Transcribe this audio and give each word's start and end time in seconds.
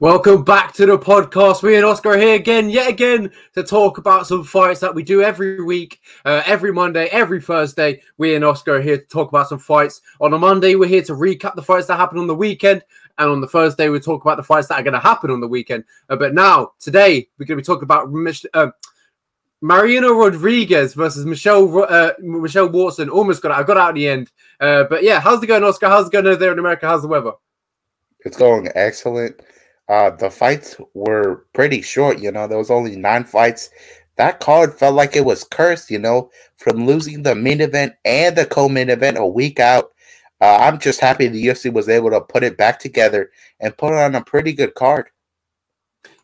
Welcome 0.00 0.44
back 0.44 0.72
to 0.74 0.86
the 0.86 0.96
podcast. 0.96 1.64
We 1.64 1.74
and 1.74 1.84
Oscar 1.84 2.10
are 2.10 2.16
here 2.16 2.36
again, 2.36 2.70
yet 2.70 2.88
again, 2.88 3.32
to 3.54 3.64
talk 3.64 3.98
about 3.98 4.28
some 4.28 4.44
fights 4.44 4.78
that 4.78 4.94
we 4.94 5.02
do 5.02 5.22
every 5.22 5.60
week, 5.60 6.00
uh, 6.24 6.40
every 6.46 6.72
Monday, 6.72 7.06
every 7.06 7.40
Thursday. 7.40 8.00
We 8.16 8.36
and 8.36 8.44
Oscar 8.44 8.76
are 8.76 8.80
here 8.80 8.98
to 8.98 9.04
talk 9.06 9.28
about 9.28 9.48
some 9.48 9.58
fights. 9.58 10.00
On 10.20 10.32
a 10.32 10.38
Monday, 10.38 10.76
we're 10.76 10.86
here 10.86 11.02
to 11.02 11.14
recap 11.14 11.56
the 11.56 11.64
fights 11.64 11.88
that 11.88 11.96
happened 11.96 12.20
on 12.20 12.28
the 12.28 12.34
weekend, 12.36 12.84
and 13.18 13.28
on 13.28 13.40
the 13.40 13.48
Thursday, 13.48 13.88
we 13.88 13.98
talk 13.98 14.22
about 14.22 14.36
the 14.36 14.44
fights 14.44 14.68
that 14.68 14.78
are 14.78 14.84
going 14.84 14.94
to 14.94 15.00
happen 15.00 15.32
on 15.32 15.40
the 15.40 15.48
weekend. 15.48 15.82
Uh, 16.08 16.14
but 16.14 16.32
now, 16.32 16.74
today, 16.78 17.28
we're 17.36 17.46
going 17.46 17.58
to 17.58 17.62
be 17.62 17.66
talking 17.66 17.82
about 17.82 18.08
uh, 18.54 18.70
Marina 19.62 20.12
Rodriguez 20.12 20.94
versus 20.94 21.26
Michelle 21.26 21.86
uh, 21.90 22.12
Michelle 22.20 22.68
Watson. 22.68 23.10
Almost 23.10 23.42
got 23.42 23.50
it. 23.50 23.60
I 23.60 23.64
got 23.64 23.76
out 23.76 23.88
at 23.88 23.94
the 23.96 24.08
end. 24.08 24.30
Uh, 24.60 24.84
but 24.84 25.02
yeah, 25.02 25.18
how's 25.18 25.42
it 25.42 25.48
going, 25.48 25.64
Oscar? 25.64 25.88
How's 25.88 26.06
it 26.06 26.12
going 26.12 26.28
over 26.28 26.36
there 26.36 26.52
in 26.52 26.60
America? 26.60 26.86
How's 26.86 27.02
the 27.02 27.08
weather? 27.08 27.32
It's 28.20 28.36
going 28.36 28.68
excellent. 28.76 29.40
Uh, 29.88 30.10
the 30.10 30.30
fights 30.30 30.76
were 30.94 31.46
pretty 31.54 31.80
short, 31.80 32.18
you 32.18 32.30
know. 32.30 32.46
There 32.46 32.58
was 32.58 32.70
only 32.70 32.96
nine 32.96 33.24
fights. 33.24 33.70
That 34.16 34.40
card 34.40 34.74
felt 34.74 34.94
like 34.94 35.16
it 35.16 35.24
was 35.24 35.44
cursed, 35.44 35.90
you 35.90 35.98
know, 35.98 36.30
from 36.56 36.86
losing 36.86 37.22
the 37.22 37.34
main 37.34 37.60
event 37.60 37.94
and 38.04 38.36
the 38.36 38.44
co-main 38.44 38.90
event 38.90 39.16
a 39.16 39.26
week 39.26 39.60
out. 39.60 39.92
Uh, 40.40 40.58
I'm 40.60 40.78
just 40.78 41.00
happy 41.00 41.28
the 41.28 41.46
UFC 41.46 41.72
was 41.72 41.88
able 41.88 42.10
to 42.10 42.20
put 42.20 42.42
it 42.44 42.56
back 42.56 42.78
together 42.78 43.30
and 43.60 43.76
put 43.76 43.94
on 43.94 44.14
a 44.14 44.22
pretty 44.22 44.52
good 44.52 44.74
card. 44.74 45.10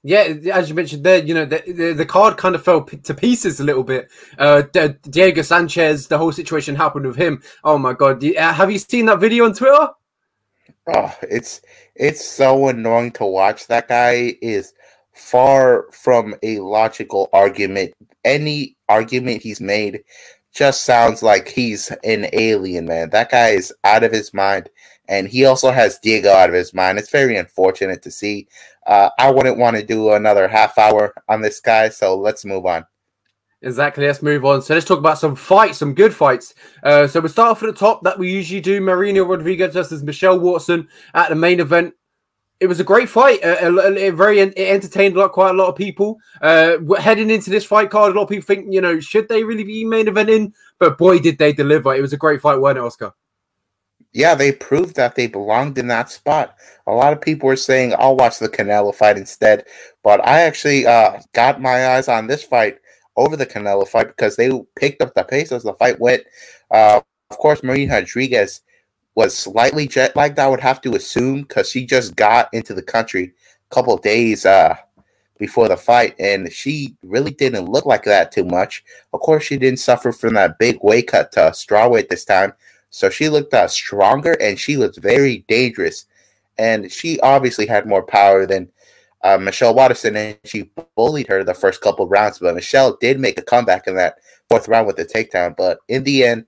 Yeah, 0.07 0.35
as 0.53 0.69
you 0.69 0.75
mentioned 0.75 1.03
there, 1.03 1.25
you 1.25 1.33
know 1.33 1.47
the, 1.47 1.63
the, 1.67 1.93
the 1.95 2.07
card 2.07 2.37
kind 2.37 2.55
of 2.55 2.63
fell 2.63 2.83
p- 2.83 2.99
to 2.99 3.15
pieces 3.15 3.59
a 3.59 3.65
little 3.65 3.83
bit. 3.83 4.11
Uh, 4.39 4.63
D- 4.71 4.97
Diego 5.09 5.41
Sanchez, 5.41 6.09
the 6.09 6.19
whole 6.19 6.31
situation 6.31 6.75
happened 6.75 7.07
with 7.07 7.17
him. 7.17 7.43
Oh 7.65 7.79
my 7.79 7.95
god, 7.95 8.23
uh, 8.23 8.53
have 8.53 8.71
you 8.71 8.79
seen 8.79 9.07
that 9.07 9.19
video 9.19 9.47
on 9.47 9.55
Twitter? 9.55 9.89
Oh, 10.93 11.15
it's 11.23 11.63
it's 11.95 12.25
so 12.25 12.69
annoying 12.69 13.13
to 13.13 13.25
watch. 13.25 13.67
That 13.69 13.89
guy 13.89 14.37
is 14.43 14.75
far 15.13 15.87
from 15.93 16.35
a 16.43 16.59
logical 16.61 17.29
argument. 17.33 17.95
Any 18.25 18.77
argument 18.89 19.43
he's 19.43 19.61
made 19.61 20.05
just 20.53 20.85
sounds 20.85 21.23
like 21.23 21.49
he's 21.49 21.91
an 22.05 22.29
alien, 22.33 22.87
man. 22.87 23.11
That 23.11 23.31
guy 23.31 23.51
is 23.51 23.73
out 23.85 24.05
of 24.05 24.13
his 24.13 24.33
mind. 24.35 24.69
And 25.09 25.29
he 25.29 25.45
also 25.45 25.71
has 25.71 25.99
Diego 25.99 26.31
out 26.31 26.49
of 26.49 26.55
his 26.55 26.73
mind. 26.73 26.99
It's 26.99 27.11
very 27.11 27.37
unfortunate 27.37 28.03
to 28.03 28.11
see. 28.11 28.49
Uh, 28.87 29.11
I 29.19 29.31
wouldn't 29.31 29.59
want 29.59 29.77
to 29.77 29.83
do 29.85 30.13
another 30.13 30.49
half 30.49 30.79
hour 30.79 31.15
on 31.29 31.43
this 31.43 31.61
guy, 31.61 31.91
so 31.91 32.17
let's 32.17 32.45
move 32.45 32.65
on. 32.67 32.87
Exactly. 33.65 34.07
Let's 34.07 34.23
move 34.23 34.45
on. 34.45 34.61
So 34.61 34.75
let's 34.75 34.85
talk 34.85 34.99
about 34.99 35.19
some 35.19 35.35
fights, 35.35 35.79
some 35.79 35.95
good 35.95 36.15
fights. 36.15 36.55
Uh, 36.83 37.07
so 37.07 37.21
we'll 37.21 37.31
start 37.31 37.51
off 37.51 37.63
at 37.63 37.67
the 37.67 37.73
top 37.73 38.05
that 38.05 38.19
we 38.19 38.31
usually 38.31 38.61
do. 38.61 38.79
Marina 38.79 39.25
Rodriguez 39.25 39.73
versus 39.73 40.03
Michelle 40.03 40.39
Watson 40.39 40.87
at 41.15 41.31
the 41.31 41.35
main 41.35 41.61
event. 41.61 41.95
It 42.61 42.67
was 42.67 42.79
a 42.79 42.85
great 42.85 43.09
fight. 43.09 43.43
Uh, 43.43 43.71
very 44.13 44.39
it 44.39 44.57
entertained 44.59 45.17
a 45.17 45.21
lot, 45.21 45.33
quite 45.33 45.51
a 45.51 45.55
lot 45.55 45.69
of 45.69 45.77
people. 45.77 46.19
Uh, 46.43 46.77
heading 47.01 47.31
into 47.31 47.49
this 47.49 47.65
fight 47.65 47.89
card, 47.89 48.13
a 48.13 48.17
lot 48.17 48.25
of 48.25 48.29
people 48.29 48.45
think, 48.45 48.67
you 48.71 48.83
know, 48.83 49.01
should 49.01 49.29
they 49.29 49.45
really 49.45 49.65
be 49.65 49.85
main 49.85 50.07
eventing? 50.07 50.53
But 50.79 50.99
boy, 50.99 51.19
did 51.19 51.39
they 51.39 51.53
deliver! 51.53 51.95
It 51.95 52.03
was 52.03 52.13
a 52.13 52.19
great 52.19 52.43
fight, 52.43 52.61
wasn't 52.61 52.79
it, 52.79 52.85
Oscar? 52.85 53.13
Yeah, 54.13 54.35
they 54.35 54.53
proved 54.53 54.95
that 54.97 55.15
they 55.15 55.27
belonged 55.27 55.77
in 55.79 55.89
that 55.89 56.11
spot. 56.11 56.57
A 56.87 56.93
lot 56.93 57.13
of 57.13 57.21
people 57.21 57.49
were 57.49 57.57
saying, 57.57 57.95
"I'll 57.99 58.17
watch 58.17 58.39
the 58.39 58.49
Canelo 58.49 58.95
fight 58.95 59.17
instead," 59.17 59.65
but 60.03 60.27
I 60.27 60.43
actually 60.43 60.87
uh, 60.87 61.21
got 61.33 61.61
my 61.61 61.97
eyes 61.97 62.09
on 62.09 62.29
this 62.29 62.45
fight 62.45 62.79
over 63.17 63.37
the 63.37 63.47
Canelo 63.47 63.87
fight 63.87 64.09
because 64.09 64.37
they 64.37 64.51
picked 64.77 65.03
up 65.03 65.15
the 65.15 65.25
pace 65.25 65.53
as 65.53 65.63
the 65.63 65.75
fight 65.75 66.01
went. 66.01 66.25
Uh, 66.71 67.01
of 67.31 67.39
course, 67.39 67.63
Marina 67.63 67.95
Rodriguez 67.95 68.63
was 69.15 69.37
slightly 69.37 69.87
jet 69.87 70.17
lagged, 70.17 70.39
I 70.39 70.49
would 70.49 70.61
have 70.61 70.81
to 70.83 70.95
assume, 70.95 71.43
because 71.43 71.71
she 71.71 71.87
just 71.87 72.17
got 72.17 72.49
into 72.53 72.75
the 72.75 72.83
country 72.83 73.33
a 73.71 73.75
couple 73.75 73.97
days 73.97 74.45
uh, 74.45 74.77
before 75.39 75.69
the 75.69 75.77
fight, 75.77 76.15
and 76.19 76.53
she 76.53 76.97
really 77.03 77.31
didn't 77.31 77.69
look 77.69 77.87
like 77.87 78.05
that 78.05 78.33
too 78.33 78.45
much. 78.45 78.85
Of 79.13 79.21
course, 79.21 79.45
she 79.45 79.57
didn't 79.57 79.79
suffer 79.79 80.13
from 80.13 80.35
that 80.35 80.59
big 80.59 80.79
weight 80.83 81.09
cut 81.09 81.33
to 81.33 81.41
strawweight 81.51 82.09
this 82.09 82.25
time, 82.25 82.53
so 82.91 83.11
she 83.11 83.29
looked 83.29 83.53
uh, 83.55 83.67
stronger 83.69 84.37
and 84.41 84.59
she 84.59 84.77
was 84.77 84.97
very 84.99 85.45
dangerous. 85.49 86.07
And 86.57 86.91
she 86.91 87.19
obviously 87.21 87.67
had 87.67 87.87
more 87.87 88.05
power 88.05 88.47
than 88.47 88.71
uh, 89.25 89.39
Michelle 89.39 89.75
Waterson, 89.75 90.15
and 90.17 90.39
she 90.45 90.71
bullied 90.97 91.29
her 91.29 91.43
the 91.43 91.55
first 91.55 91.81
couple 91.81 92.07
rounds. 92.07 92.39
But 92.39 92.55
Michelle 92.55 92.97
did 93.01 93.19
make 93.19 93.39
a 93.39 93.43
comeback 93.43 93.87
in 93.87 93.97
that 93.97 94.19
fourth 94.49 94.69
round 94.69 94.87
with 94.87 94.97
the 94.97 95.05
takedown. 95.07 95.57
But 95.57 95.79
in 95.89 96.05
the 96.05 96.25
end, 96.25 96.47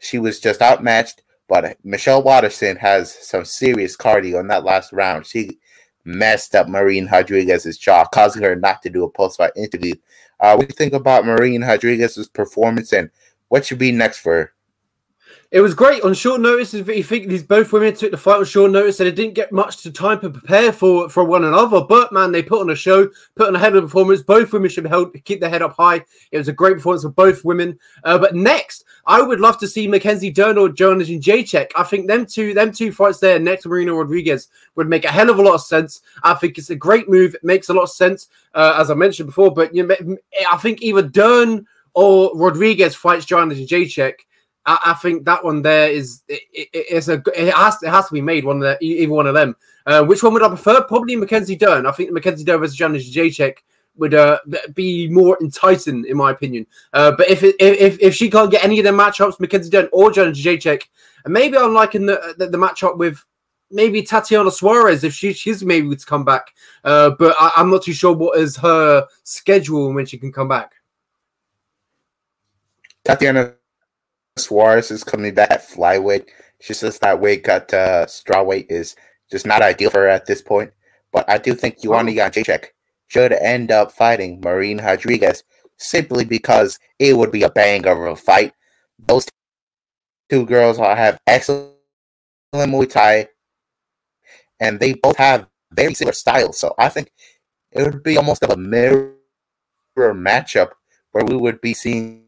she 0.00 0.18
was 0.18 0.40
just 0.40 0.60
outmatched. 0.60 1.22
But 1.48 1.78
Michelle 1.84 2.22
Waterson 2.22 2.76
has 2.76 3.14
some 3.14 3.44
serious 3.44 3.96
cardio 3.96 4.40
in 4.40 4.48
that 4.48 4.64
last 4.64 4.92
round. 4.92 5.24
She 5.24 5.58
messed 6.04 6.54
up 6.56 6.68
Marina 6.68 7.08
Rodriguez's 7.10 7.78
jaw, 7.78 8.04
causing 8.04 8.42
her 8.42 8.56
not 8.56 8.82
to 8.82 8.90
do 8.90 9.04
a 9.04 9.10
post 9.10 9.38
fight 9.38 9.52
interview. 9.56 9.94
Uh, 10.40 10.54
what 10.56 10.68
do 10.68 10.72
you 10.72 10.76
think 10.76 10.92
about 10.92 11.24
Marina 11.24 11.66
Rodriguez's 11.66 12.28
performance 12.28 12.92
and 12.92 13.08
what 13.48 13.64
should 13.64 13.78
be 13.78 13.92
next 13.92 14.18
for 14.18 14.34
her? 14.34 14.52
It 15.56 15.62
was 15.62 15.72
great 15.72 16.02
on 16.02 16.12
short 16.12 16.42
notice. 16.42 16.74
You 16.74 17.02
think 17.02 17.28
these 17.28 17.42
both 17.42 17.72
women 17.72 17.94
took 17.94 18.10
the 18.10 18.18
fight 18.18 18.36
on 18.36 18.44
short 18.44 18.72
notice, 18.72 19.00
and 19.00 19.06
they 19.06 19.10
didn't 19.10 19.32
get 19.32 19.52
much 19.52 19.78
to 19.84 19.90
time 19.90 20.20
to 20.20 20.28
prepare 20.28 20.70
for 20.70 21.08
for 21.08 21.24
one 21.24 21.44
another. 21.44 21.80
But 21.80 22.12
man, 22.12 22.30
they 22.30 22.42
put 22.42 22.60
on 22.60 22.68
a 22.68 22.74
show, 22.74 23.08
put 23.36 23.48
on 23.48 23.56
a 23.56 23.58
head 23.58 23.74
of 23.74 23.84
performance. 23.84 24.20
Both 24.20 24.52
women 24.52 24.68
should 24.68 24.86
help 24.86 25.16
keep 25.24 25.40
their 25.40 25.48
head 25.48 25.62
up 25.62 25.74
high. 25.74 26.04
It 26.30 26.36
was 26.36 26.48
a 26.48 26.52
great 26.52 26.74
performance 26.74 27.04
for 27.04 27.08
both 27.08 27.42
women. 27.42 27.78
Uh, 28.04 28.18
but 28.18 28.34
next, 28.34 28.84
I 29.06 29.22
would 29.22 29.40
love 29.40 29.56
to 29.60 29.66
see 29.66 29.88
Mackenzie 29.88 30.28
Dern 30.28 30.58
or 30.58 30.68
Joanna 30.68 31.04
Jędrzejczyk. 31.04 31.70
I 31.74 31.84
think 31.84 32.06
them 32.06 32.26
two, 32.26 32.52
them 32.52 32.70
two 32.70 32.92
fights 32.92 33.20
there 33.20 33.38
next 33.38 33.64
Marina 33.64 33.94
Rodriguez 33.94 34.48
would 34.74 34.90
make 34.90 35.06
a 35.06 35.10
hell 35.10 35.30
of 35.30 35.38
a 35.38 35.42
lot 35.42 35.54
of 35.54 35.62
sense. 35.62 36.02
I 36.22 36.34
think 36.34 36.58
it's 36.58 36.68
a 36.68 36.76
great 36.76 37.08
move. 37.08 37.34
It 37.34 37.42
makes 37.42 37.70
a 37.70 37.72
lot 37.72 37.84
of 37.84 37.90
sense, 37.90 38.28
uh, 38.52 38.76
as 38.78 38.90
I 38.90 38.94
mentioned 38.94 39.28
before. 39.28 39.54
But 39.54 39.74
you 39.74 39.86
know, 39.86 40.16
I 40.52 40.58
think 40.58 40.82
either 40.82 41.00
Dern 41.00 41.66
or 41.94 42.30
Rodriguez 42.34 42.94
fights 42.94 43.24
Joanna 43.24 43.54
Jędrzejczyk 43.54 44.25
I, 44.66 44.78
I, 44.86 44.94
think 44.94 45.24
that 45.24 45.44
one 45.44 45.62
there 45.62 45.88
is 45.88 46.22
it, 46.28 46.42
it, 46.52 46.68
it's 46.72 47.08
a 47.08 47.22
it 47.34 47.54
has 47.54 47.82
it 47.82 47.88
has 47.88 48.08
to 48.08 48.14
be 48.14 48.20
made 48.20 48.44
one 48.44 48.56
of 48.56 48.62
the, 48.62 48.84
either 48.84 49.12
one 49.12 49.26
of 49.26 49.34
them. 49.34 49.56
Uh, 49.86 50.04
which 50.04 50.22
one 50.22 50.32
would 50.32 50.42
I 50.42 50.48
prefer? 50.48 50.82
Probably 50.82 51.16
Mackenzie 51.16 51.56
Dern. 51.56 51.86
I 51.86 51.92
think 51.92 52.10
Mackenzie 52.10 52.44
Dern 52.44 52.60
versus 52.60 52.76
Jędrzejczyk 52.76 53.58
would 53.96 54.14
uh, 54.14 54.38
be 54.74 55.08
more 55.08 55.38
enticing 55.40 56.04
in 56.06 56.16
my 56.16 56.30
opinion. 56.30 56.66
Uh, 56.92 57.12
but 57.12 57.28
if, 57.30 57.42
if 57.42 57.98
if 58.00 58.14
she 58.14 58.28
can't 58.28 58.50
get 58.50 58.64
any 58.64 58.78
of 58.78 58.84
the 58.84 58.90
matchups, 58.90 59.40
Mackenzie 59.40 59.70
Dern 59.70 59.88
or 59.92 60.10
Jędrzejczyk, 60.10 60.82
and 61.24 61.32
maybe 61.32 61.56
I'm 61.56 61.72
liking 61.72 62.06
the, 62.06 62.34
the, 62.36 62.48
the 62.48 62.58
matchup 62.58 62.98
with 62.98 63.24
maybe 63.70 64.02
Tatiana 64.02 64.50
Suarez 64.50 65.04
if 65.04 65.12
she, 65.12 65.32
she's 65.32 65.64
maybe 65.64 65.94
to 65.94 66.06
come 66.06 66.24
back. 66.24 66.54
Uh, 66.84 67.10
but 67.18 67.34
I, 67.38 67.52
am 67.56 67.70
not 67.70 67.82
too 67.82 67.92
sure 67.92 68.14
what 68.14 68.38
is 68.38 68.56
her 68.56 69.06
schedule 69.24 69.92
when 69.92 70.06
she 70.06 70.18
can 70.18 70.32
come 70.32 70.48
back. 70.48 70.72
Tatiana 73.04 73.54
Suarez 74.38 74.90
is 74.90 75.04
coming 75.04 75.34
back 75.34 75.62
flyweight. 75.62 76.28
She 76.60 76.74
says 76.74 76.98
that 76.98 77.20
weight 77.20 77.44
cut 77.44 77.72
uh, 77.72 78.06
strawweight 78.06 78.66
is 78.70 78.96
just 79.30 79.46
not 79.46 79.62
ideal 79.62 79.90
for 79.90 80.00
her 80.00 80.08
at 80.08 80.26
this 80.26 80.42
point. 80.42 80.72
But 81.12 81.28
I 81.28 81.38
do 81.38 81.54
think 81.54 81.80
Joanna 81.80 82.12
Jędrzejczyk 82.12 82.66
should 83.08 83.32
end 83.32 83.70
up 83.70 83.92
fighting 83.92 84.40
Marina 84.40 84.82
Rodriguez 84.82 85.44
simply 85.78 86.24
because 86.24 86.78
it 86.98 87.16
would 87.16 87.32
be 87.32 87.42
a 87.42 87.50
bang 87.50 87.86
of 87.86 87.98
a 87.98 88.16
fight. 88.16 88.52
Those 88.98 89.26
two 90.28 90.44
girls 90.46 90.78
have 90.78 91.20
excellent 91.26 91.72
Muay 92.54 92.90
Thai, 92.90 93.28
and 94.60 94.80
they 94.80 94.94
both 94.94 95.16
have 95.16 95.48
very 95.72 95.94
similar 95.94 96.12
styles. 96.12 96.58
So 96.58 96.74
I 96.78 96.88
think 96.88 97.10
it 97.72 97.82
would 97.82 98.02
be 98.02 98.16
almost 98.16 98.42
a 98.42 98.56
mirror 98.56 99.14
matchup 99.96 100.70
where 101.12 101.24
we 101.24 101.36
would 101.36 101.60
be 101.60 101.74
seeing 101.74 102.24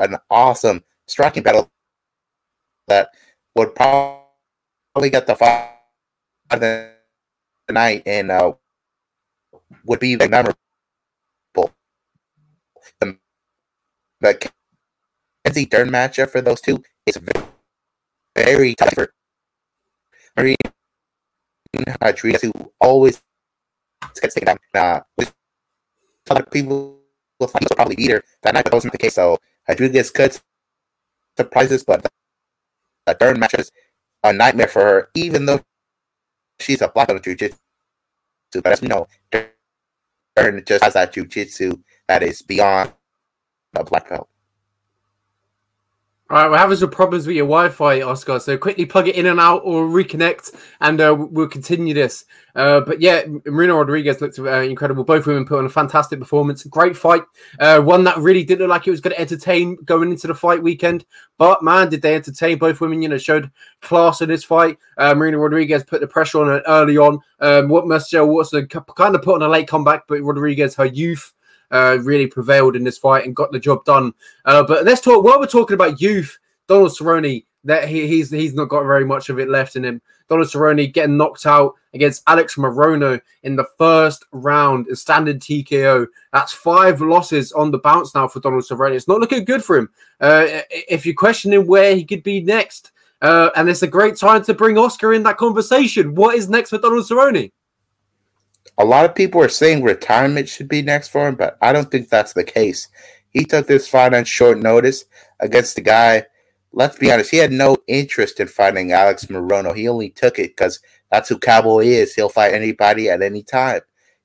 an 0.00 0.16
awesome 0.30 0.82
striking 1.06 1.42
battle 1.42 1.70
that 2.88 3.10
would 3.54 3.74
probably 3.74 5.10
get 5.10 5.26
the 5.26 5.34
fight 5.34 5.70
of 6.50 6.60
the 6.60 6.90
night 7.70 8.02
and 8.06 8.30
uh, 8.30 8.52
would 9.84 10.00
be 10.00 10.14
the 10.14 10.28
memorable. 10.28 10.58
The, 13.00 13.16
the 14.20 14.50
Kenzie 15.44 15.66
Dern 15.66 15.90
matchup 15.90 16.30
for 16.30 16.40
those 16.40 16.60
two 16.60 16.82
is 17.06 17.16
very, 17.16 17.46
very 18.36 18.74
tough 18.74 18.94
for 18.94 19.12
Marina 20.36 20.56
Rodriguez, 22.00 22.42
who 22.42 22.52
always 22.80 23.22
gets 24.20 24.34
taken 24.34 24.56
down. 24.74 25.02
Uh, 25.18 25.24
lot 26.32 26.40
of 26.40 26.50
people 26.50 26.98
will 27.38 27.48
probably 27.48 27.96
beat 27.96 28.10
her. 28.10 28.22
That 28.42 28.54
night, 28.54 28.64
that 28.64 28.72
wasn't 28.72 28.92
the 28.92 28.98
case. 28.98 29.14
So 29.14 29.38
Rodriguez 29.68 30.10
could 30.10 30.38
surprises, 31.36 31.84
but 31.84 32.06
the 33.06 33.14
third 33.14 33.38
match 33.38 33.54
is 33.54 33.72
a 34.22 34.32
nightmare 34.32 34.68
for 34.68 34.82
her, 34.82 35.08
even 35.14 35.46
though 35.46 35.60
she's 36.60 36.82
a 36.82 36.88
black 36.88 37.08
belt 37.08 37.22
jiu-jitsu. 37.22 37.56
But 38.54 38.66
as 38.66 38.82
we 38.82 38.88
know, 38.88 39.08
Dern 39.30 40.62
just 40.64 40.84
has 40.84 40.94
that 40.94 41.12
jiu-jitsu 41.12 41.78
that 42.08 42.22
is 42.22 42.42
beyond 42.42 42.92
a 43.74 43.84
black 43.84 44.08
belt. 44.08 44.28
All 46.32 46.38
right, 46.38 46.50
we're 46.50 46.56
having 46.56 46.78
some 46.78 46.88
problems 46.88 47.26
with 47.26 47.36
your 47.36 47.44
Wi-Fi, 47.44 48.00
Oscar. 48.00 48.40
So 48.40 48.56
quickly 48.56 48.86
plug 48.86 49.06
it 49.06 49.16
in 49.16 49.26
and 49.26 49.38
out, 49.38 49.60
or 49.66 49.84
reconnect, 49.84 50.56
and 50.80 50.98
uh, 50.98 51.14
we'll 51.14 51.46
continue 51.46 51.92
this. 51.92 52.24
Uh, 52.56 52.80
but 52.80 53.02
yeah, 53.02 53.24
Marina 53.44 53.74
Rodriguez 53.74 54.22
looked 54.22 54.38
uh, 54.38 54.60
incredible. 54.60 55.04
Both 55.04 55.26
women 55.26 55.44
put 55.44 55.58
on 55.58 55.66
a 55.66 55.68
fantastic 55.68 56.18
performance. 56.18 56.64
Great 56.64 56.96
fight. 56.96 57.24
Uh, 57.60 57.82
one 57.82 58.02
that 58.04 58.16
really 58.16 58.44
didn't 58.44 58.60
look 58.60 58.70
like 58.70 58.86
it 58.86 58.92
was 58.92 59.02
going 59.02 59.14
to 59.14 59.20
entertain 59.20 59.76
going 59.84 60.10
into 60.10 60.26
the 60.26 60.34
fight 60.34 60.62
weekend. 60.62 61.04
But 61.36 61.62
man, 61.62 61.90
did 61.90 62.00
they 62.00 62.14
entertain? 62.14 62.56
Both 62.56 62.80
women, 62.80 63.02
you 63.02 63.10
know, 63.10 63.18
showed 63.18 63.50
class 63.82 64.22
in 64.22 64.30
this 64.30 64.42
fight. 64.42 64.78
Uh, 64.96 65.14
Marina 65.14 65.36
Rodriguez 65.36 65.84
put 65.84 66.00
the 66.00 66.06
pressure 66.06 66.40
on 66.40 66.46
her 66.46 66.62
early 66.66 66.96
on. 66.96 67.18
Um, 67.40 67.68
what 67.68 67.86
Michelle 67.86 68.26
Watson 68.26 68.66
kind 68.68 69.14
of 69.14 69.20
put 69.20 69.34
on 69.34 69.42
a 69.42 69.48
late 69.48 69.68
comeback, 69.68 70.04
but 70.08 70.22
Rodriguez, 70.22 70.74
her 70.76 70.86
youth 70.86 71.34
uh, 71.72 71.98
really 72.02 72.26
prevailed 72.26 72.76
in 72.76 72.84
this 72.84 72.98
fight 72.98 73.24
and 73.24 73.34
got 73.34 73.50
the 73.50 73.58
job 73.58 73.84
done. 73.84 74.12
Uh, 74.44 74.62
but 74.62 74.84
let's 74.84 75.00
talk. 75.00 75.24
While 75.24 75.40
we're 75.40 75.46
talking 75.46 75.74
about 75.74 76.00
youth, 76.00 76.38
Donald 76.68 76.92
Cerrone, 76.92 77.44
that 77.64 77.88
he, 77.88 78.06
he's 78.06 78.30
he's 78.30 78.54
not 78.54 78.68
got 78.68 78.84
very 78.84 79.04
much 79.04 79.28
of 79.28 79.38
it 79.38 79.48
left 79.48 79.76
in 79.76 79.84
him. 79.84 80.02
Donald 80.28 80.48
Cerrone 80.48 80.92
getting 80.92 81.16
knocked 81.16 81.46
out 81.46 81.74
against 81.94 82.22
Alex 82.26 82.56
Morono 82.56 83.20
in 83.42 83.56
the 83.56 83.66
first 83.78 84.24
round, 84.32 84.88
a 84.88 84.96
standard 84.96 85.40
TKO. 85.40 86.06
That's 86.32 86.52
five 86.52 87.00
losses 87.00 87.52
on 87.52 87.70
the 87.70 87.78
bounce 87.78 88.14
now 88.14 88.28
for 88.28 88.40
Donald 88.40 88.64
Cerrone. 88.64 88.94
It's 88.94 89.08
not 89.08 89.20
looking 89.20 89.44
good 89.44 89.64
for 89.64 89.76
him. 89.76 89.90
Uh, 90.20 90.62
if 90.70 91.04
you're 91.04 91.14
questioning 91.14 91.66
where 91.66 91.94
he 91.94 92.04
could 92.04 92.22
be 92.22 92.40
next, 92.40 92.92
uh, 93.20 93.50
and 93.56 93.68
it's 93.68 93.82
a 93.82 93.86
great 93.86 94.16
time 94.16 94.42
to 94.44 94.54
bring 94.54 94.76
Oscar 94.76 95.12
in 95.12 95.22
that 95.22 95.36
conversation. 95.36 96.14
What 96.14 96.34
is 96.34 96.48
next 96.48 96.70
for 96.70 96.78
Donald 96.78 97.04
Cerrone? 97.04 97.52
A 98.78 98.84
lot 98.84 99.04
of 99.04 99.14
people 99.14 99.40
are 99.40 99.48
saying 99.48 99.82
retirement 99.82 100.48
should 100.48 100.68
be 100.68 100.82
next 100.82 101.08
for 101.08 101.28
him, 101.28 101.34
but 101.34 101.56
I 101.60 101.72
don't 101.72 101.90
think 101.90 102.08
that's 102.08 102.32
the 102.32 102.44
case. 102.44 102.88
He 103.30 103.44
took 103.44 103.66
this 103.66 103.88
fight 103.88 104.14
on 104.14 104.24
short 104.24 104.58
notice 104.58 105.04
against 105.40 105.76
the 105.76 105.82
guy. 105.82 106.26
Let's 106.72 106.98
be 106.98 107.12
honest, 107.12 107.30
he 107.30 107.36
had 107.36 107.52
no 107.52 107.76
interest 107.86 108.40
in 108.40 108.48
fighting 108.48 108.92
Alex 108.92 109.26
Morono. 109.26 109.74
He 109.74 109.88
only 109.88 110.10
took 110.10 110.38
it 110.38 110.56
because 110.56 110.80
that's 111.10 111.28
who 111.28 111.38
Cowboy 111.38 111.84
is. 111.84 112.14
He'll 112.14 112.28
fight 112.28 112.54
anybody 112.54 113.10
at 113.10 113.22
any 113.22 113.42
time. 113.42 113.80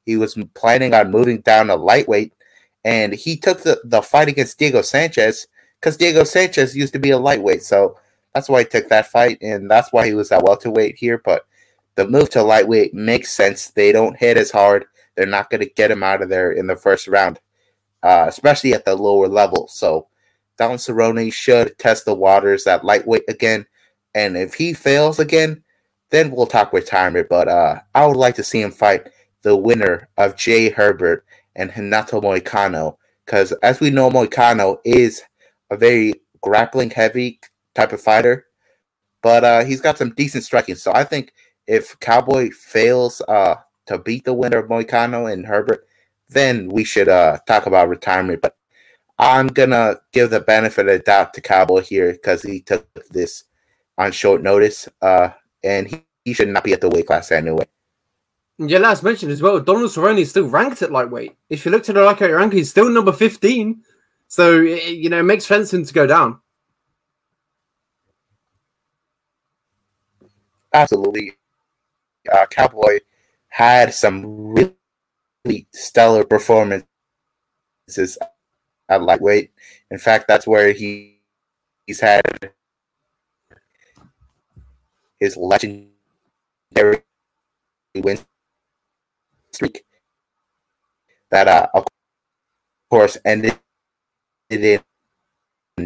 He 0.06 0.16
was 0.16 0.38
planning 0.54 0.94
on 0.94 1.12
moving 1.12 1.42
down 1.42 1.68
to 1.68 1.76
lightweight, 1.76 2.34
and 2.86 3.14
he 3.14 3.36
took 3.38 3.64
the, 3.64 3.82
the 3.84 4.02
fight 4.02 4.30
against 4.30 4.58
Diego 4.58 4.82
Sanchez 4.82 5.48
because 5.80 5.98
Diego 5.98 6.24
Sanchez 6.24 6.76
used 6.76 6.94
to 6.94 7.00
be 7.00 7.12
a 7.12 7.18
lightweight. 7.18 7.64
So 7.64 8.00
that's 8.34 8.48
why 8.48 8.60
he 8.60 8.66
took 8.66 8.88
that 8.88 9.08
fight, 9.08 9.40
and 9.42 9.70
that's 9.70 9.92
why 9.92 10.06
he 10.06 10.14
was 10.14 10.32
at 10.32 10.44
welterweight 10.44 10.96
here. 10.96 11.22
But 11.24 11.46
the 11.98 12.08
move 12.08 12.30
to 12.30 12.44
lightweight 12.44 12.94
makes 12.94 13.34
sense. 13.34 13.72
They 13.72 13.92
don't 13.92 14.16
hit 14.16 14.38
as 14.38 14.52
hard. 14.52 14.86
They're 15.16 15.26
not 15.26 15.50
going 15.50 15.62
to 15.62 15.74
get 15.74 15.92
him 15.92 16.04
out 16.04 16.22
of 16.22 16.30
there 16.30 16.52
in 16.52 16.68
the 16.68 16.76
first 16.76 17.08
round, 17.08 17.40
uh, 18.04 18.26
especially 18.28 18.74
at 18.76 18.86
the 18.86 18.96
lower 18.96 19.28
level. 19.28 19.68
So 19.68 20.08
Don 20.60 20.78
Cerrone 20.78 21.34
should 21.34 21.78
test 21.80 22.06
the 22.06 22.14
waters 22.14 22.68
at 22.68 22.86
lightweight 22.86 23.24
again. 23.28 23.66
And 24.14 24.38
if 24.38 24.54
he 24.54 24.74
fails 24.74 25.20
again, 25.20 25.64
then 26.12 26.30
we'll 26.30 26.46
talk 26.46 26.72
retirement. 26.72 27.30
But 27.30 27.48
uh, 27.48 27.80
I 27.96 28.06
would 28.06 28.16
like 28.16 28.36
to 28.36 28.44
see 28.44 28.62
him 28.62 28.72
fight 28.72 29.10
the 29.42 29.58
winner 29.58 30.08
of 30.18 30.38
Jai 30.38 30.70
Herbert 30.70 31.26
and 31.56 31.76
Renato 31.76 32.22
Moicano. 32.22 32.98
Because 33.26 33.54
as 33.64 33.80
we 33.80 33.90
know, 33.90 34.12
Moicano 34.12 34.78
is 34.86 35.24
a 35.72 35.76
very 35.76 36.14
grappling 36.42 36.92
heavy 36.92 37.40
type 37.74 37.92
of 37.92 38.02
fighter. 38.02 38.46
But 39.24 39.44
uh, 39.44 39.66
he's 39.66 39.82
got 39.82 39.98
some 39.98 40.14
decent 40.14 40.44
striking. 40.44 40.76
So 40.76 40.94
I 40.94 41.04
think– 41.04 41.34
if 41.68 42.00
Cowboy 42.00 42.50
fails 42.52 43.22
uh, 43.28 43.56
to 43.86 43.98
beat 43.98 44.24
the 44.24 44.34
winner 44.34 44.58
of 44.58 44.69
Moicano 44.69 45.31
and 45.31 45.46
Herbert, 45.46 45.86
then 46.30 46.69
we 46.69 46.84
should 46.84 47.10
uh, 47.10 47.38
talk 47.46 47.66
about 47.66 47.90
retirement. 47.90 48.42
But 48.42 48.56
I'm 49.19 49.48
gonna 49.48 49.98
give 50.14 50.30
the 50.30 50.40
benefit 50.40 50.88
of 50.88 50.94
the 50.94 51.00
doubt 51.00 51.34
to 51.34 51.42
Cowboy 51.42 51.81
here 51.81 52.14
because 52.14 52.42
he 52.42 52.62
took 52.62 52.88
this 53.10 53.44
on 53.98 54.12
short 54.12 54.42
notice, 54.42 54.88
uh, 55.02 55.30
and 55.64 55.88
he, 55.88 56.06
he 56.24 56.34
should 56.34 56.50
not 56.50 56.64
be 56.64 56.74
at 56.74 56.81
the 56.81 56.90
weight 56.90 57.08
class 57.08 57.31
anyway. 57.31 57.66
Yeah, 58.60 58.80
last 58.80 59.04
mentioned 59.04 59.31
as 59.31 59.42
well, 59.42 59.60
Donald 59.60 59.92
Cerrone 59.92 60.20
is 60.20 60.31
still 60.31 60.48
ranked 60.48 60.81
at 60.81 60.92
lightweight. 60.92 61.36
If 61.50 61.63
you 61.66 61.72
look 61.72 61.84
to 61.84 61.94
the 61.94 62.02
lightweight 62.02 62.34
rank, 62.34 62.54
he's 62.54 62.72
still 62.72 62.90
number 62.90 63.12
15. 63.12 63.84
So, 64.30 64.60
you 64.60 65.10
know, 65.10 65.20
it 65.20 65.24
makes 65.24 65.46
sense 65.46 65.70
for 65.70 65.78
him 65.78 65.86
to 65.86 65.94
go 65.94 66.08
down. 66.08 66.40
Absolutely 70.74 71.37
uh, 72.31 72.45
Cowboy 72.47 73.00
had 73.50 73.94
some 73.94 74.53
really 74.53 75.68
stellar 75.74 76.24
performances 76.24 76.88
at 78.89 79.01
lightweight. 79.01 79.51
In 79.91 79.97
fact, 79.97 80.27
that's 80.27 80.47
where 80.47 80.74
he 80.74 81.19
he's 81.85 82.00
had 82.00 82.21
his 85.19 85.35
legendary 85.38 85.91
win 87.95 88.19
streak 89.51 89.83
that, 91.31 91.47
uh, 91.47 91.68
of 91.74 91.85
course, 92.89 93.18
ended 93.25 93.57
in 94.50 94.79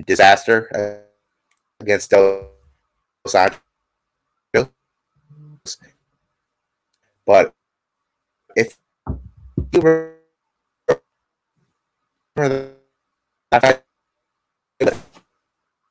disaster 0.06 0.70
uh, 0.76 0.98
against 1.82 2.12
Dos 2.12 2.46
Anjos. 3.28 4.70
But 7.32 7.56
if 8.58 8.76
you 9.72 9.80
were 9.80 10.18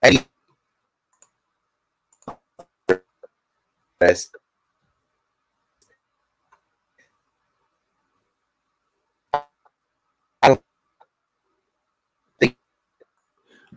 any 0.04 0.20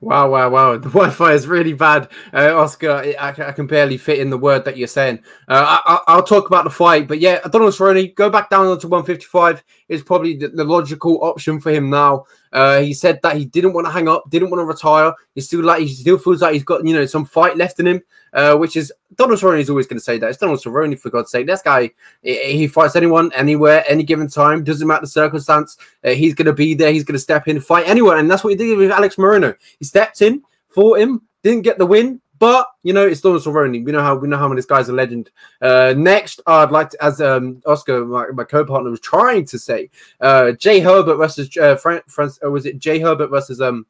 Wow, 0.04 0.30
wow, 0.30 0.50
wow. 0.50 0.78
The 0.84 0.90
Wi 0.90 1.10
Fi 1.10 1.32
is 1.32 1.48
really 1.48 1.74
bad. 1.74 2.10
Uh, 2.34 2.58
Oscar, 2.58 2.92
I, 2.92 3.30
I, 3.30 3.52
can 3.54 3.68
barely 3.68 3.98
fit 3.98 4.20
in 4.20 4.30
the 4.30 4.38
word 4.38 4.66
that 4.66 4.76
you're 4.76 4.88
saying. 4.88 5.20
Uh, 5.48 6.02
I, 6.08 6.16
will 6.16 6.24
talk 6.24 6.48
about 6.48 6.66
the 6.66 6.70
fight, 6.70 7.08
but 7.08 7.20
yeah, 7.20 7.40
Donald 7.50 7.74
Cerrone, 7.74 8.14
go 8.16 8.30
back 8.30 8.50
down 8.50 8.66
to 8.80 8.88
155 8.88 9.64
is 9.88 10.04
probably 10.04 10.36
the, 10.36 10.50
the 10.50 10.66
logical 10.66 11.24
option 11.24 11.60
for 11.60 11.72
him 11.72 11.90
now. 11.90 12.26
Uh, 12.54 12.82
he 12.82 12.94
said 12.94 13.20
that 13.24 13.36
he 13.36 13.46
didn't 13.46 13.74
want 13.74 13.86
to 13.88 13.92
hang 13.92 14.08
up, 14.08 14.30
didn't 14.30 14.52
want 14.52 14.62
to 14.62 14.66
retire. 14.66 15.12
He 15.34 15.42
still 15.42 15.64
like 15.64 15.82
he 15.82 15.88
still 15.88 16.20
feels 16.20 16.42
like 16.42 16.54
he's 16.54 16.64
got 16.64 16.86
you 16.86 16.94
know 16.94 17.06
some 17.06 17.26
fight 17.26 17.58
left 17.58 17.80
in 17.80 17.88
him, 17.88 18.02
uh, 18.32 18.56
which 18.56 18.78
is 18.78 18.94
Donald 19.16 19.40
Cerrone 19.40 19.60
is 19.60 19.70
always 19.70 19.88
going 19.88 19.98
to 19.98 20.04
say 20.04 20.20
that. 20.20 20.30
It's 20.30 20.38
Donald 20.38 20.60
Cerrone 20.60 20.98
for 21.00 21.10
God's 21.10 21.32
sake. 21.32 21.48
This 21.48 21.64
guy 21.64 21.92
he 22.22 22.68
fights 22.68 22.96
anyone, 22.96 23.32
anywhere, 23.34 23.84
any 23.88 24.04
given 24.04 24.28
time. 24.28 24.64
Doesn't 24.64 24.88
matter 24.88 25.02
the 25.02 25.08
circumstance. 25.08 25.78
Uh, 26.04 26.12
he's 26.12 26.36
going 26.36 26.46
to 26.46 26.54
be 26.54 26.76
there. 26.76 26.92
He's 26.94 27.04
going 27.04 27.14
to 27.14 27.20
step 27.20 27.48
in, 27.48 27.60
fight 27.60 27.88
anyone, 27.88 28.20
and 28.20 28.30
that's 28.30 28.44
what 28.44 28.52
he 28.52 28.56
did 28.56 28.78
with 28.78 28.92
Alex 28.92 29.16
Morono. 29.16 29.56
He 29.80 29.86
stepped 29.86 30.22
in, 30.22 30.44
fought 30.70 31.00
him, 31.00 31.24
didn't 31.42 31.64
get 31.64 31.80
the 31.80 31.86
win, 31.86 32.22
but 32.44 32.68
you 32.84 32.92
know, 32.92 33.08
it's 33.08 33.22
Donald 33.22 33.42
Cerrone. 33.42 33.86
We 33.86 33.94
know 33.94 34.02
how 34.02 34.16
we 34.18 34.28
know 34.28 34.36
how 34.38 34.50
many 34.50 34.58
this 34.58 34.66
guy's 34.66 34.90
a 34.90 34.94
legend. 34.94 35.32
Uh, 35.62 35.94
next, 35.96 36.42
I'd 36.46 36.72
like 36.72 36.90
to, 36.90 37.02
as 37.02 37.22
um, 37.22 37.62
Oscar, 37.66 38.04
my, 38.04 38.28
my, 38.34 38.44
co-partner, 38.44 38.90
was 38.90 39.00
trying 39.00 39.46
to 39.46 39.58
say, 39.58 39.90
uh, 40.20 40.52
Jai 40.52 40.82
Herbert 40.82 41.16
versus 41.16 41.56
uh, 41.56 41.78
Fran- 41.78 42.02
Fran- 42.08 42.32
or 42.42 42.52
was 42.52 42.66
it 42.66 42.80
Jai 42.80 43.00
Herbert 43.00 43.30
versus 43.30 43.62
um, 43.62 43.86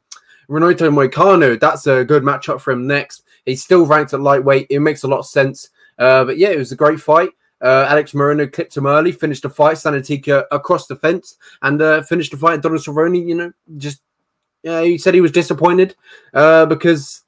Renato 0.49 0.91
Moicano? 0.91 1.59
That's 1.59 1.87
a 1.87 2.05
good 2.05 2.21
matchup 2.21 2.61
for 2.61 2.73
him. 2.73 2.85
Next, 2.85 3.23
he's 3.43 3.63
still 3.63 3.87
ranked 3.87 4.13
at 4.13 4.21
lightweight. 4.21 4.67
It 4.69 4.81
makes 4.81 5.01
a 5.01 5.07
lot 5.07 5.17
of 5.17 5.25
sense. 5.25 5.71
Uh, 5.97 6.23
but 6.23 6.37
yeah, 6.37 6.49
it 6.49 6.59
was 6.59 6.71
a 6.71 6.75
great 6.75 7.01
fight. 7.01 7.31
Uh, 7.59 7.87
Alex 7.89 8.11
Morono 8.11 8.53
clipped 8.53 8.77
him 8.77 8.85
early, 8.85 9.11
finished 9.11 9.41
the 9.41 9.49
fight, 9.49 9.77
Sanatika 9.77 10.43
across 10.51 10.85
the 10.85 10.95
fence, 10.95 11.37
and 11.63 11.81
uh, 11.81 12.03
finished 12.03 12.29
the 12.29 12.37
fight. 12.37 12.61
Donald 12.61 12.81
Cerrone, 12.81 13.27
you 13.27 13.33
know, 13.33 13.51
just 13.77 14.03
yeah, 14.61 14.83
he 14.83 14.99
said 14.99 15.15
he 15.15 15.21
was 15.21 15.31
disappointed 15.31 15.95
uh, 16.35 16.67
because 16.67 17.22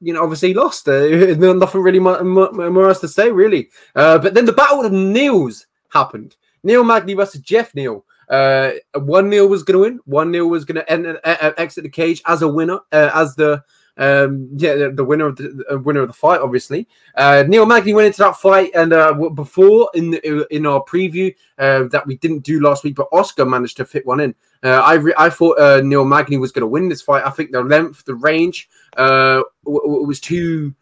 you 0.00 0.12
know, 0.12 0.22
obviously 0.22 0.54
lost. 0.54 0.88
Uh, 0.88 1.06
nothing 1.08 1.82
really 1.82 1.98
more, 1.98 2.22
more, 2.22 2.88
else 2.88 3.00
to 3.00 3.08
say, 3.08 3.30
really. 3.30 3.68
Uh, 3.94 4.18
but 4.18 4.34
then 4.34 4.44
the 4.44 4.52
battle 4.52 4.84
of 4.84 4.92
Neils 4.92 5.66
happened. 5.90 6.36
Neil 6.62 6.84
Magny 6.84 7.14
versus 7.14 7.40
Geoff 7.40 7.74
Neal. 7.74 8.04
Uh, 8.28 8.72
one 8.94 9.28
Neil 9.28 9.48
was 9.48 9.62
going 9.62 9.74
to 9.74 9.90
win. 9.90 10.00
One 10.04 10.30
Neil 10.30 10.48
was 10.48 10.64
going 10.64 10.84
to 10.84 11.60
exit 11.60 11.84
the 11.84 11.90
cage 11.90 12.22
as 12.26 12.42
a 12.42 12.48
winner, 12.48 12.80
uh, 12.92 13.10
as 13.14 13.34
the 13.34 13.62
um, 13.98 14.48
yeah, 14.54 14.88
the, 14.92 15.04
winner 15.04 15.26
of 15.26 15.36
the 15.36 15.64
uh, 15.70 15.78
winner 15.78 16.02
of 16.02 16.08
the 16.08 16.14
fight, 16.14 16.40
obviously. 16.40 16.86
Uh, 17.16 17.44
Neil 17.46 17.66
Magny 17.66 17.94
went 17.94 18.06
into 18.06 18.18
that 18.18 18.36
fight, 18.36 18.70
and 18.74 18.92
uh, 18.92 19.12
before 19.34 19.90
in 19.94 20.12
the, 20.12 20.46
in 20.54 20.66
our 20.66 20.84
preview 20.84 21.34
uh, 21.58 21.84
that 21.84 22.06
we 22.06 22.16
didn't 22.16 22.44
do 22.44 22.60
last 22.60 22.84
week, 22.84 22.94
but 22.94 23.08
Oscar 23.12 23.44
managed 23.44 23.76
to 23.78 23.84
fit 23.84 24.06
one 24.06 24.20
in. 24.20 24.34
Uh, 24.62 24.80
I 24.80 24.94
re- 24.94 25.14
I 25.16 25.30
thought 25.30 25.58
uh, 25.58 25.80
Neil 25.82 26.04
Magny 26.04 26.36
was 26.36 26.52
going 26.52 26.62
to 26.62 26.66
win 26.66 26.88
this 26.88 27.02
fight. 27.02 27.24
I 27.24 27.30
think 27.30 27.52
the 27.52 27.62
length, 27.62 28.04
the 28.04 28.14
range, 28.14 28.68
uh, 28.96 29.42
w- 29.64 29.82
w- 29.82 30.06
was 30.06 30.20
too, 30.20 30.74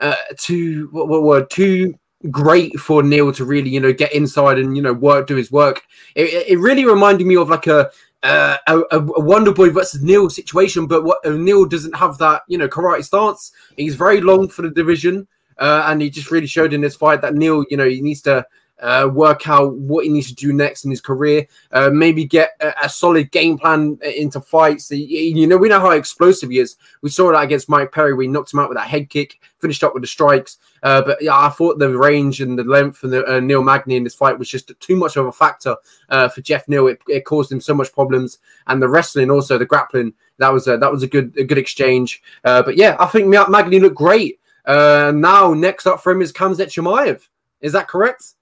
uh, 0.00 0.14
too 0.38 0.88
what, 0.92 1.08
were 1.08 1.44
too 1.44 1.94
great 2.30 2.78
for 2.78 3.02
Neil 3.02 3.32
to 3.32 3.44
really 3.44 3.68
you 3.68 3.80
know 3.80 3.92
get 3.92 4.14
inside 4.14 4.58
and 4.58 4.76
you 4.76 4.82
know 4.82 4.92
work 4.92 5.26
do 5.26 5.36
his 5.36 5.52
work. 5.52 5.82
It, 6.14 6.48
it 6.48 6.58
really 6.58 6.84
reminded 6.84 7.26
me 7.26 7.36
of 7.36 7.50
like 7.50 7.66
a 7.66 7.90
uh, 8.22 8.56
a, 8.66 8.78
a 8.90 9.20
Wonder 9.20 9.52
Boy 9.52 9.70
versus 9.70 10.02
Neil 10.02 10.30
situation, 10.30 10.86
but 10.86 11.04
what 11.04 11.18
uh, 11.26 11.30
Neil 11.30 11.64
doesn't 11.64 11.96
have 11.96 12.18
that 12.18 12.42
you 12.48 12.56
know 12.56 12.68
karate 12.68 13.04
stance. 13.04 13.52
He's 13.76 13.96
very 13.96 14.20
long 14.20 14.48
for 14.48 14.62
the 14.62 14.70
division, 14.70 15.26
uh, 15.58 15.84
and 15.86 16.00
he 16.00 16.08
just 16.08 16.30
really 16.30 16.46
showed 16.46 16.72
in 16.72 16.80
this 16.80 16.96
fight 16.96 17.20
that 17.20 17.34
Neil, 17.34 17.64
you 17.68 17.76
know, 17.76 17.88
he 17.88 18.00
needs 18.00 18.22
to 18.22 18.46
uh, 18.82 19.08
work 19.12 19.48
out 19.48 19.74
what 19.76 20.04
he 20.04 20.10
needs 20.10 20.26
to 20.26 20.34
do 20.34 20.52
next 20.52 20.84
in 20.84 20.90
his 20.90 21.00
career. 21.00 21.46
Uh, 21.70 21.88
maybe 21.90 22.24
get 22.24 22.50
a, 22.60 22.74
a, 22.84 22.88
solid 22.88 23.30
game 23.30 23.56
plan 23.56 23.96
into 24.02 24.40
fights. 24.40 24.90
You 24.90 25.46
know, 25.46 25.56
we 25.56 25.68
know 25.68 25.80
how 25.80 25.92
explosive 25.92 26.50
he 26.50 26.58
is. 26.58 26.76
We 27.00 27.08
saw 27.08 27.30
that 27.30 27.42
against 27.42 27.68
Mike 27.68 27.92
Perry. 27.92 28.12
We 28.12 28.26
knocked 28.26 28.52
him 28.52 28.58
out 28.58 28.68
with 28.68 28.76
that 28.76 28.88
head 28.88 29.08
kick, 29.08 29.40
finished 29.60 29.84
up 29.84 29.94
with 29.94 30.02
the 30.02 30.08
strikes. 30.08 30.58
Uh, 30.82 31.00
but 31.00 31.22
yeah, 31.22 31.36
I 31.36 31.48
thought 31.48 31.78
the 31.78 31.96
range 31.96 32.40
and 32.40 32.58
the 32.58 32.64
length 32.64 33.04
and 33.04 33.12
the 33.12 33.36
uh, 33.36 33.38
Neil 33.38 33.62
Magny 33.62 33.94
in 33.94 34.02
this 34.02 34.16
fight 34.16 34.36
was 34.36 34.48
just 34.48 34.72
too 34.80 34.96
much 34.96 35.16
of 35.16 35.26
a 35.26 35.32
factor 35.32 35.76
uh, 36.08 36.28
for 36.28 36.40
Geoff 36.40 36.66
Neal. 36.66 36.88
It, 36.88 37.00
it, 37.06 37.24
caused 37.24 37.52
him 37.52 37.60
so 37.60 37.74
much 37.74 37.92
problems, 37.92 38.38
and 38.66 38.82
the 38.82 38.88
wrestling 38.88 39.30
also, 39.30 39.58
the 39.58 39.64
grappling. 39.64 40.12
That 40.38 40.52
was 40.52 40.66
a, 40.66 40.76
that 40.76 40.90
was 40.90 41.04
a 41.04 41.06
good 41.06 41.38
a 41.38 41.44
good 41.44 41.58
exchange. 41.58 42.20
Uh, 42.44 42.62
but 42.62 42.76
yeah, 42.76 42.96
I 42.98 43.06
think 43.06 43.28
Magny 43.28 43.78
looked 43.78 43.94
great. 43.94 44.40
now 44.66 45.54
next 45.54 45.86
up 45.86 46.02
for 46.02 46.10
him 46.10 46.20
is 46.20 46.32
Khamzat 46.32 46.66
Chimaev. 46.66 47.28
Is 47.60 47.72
that 47.74 47.86
correct? 47.86 48.34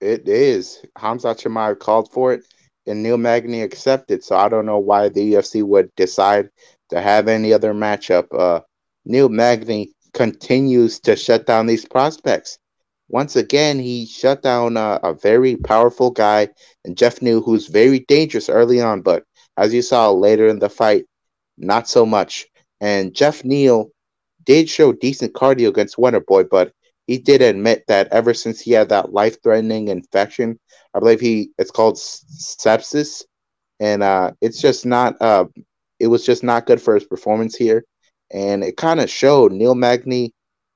It 0.00 0.28
is. 0.28 0.84
Khamzat 0.96 1.42
Chimaev 1.42 1.78
called 1.78 2.12
for 2.12 2.32
it, 2.32 2.44
and 2.86 3.02
Neil 3.02 3.18
Magny 3.18 3.62
accepted. 3.62 4.22
So 4.24 4.36
I 4.36 4.48
don't 4.48 4.66
know 4.66 4.78
why 4.78 5.08
the 5.08 5.34
UFC 5.34 5.62
would 5.62 5.94
decide 5.96 6.50
to 6.90 7.00
have 7.00 7.28
any 7.28 7.52
other 7.52 7.74
matchup. 7.74 8.26
Uh, 8.32 8.60
Neil 9.04 9.28
Magny 9.28 9.92
continues 10.14 11.00
to 11.00 11.16
shut 11.16 11.46
down 11.46 11.66
these 11.66 11.84
prospects. 11.84 12.58
Once 13.08 13.36
again, 13.36 13.78
he 13.78 14.06
shut 14.06 14.42
down 14.42 14.76
a, 14.76 15.00
a 15.02 15.14
very 15.14 15.56
powerful 15.56 16.10
guy, 16.10 16.48
and 16.84 16.96
Geoff 16.96 17.22
Neal, 17.22 17.40
who's 17.40 17.66
very 17.66 18.00
dangerous 18.00 18.48
early 18.48 18.80
on, 18.80 19.00
but 19.00 19.24
as 19.56 19.72
you 19.72 19.80
saw 19.82 20.10
later 20.10 20.46
in 20.46 20.58
the 20.58 20.68
fight, 20.68 21.06
not 21.56 21.88
so 21.88 22.04
much. 22.04 22.46
And 22.80 23.14
Geoff 23.14 23.44
Neal 23.44 23.90
did 24.44 24.68
show 24.68 24.92
decent 24.92 25.32
cardio 25.32 25.68
against 25.68 25.98
Wonder 25.98 26.20
Boy, 26.20 26.44
but 26.44 26.72
he 27.08 27.16
did 27.16 27.40
admit 27.40 27.84
that 27.88 28.06
ever 28.12 28.34
since 28.34 28.60
he 28.60 28.72
had 28.72 28.90
that 28.90 29.14
life-threatening 29.14 29.88
infection, 29.88 30.60
I 30.94 31.00
believe 31.00 31.20
he 31.20 31.50
it's 31.58 31.70
called 31.70 31.96
sepsis, 31.96 33.24
and 33.80 34.02
uh, 34.02 34.32
it's 34.42 34.60
just 34.60 34.84
not. 34.84 35.20
Uh, 35.20 35.46
it 35.98 36.08
was 36.08 36.24
just 36.24 36.44
not 36.44 36.66
good 36.66 36.80
for 36.80 36.94
his 36.94 37.04
performance 37.04 37.56
here, 37.56 37.84
and 38.30 38.62
it 38.62 38.76
kind 38.76 39.00
of 39.00 39.10
showed. 39.10 39.52
Neil 39.52 39.74
Magny 39.74 40.34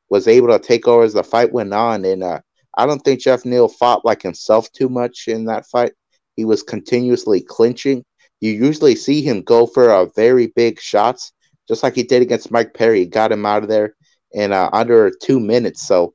was 0.08 0.26
able 0.26 0.48
to 0.48 0.58
take 0.58 0.88
over 0.88 1.04
as 1.04 1.12
the 1.12 1.22
fight 1.22 1.52
went 1.52 1.74
on, 1.74 2.04
and 2.06 2.22
uh, 2.22 2.40
I 2.78 2.86
don't 2.86 3.00
think 3.00 3.20
Geoff 3.20 3.44
Neal 3.44 3.68
fought 3.68 4.04
like 4.04 4.22
himself 4.22 4.72
too 4.72 4.88
much 4.88 5.28
in 5.28 5.44
that 5.44 5.66
fight. 5.66 5.92
He 6.34 6.46
was 6.46 6.62
continuously 6.62 7.42
clinching. 7.42 8.04
You 8.40 8.52
usually 8.52 8.94
see 8.94 9.20
him 9.20 9.42
go 9.42 9.66
for 9.66 9.90
a 9.90 10.08
very 10.16 10.46
big 10.46 10.80
shots, 10.80 11.32
just 11.68 11.82
like 11.82 11.94
he 11.94 12.02
did 12.02 12.22
against 12.22 12.50
Mike 12.50 12.72
Perry. 12.72 13.00
He 13.00 13.06
got 13.06 13.30
him 13.30 13.44
out 13.44 13.62
of 13.62 13.68
there 13.68 13.94
in 14.32 14.50
uh, 14.50 14.70
under 14.72 15.10
two 15.22 15.38
minutes. 15.38 15.82
So 15.86 16.14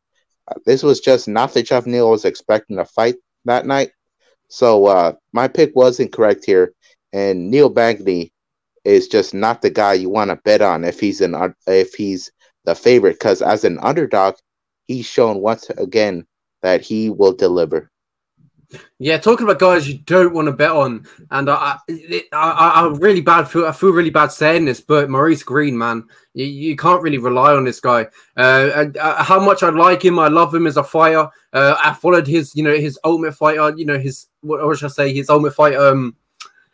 this 0.66 0.84
was 0.84 1.00
just 1.00 1.28
not 1.28 1.54
the 1.54 1.64
Geoff 1.64 1.86
Neal 1.86 2.10
was 2.10 2.26
expecting 2.26 2.78
to 2.78 2.86
fight 2.86 3.16
that 3.46 3.66
night. 3.66 3.92
So 4.50 4.86
uh, 4.86 5.14
my 5.34 5.48
pick 5.48 5.76
was 5.76 6.00
incorrect 6.00 6.46
here, 6.46 6.74
and 7.14 7.52
Neil 7.52 7.70
Magny 7.70 8.32
is 8.86 9.08
just 9.08 9.34
not 9.34 9.62
the 9.62 9.70
guy 9.70 9.94
you 9.94 10.10
want 10.10 10.30
to 10.30 10.38
bet 10.38 10.62
on 10.62 10.86
if 10.86 11.00
he's 11.00 11.20
an 11.20 11.54
if 11.68 11.94
he's 11.94 12.32
the 12.64 12.76
favorite 12.76 13.14
because 13.14 13.42
as 13.42 13.64
an 13.64 13.80
underdog, 13.82 14.36
he's 14.88 15.06
shown 15.06 15.40
once 15.40 15.70
again 15.72 16.26
that 16.62 16.82
he 16.82 17.10
will 17.10 17.34
deliver. 17.34 17.92
Yeah, 19.00 19.18
talking 19.18 19.46
about 19.46 19.60
guys 19.60 19.88
you 19.88 20.00
don't 20.00 20.34
want 20.34 20.48
to 20.48 20.52
bet 20.52 20.72
on, 20.72 21.06
and 21.32 21.50
I, 21.50 21.78
I, 21.90 22.24
I, 22.34 22.72
I 22.82 22.88
really 22.98 23.22
bad 23.22 23.46
feel 23.46 23.66
I 23.66 23.72
feel 23.72 23.94
really 23.94 24.10
bad 24.10 24.32
saying 24.32 24.66
this, 24.66 24.82
but 24.82 25.10
Maurice 25.10 25.44
Greene, 25.44 25.78
man, 25.78 26.04
you, 26.34 26.46
you 26.46 26.76
can't 26.76 27.02
really 27.02 27.18
rely 27.18 27.54
on 27.54 27.64
this 27.64 27.80
guy. 27.80 28.08
Uh, 28.36 28.70
and, 28.76 28.98
uh, 28.98 29.24
how 29.24 29.40
much 29.40 29.64
I 29.64 29.70
like 29.70 30.04
him, 30.04 30.20
I 30.20 30.28
love 30.28 30.54
him 30.54 30.68
as 30.68 30.76
a 30.76 30.84
fighter. 30.84 31.30
Uh, 31.54 31.78
I 31.82 31.94
followed 31.94 32.28
his, 32.28 32.56
you 32.56 32.64
know, 32.64 32.76
his 32.76 33.00
Ultimate 33.06 33.36
Fighter, 33.36 33.74
you 33.78 33.86
know, 33.86 33.98
his 33.98 34.28
what, 34.42 34.66
what 34.66 34.78
should 34.78 34.88
I 34.88 34.90
say, 34.90 35.14
his 35.14 35.30
Ultimate 35.30 35.56
Fighter 35.56 35.80
um 35.80 36.16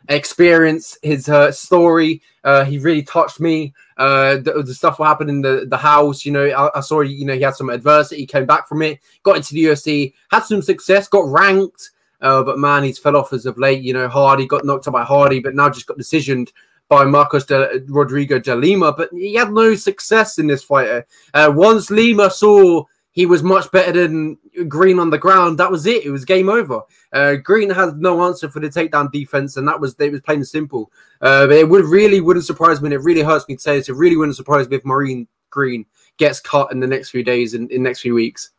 experience, 0.08 0.98
his 1.02 1.28
uh, 1.28 1.50
story. 1.52 2.22
Uh, 2.42 2.64
he 2.64 2.78
really 2.78 3.02
touched 3.02 3.40
me. 3.40 3.72
Uh, 3.96 4.36
the, 4.36 4.62
the, 4.64 4.74
stuff 4.74 4.98
what 4.98 5.06
happened 5.06 5.30
in 5.30 5.40
the, 5.40 5.66
the 5.68 5.76
house, 5.76 6.24
you 6.24 6.32
know, 6.32 6.44
I, 6.44 6.78
I, 6.78 6.80
saw, 6.80 7.00
you 7.00 7.24
know, 7.24 7.34
he 7.34 7.40
had 7.40 7.54
some 7.54 7.70
adversity, 7.70 8.26
came 8.26 8.44
back 8.44 8.68
from 8.68 8.82
it, 8.82 9.00
got 9.22 9.36
into 9.36 9.54
the 9.54 9.64
UFC, 9.64 10.12
had 10.30 10.40
some 10.40 10.62
success, 10.62 11.08
got 11.08 11.26
ranked. 11.26 11.90
Uh, 12.20 12.42
but 12.42 12.58
man, 12.58 12.82
he's 12.82 12.98
fell 12.98 13.16
off 13.16 13.32
as 13.32 13.46
of 13.46 13.58
late. 13.58 13.82
You 13.82 13.92
know, 13.92 14.08
Hardy 14.08 14.46
got 14.46 14.64
knocked 14.64 14.88
out 14.88 14.92
by 14.92 15.04
Hardy, 15.04 15.40
but 15.40 15.54
now 15.54 15.68
just 15.68 15.86
got 15.86 15.98
decisioned 15.98 16.50
by 16.88 17.04
Marcos 17.04 17.44
de, 17.44 17.84
Rodrigo 17.88 18.38
de 18.38 18.54
Lima. 18.54 18.92
But 18.92 19.10
he 19.12 19.34
had 19.34 19.52
no 19.52 19.74
success 19.74 20.38
in 20.38 20.46
this 20.46 20.62
fight. 20.62 21.04
Uh, 21.34 21.52
once 21.54 21.90
Lima 21.90 22.30
saw 22.30 22.84
he 23.14 23.26
was 23.26 23.44
much 23.44 23.70
better 23.70 23.92
than 23.92 24.36
Greene 24.66 24.98
on 24.98 25.08
the 25.08 25.18
ground. 25.18 25.56
That 25.58 25.70
was 25.70 25.86
it. 25.86 26.04
It 26.04 26.10
was 26.10 26.24
game 26.24 26.48
over. 26.48 26.82
Uh, 27.12 27.36
Greene 27.36 27.70
had 27.70 27.96
no 27.96 28.24
answer 28.24 28.48
for 28.48 28.58
the 28.58 28.68
takedown 28.68 29.10
defense, 29.12 29.56
and 29.56 29.66
that 29.68 29.80
was 29.80 29.94
it 30.00 30.10
was 30.10 30.20
plain 30.20 30.38
and 30.38 30.46
simple. 30.46 30.90
Uh, 31.20 31.46
but 31.46 31.56
it 31.56 31.68
would 31.68 31.84
really 31.84 32.20
wouldn't 32.20 32.44
surprise 32.44 32.82
me. 32.82 32.88
and 32.88 32.94
It 32.94 33.04
really 33.04 33.22
hurts 33.22 33.48
me 33.48 33.54
to 33.54 33.62
say 33.62 33.78
this. 33.78 33.88
It 33.88 33.94
really 33.94 34.16
wouldn't 34.16 34.36
surprise 34.36 34.68
me 34.68 34.76
if 34.76 34.84
Maurice 34.84 35.26
Greene 35.50 35.86
gets 36.16 36.40
cut 36.40 36.72
in 36.72 36.80
the 36.80 36.88
next 36.88 37.10
few 37.10 37.22
days 37.22 37.54
and 37.54 37.70
in, 37.70 37.76
in 37.76 37.82
next 37.84 38.00
few 38.00 38.14
weeks. 38.14 38.50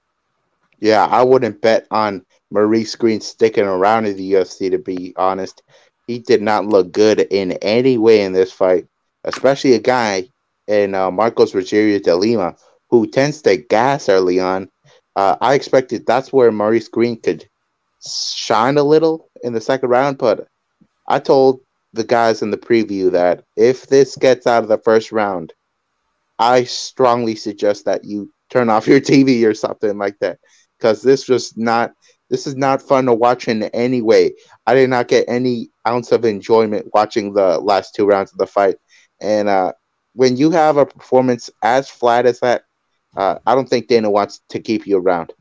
Yeah, 0.80 1.06
I 1.06 1.22
wouldn't 1.22 1.62
bet 1.62 1.86
on 1.92 2.26
Maurice 2.50 2.96
Greene 2.96 3.20
sticking 3.20 3.66
around 3.66 4.06
in 4.06 4.16
the 4.16 4.32
UFC. 4.32 4.72
To 4.72 4.78
be 4.78 5.14
honest, 5.18 5.64
he 6.08 6.20
did 6.20 6.42
not 6.42 6.66
look 6.66 6.94
good 6.94 7.20
in 7.20 7.52
any 7.62 7.98
way 7.98 8.22
in 8.22 8.32
this 8.32 8.54
fight, 8.54 8.88
especially 9.26 9.74
a 9.74 9.80
guy 9.80 10.30
in 10.68 10.96
uh, 10.96 11.12
Marcos 11.12 11.52
Rogerio 11.52 12.02
de 12.02 12.16
Lima 12.16 12.56
who 12.90 13.08
tends 13.08 13.42
to 13.44 13.58
gas 13.58 14.10
early 14.10 14.40
on. 14.40 14.70
Uh, 15.16 15.36
I 15.42 15.54
expected 15.56 16.06
that's 16.06 16.32
where 16.34 16.52
Maurice 16.52 16.88
Greene 16.88 17.20
could 17.22 17.46
shine 18.06 18.78
a 18.78 18.84
little 18.84 19.30
in 19.44 19.54
the 19.54 19.62
second 19.62 19.90
round, 19.90 20.18
but 20.18 20.48
I 21.08 21.20
told 21.20 21.62
the 21.94 22.04
guys 22.04 22.42
in 22.42 22.52
the 22.52 22.58
preview 22.58 23.12
that 23.12 23.44
if 23.56 23.88
this 23.88 24.16
gets 24.16 24.48
out 24.48 24.64
of 24.64 24.70
the 24.70 24.78
first 24.78 25.12
round, 25.12 25.54
I 26.40 26.64
strongly 26.64 27.36
suggest 27.36 27.86
that 27.86 28.04
you 28.04 28.32
turn 28.50 28.70
off 28.70 28.88
your 28.88 29.00
TV 29.02 29.46
or 29.46 29.54
something 29.54 29.98
like 29.98 30.18
that 30.20 30.40
because 30.78 31.02
this 31.02 31.28
was 31.28 31.56
not 31.58 31.92
this 32.30 32.48
is 32.48 32.56
not 32.56 32.82
fun 32.82 33.06
to 33.06 33.14
watch 33.14 33.48
in 33.48 33.64
any 33.64 34.02
way. 34.02 34.34
I 34.66 34.74
did 34.74 34.90
not 34.90 35.08
get 35.08 35.26
any 35.28 35.70
ounce 35.88 36.12
of 36.12 36.26
enjoyment 36.26 36.88
watching 36.94 37.34
the 37.34 37.60
last 37.60 37.94
two 37.96 38.06
rounds 38.06 38.32
of 38.32 38.40
the 38.40 38.48
fight, 38.48 38.76
and 39.22 39.48
uh, 39.48 39.74
when 40.14 40.36
you 40.36 40.50
have 40.52 40.78
a 40.78 40.86
performance 40.86 41.50
as 41.64 41.90
flat 41.90 42.26
as 42.26 42.40
that, 42.40 42.64
uh, 43.16 43.40
I 43.46 43.56
don't 43.56 43.70
think 43.70 43.88
Dana 43.88 44.10
wants 44.10 44.42
to 44.50 44.60
keep 44.60 44.86
you 44.88 44.98
around. 44.98 45.34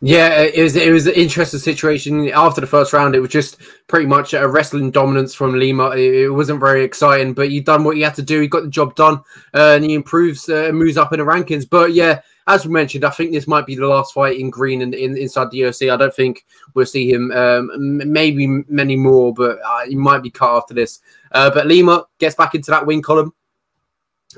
Yeah, 0.00 0.40
it 0.40 0.62
was 0.62 0.76
it 0.76 0.90
was 0.90 1.06
an 1.06 1.14
interesting 1.14 1.60
situation 1.60 2.28
after 2.30 2.60
the 2.60 2.66
first 2.66 2.92
round. 2.92 3.14
It 3.14 3.20
was 3.20 3.30
just 3.30 3.58
pretty 3.88 4.06
much 4.06 4.32
a 4.32 4.46
wrestling 4.48 4.90
dominance 4.90 5.34
from 5.34 5.58
Lima. 5.58 5.90
It, 5.90 6.32
wasn't 6.32 6.60
very 6.60 6.82
exciting, 6.82 7.34
but 7.34 7.50
he 7.50 7.60
done 7.60 7.84
what 7.84 7.96
he 7.96 8.02
had 8.02 8.14
to 8.14 8.22
do. 8.22 8.40
He 8.40 8.48
got 8.48 8.62
the 8.62 8.70
job 8.70 8.94
done, 8.94 9.20
uh, 9.54 9.74
and 9.74 9.84
he 9.84 9.94
improves 9.94 10.48
uh, 10.48 10.70
moves 10.72 10.96
up 10.96 11.12
in 11.12 11.18
the 11.18 11.24
rankings. 11.24 11.68
But 11.68 11.92
yeah, 11.92 12.20
as 12.46 12.64
we 12.64 12.72
mentioned, 12.72 13.04
I 13.04 13.10
think 13.10 13.32
this 13.32 13.46
might 13.46 13.66
be 13.66 13.74
the 13.74 13.86
last 13.86 14.14
fight 14.14 14.38
in 14.38 14.50
green 14.50 14.82
and 14.82 14.94
in, 14.94 15.16
inside 15.16 15.50
the 15.50 15.60
UFC. 15.60 15.92
I 15.92 15.96
don't 15.96 16.14
think 16.14 16.46
we'll 16.74 16.86
see 16.86 17.12
him. 17.12 17.30
Um, 17.32 17.70
maybe 18.10 18.46
many 18.68 18.96
more, 18.96 19.34
but 19.34 19.58
uh, 19.64 19.86
he 19.86 19.94
might 19.94 20.22
be 20.22 20.30
cut 20.30 20.56
after 20.56 20.74
this. 20.74 21.00
Uh, 21.32 21.50
but 21.50 21.66
Lima 21.66 22.06
gets 22.18 22.34
back 22.34 22.54
into 22.54 22.70
that 22.70 22.86
win 22.86 23.02
column 23.02 23.32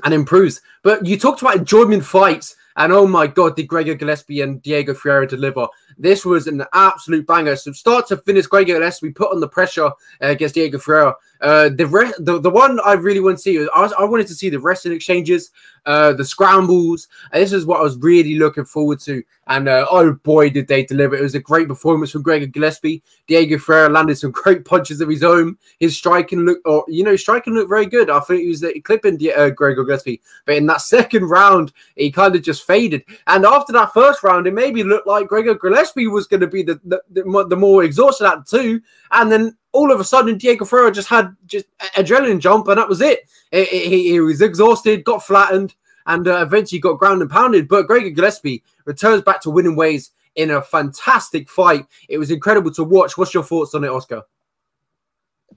and 0.03 0.13
improves. 0.13 0.61
But 0.83 1.05
you 1.05 1.17
talked 1.17 1.41
about 1.41 1.57
enjoyment 1.57 2.05
fights. 2.05 2.55
And 2.75 2.93
oh 2.93 3.05
my 3.07 3.27
God, 3.27 3.55
did 3.55 3.67
Gregor 3.67 3.95
Gillespie 3.95 4.41
and 4.41 4.61
Diego 4.61 4.93
Ferreira 4.93 5.27
deliver? 5.27 5.67
This 5.99 6.25
was 6.25 6.47
an 6.47 6.63
absolute 6.73 7.27
banger. 7.27 7.57
So 7.57 7.73
start 7.73 8.07
to 8.07 8.17
finish, 8.17 8.47
Gregor 8.47 8.79
Gillespie 8.79 9.11
put 9.11 9.33
on 9.33 9.41
the 9.41 9.49
pressure 9.49 9.87
uh, 9.87 9.91
against 10.21 10.55
Diego 10.55 10.79
Ferreira. 10.79 11.13
Uh, 11.41 11.69
the, 11.69 11.85
re- 11.87 12.13
the 12.19 12.39
the 12.39 12.49
one 12.49 12.79
I 12.85 12.93
really 12.93 13.19
want 13.19 13.37
to 13.37 13.41
see, 13.41 13.59
I, 13.75 13.81
was, 13.81 13.93
I 13.93 14.03
wanted 14.03 14.27
to 14.27 14.33
see 14.33 14.49
the 14.49 14.59
wrestling 14.59 14.93
exchanges, 14.93 15.51
uh, 15.85 16.13
the 16.13 16.25
scrambles. 16.25 17.07
And 17.31 17.41
this 17.41 17.53
is 17.53 17.65
what 17.65 17.79
I 17.79 17.83
was 17.83 17.97
really 17.97 18.35
looking 18.35 18.65
forward 18.65 18.99
to. 19.01 19.23
And 19.47 19.67
uh, 19.67 19.87
oh 19.89 20.13
boy, 20.13 20.49
did 20.49 20.67
they 20.67 20.83
deliver! 20.83 21.15
It 21.15 21.21
was 21.21 21.35
a 21.35 21.39
great 21.39 21.67
performance 21.67 22.11
from 22.11 22.23
Gregor 22.23 22.45
Gillespie. 22.45 23.01
Diego 23.27 23.57
Ferreira 23.57 23.89
landed 23.89 24.17
some 24.17 24.31
great 24.43 24.63
punches 24.65 25.01
of 25.01 25.09
his 25.09 25.23
own. 25.23 25.57
His 25.79 25.97
striking 25.97 26.39
looked, 26.39 26.65
or 26.65 26.85
you 26.87 27.03
know, 27.03 27.15
striking 27.15 27.53
looked 27.53 27.69
very 27.69 27.85
good. 27.85 28.09
I 28.09 28.19
think 28.19 28.41
he 28.41 28.49
was 28.49 28.65
clipping 28.83 29.19
uh, 29.35 29.49
Gregor 29.49 29.85
Gillespie, 29.85 30.21
but 30.45 30.55
in 30.55 30.65
that 30.67 30.81
second 30.81 31.25
round, 31.25 31.71
he 31.95 32.11
kind 32.11 32.35
of 32.35 32.43
just 32.43 32.67
faded. 32.67 33.03
And 33.27 33.45
after 33.45 33.73
that 33.73 33.93
first 33.93 34.23
round, 34.23 34.45
it 34.45 34.53
maybe 34.53 34.83
looked 34.83 35.07
like 35.07 35.27
Gregor 35.27 35.55
Gillespie 35.55 35.88
was 35.95 36.27
going 36.27 36.41
to 36.41 36.47
be 36.47 36.63
the 36.63 36.79
the, 36.83 37.01
the, 37.09 37.45
the 37.47 37.55
more 37.55 37.83
exhausted 37.83 38.27
at 38.27 38.47
two. 38.47 38.81
And 39.11 39.31
then 39.31 39.57
all 39.71 39.91
of 39.91 39.99
a 39.99 40.03
sudden 40.03 40.37
Diego 40.37 40.65
Ferreira 40.65 40.91
just 40.91 41.07
had 41.07 41.35
just 41.45 41.65
adrenaline 41.95 42.39
jump 42.39 42.67
and 42.67 42.77
that 42.77 42.89
was 42.89 43.01
it. 43.01 43.29
He, 43.51 44.09
he 44.11 44.19
was 44.19 44.41
exhausted, 44.41 45.03
got 45.03 45.25
flattened, 45.25 45.75
and 46.05 46.27
uh, 46.27 46.41
eventually 46.41 46.79
got 46.79 46.99
ground 46.99 47.21
and 47.21 47.29
pounded. 47.29 47.67
But 47.67 47.87
Gregor 47.87 48.09
Gillespie 48.09 48.63
returns 48.85 49.21
back 49.21 49.41
to 49.41 49.49
winning 49.49 49.75
ways 49.75 50.11
in 50.35 50.51
a 50.51 50.61
fantastic 50.61 51.49
fight. 51.49 51.85
It 52.07 52.17
was 52.17 52.31
incredible 52.31 52.71
to 52.71 52.83
watch. 52.83 53.17
What's 53.17 53.33
your 53.33 53.43
thoughts 53.43 53.75
on 53.75 53.83
it, 53.83 53.89
Oscar? 53.89 54.23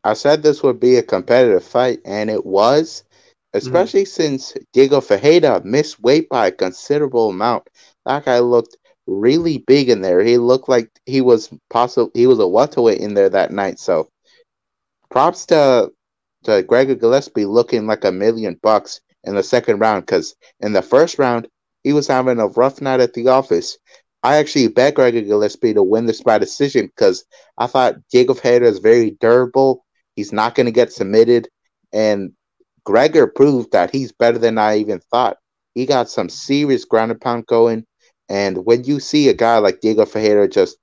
I 0.04 0.14
said 0.14 0.42
this 0.42 0.62
would 0.62 0.80
be 0.80 0.96
a 0.96 1.02
competitive 1.02 1.64
fight, 1.64 2.00
and 2.04 2.28
it 2.28 2.44
was, 2.44 3.04
especially 3.52 4.02
mm-hmm. 4.02 4.22
since 4.22 4.54
Diego 4.72 5.00
Ferreira 5.00 5.62
missed 5.64 6.00
weight 6.00 6.28
by 6.28 6.48
a 6.48 6.52
considerable 6.52 7.30
amount. 7.30 7.68
That 8.04 8.24
guy 8.24 8.40
looked 8.40 8.76
really 9.06 9.58
big 9.66 9.88
in 9.88 10.00
there. 10.00 10.20
He 10.22 10.38
looked 10.38 10.68
like 10.68 10.90
he 11.06 11.20
was 11.20 11.50
possible. 11.70 12.10
He 12.14 12.26
was 12.26 12.38
a 12.38 12.46
welterweight 12.46 13.00
in 13.00 13.14
there 13.14 13.28
that 13.28 13.52
night. 13.52 13.78
So, 13.78 14.08
props 15.10 15.46
to 15.46 15.90
to 16.44 16.62
Gregor 16.62 16.94
Gillespie 16.94 17.44
looking 17.44 17.86
like 17.86 18.04
a 18.04 18.12
million 18.12 18.58
bucks 18.62 19.00
in 19.24 19.34
the 19.34 19.42
second 19.42 19.78
round 19.78 20.06
because 20.06 20.34
in 20.60 20.72
the 20.72 20.82
first 20.82 21.18
round 21.18 21.46
he 21.84 21.92
was 21.92 22.06
having 22.06 22.38
a 22.38 22.48
rough 22.48 22.80
night 22.80 23.00
at 23.00 23.12
the 23.14 23.28
office. 23.28 23.78
I 24.22 24.36
actually 24.36 24.68
bet 24.68 24.94
Gregor 24.94 25.20
Gillespie 25.20 25.74
to 25.74 25.82
win 25.82 26.06
this 26.06 26.22
by 26.22 26.38
decision 26.38 26.86
because 26.86 27.24
I 27.58 27.66
thought 27.66 27.96
Diego 28.10 28.34
Ferreira 28.34 28.68
is 28.68 28.78
very 28.78 29.12
durable. 29.20 29.84
He's 30.14 30.32
not 30.32 30.54
going 30.54 30.66
to 30.66 30.72
get 30.72 30.92
submitted, 30.92 31.48
and 31.92 32.32
Gregor 32.84 33.26
proved 33.26 33.72
that 33.72 33.90
he's 33.90 34.12
better 34.12 34.38
than 34.38 34.58
I 34.58 34.78
even 34.78 35.00
thought. 35.10 35.38
He 35.74 35.86
got 35.86 36.08
some 36.08 36.28
serious 36.28 36.84
ground 36.84 37.10
and 37.10 37.20
pound 37.20 37.46
going, 37.46 37.84
and 38.32 38.64
when 38.64 38.82
you 38.84 38.98
see 38.98 39.28
a 39.28 39.34
guy 39.34 39.58
like 39.58 39.80
Diego 39.80 40.06
Ferreira 40.06 40.48
just 40.48 40.78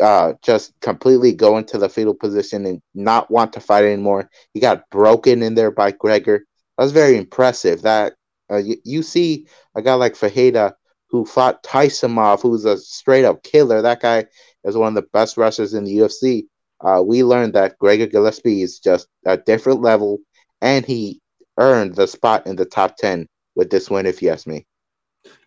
uh, 0.00 0.32
just 0.42 0.72
completely 0.80 1.32
go 1.32 1.56
into 1.58 1.78
the 1.78 1.88
fetal 1.88 2.14
position 2.14 2.66
and 2.66 2.82
not 2.92 3.30
want 3.30 3.52
to 3.52 3.60
fight 3.60 3.84
anymore. 3.84 4.28
He 4.52 4.58
got 4.58 4.88
broken 4.90 5.42
in 5.42 5.54
there 5.54 5.70
by 5.70 5.92
Gregor. 5.92 6.44
That 6.76 6.84
was 6.84 6.92
very 6.92 7.16
impressive. 7.16 7.82
That 7.82 8.14
uh, 8.50 8.56
you, 8.56 8.76
you, 8.82 9.02
see 9.02 9.46
a 9.76 9.82
guy 9.82 9.94
like 9.94 10.16
Ferreira 10.16 10.74
who 11.10 11.24
fought 11.24 11.62
Taisimov, 11.62 12.42
who's 12.42 12.64
a 12.64 12.78
straight 12.78 13.24
up 13.24 13.44
killer. 13.44 13.80
That 13.82 14.00
guy 14.00 14.24
is 14.64 14.76
one 14.76 14.88
of 14.88 14.94
the 14.94 15.08
best 15.12 15.36
wrestlers 15.36 15.74
in 15.74 15.84
the 15.84 15.98
UFC. 15.98 16.46
Uh, 16.80 17.02
we 17.06 17.22
learned 17.22 17.52
that 17.54 17.78
Gregor 17.78 18.06
Gillespie 18.06 18.62
is 18.62 18.80
just 18.80 19.06
a 19.24 19.36
different 19.36 19.82
level, 19.82 20.18
and 20.60 20.84
he 20.84 21.20
earned 21.58 21.94
the 21.94 22.08
spot 22.08 22.46
in 22.46 22.56
the 22.56 22.64
top 22.64 22.96
10 22.96 23.28
with 23.54 23.70
this 23.70 23.88
win, 23.88 24.06
if 24.06 24.20
you 24.20 24.30
ask 24.30 24.48
me. 24.48 24.66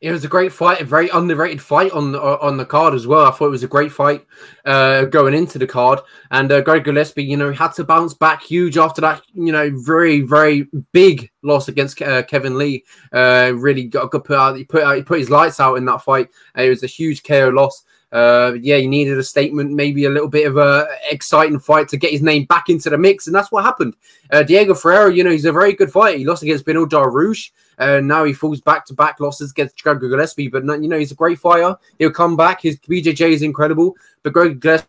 It 0.01 0.11
was 0.11 0.25
a 0.25 0.27
great 0.27 0.51
fight, 0.51 0.81
a 0.81 0.85
very 0.85 1.07
underrated 1.09 1.61
fight 1.61 1.91
on 1.91 2.11
the, 2.11 2.21
on 2.21 2.57
the 2.57 2.65
card 2.65 2.93
as 2.93 3.07
well. 3.07 3.25
I 3.25 3.31
thought 3.31 3.47
it 3.47 3.51
was 3.51 3.63
a 3.63 3.69
great 3.69 3.91
fight 3.91 4.25
uh, 4.65 5.05
going 5.05 5.33
into 5.33 5.57
the 5.57 5.67
card, 5.67 5.99
and 6.31 6.51
uh, 6.51 6.61
Greg 6.61 6.83
Gillespie, 6.83 7.23
you 7.23 7.37
know, 7.37 7.53
had 7.53 7.71
to 7.73 7.83
bounce 7.83 8.13
back 8.13 8.43
huge 8.43 8.77
after 8.77 9.01
that, 9.01 9.21
you 9.33 9.51
know, 9.51 9.71
very 9.73 10.21
very 10.21 10.67
big 10.91 11.31
loss 11.41 11.67
against 11.67 12.01
uh, 12.01 12.23
Kevin 12.23 12.57
Lee. 12.57 12.83
Uh, 13.13 13.53
really 13.55 13.85
got, 13.85 14.11
got 14.11 14.25
put 14.25 14.37
out, 14.37 14.57
he 14.57 14.65
put 14.65 14.83
out, 14.83 14.97
he 14.97 15.03
put 15.03 15.19
his 15.19 15.29
lights 15.29 15.59
out 15.59 15.75
in 15.75 15.85
that 15.85 16.01
fight. 16.01 16.29
it 16.55 16.69
was 16.69 16.83
a 16.83 16.87
huge 16.87 17.23
KO 17.23 17.49
loss. 17.49 17.83
Uh, 18.13 18.53
yeah, 18.61 18.77
he 18.77 18.87
needed 18.87 19.17
a 19.17 19.23
statement, 19.23 19.71
maybe 19.71 20.05
a 20.05 20.09
little 20.09 20.29
bit 20.29 20.45
of 20.45 20.55
a 20.55 20.87
exciting 21.09 21.57
fight 21.59 21.87
to 21.87 21.97
get 21.97 22.11
his 22.11 22.21
name 22.21 22.45
back 22.45 22.69
into 22.69 22.89
the 22.91 22.97
mix, 22.97 23.25
and 23.25 23.35
that's 23.35 23.51
what 23.51 23.63
happened. 23.63 23.95
Uh, 24.31 24.43
Diego 24.43 24.75
Ferreira, 24.75 25.11
you 25.11 25.23
know, 25.23 25.31
he's 25.31 25.45
a 25.45 25.51
very 25.51 25.73
good 25.73 25.91
fighter. 25.91 26.19
He 26.19 26.25
lost 26.25 26.43
against 26.43 26.63
Beneil 26.63 26.87
Dariush, 26.87 27.49
and 27.79 28.07
now 28.07 28.23
he 28.23 28.31
falls 28.31 28.61
back 28.61 28.85
to 28.85 28.93
back 28.93 29.19
losses 29.19 29.49
against 29.49 29.81
Gregor 29.81 30.09
Gillespie. 30.09 30.47
But 30.47 30.63
you 30.63 30.87
know, 30.87 30.99
he's 30.99 31.11
a 31.11 31.15
great 31.15 31.39
fighter. 31.39 31.75
He'll 31.97 32.11
come 32.11 32.37
back. 32.37 32.61
His 32.61 32.77
BJJ 32.77 33.31
is 33.31 33.41
incredible, 33.41 33.95
but 34.21 34.33
Greg 34.33 34.59
Gillespie 34.59 34.87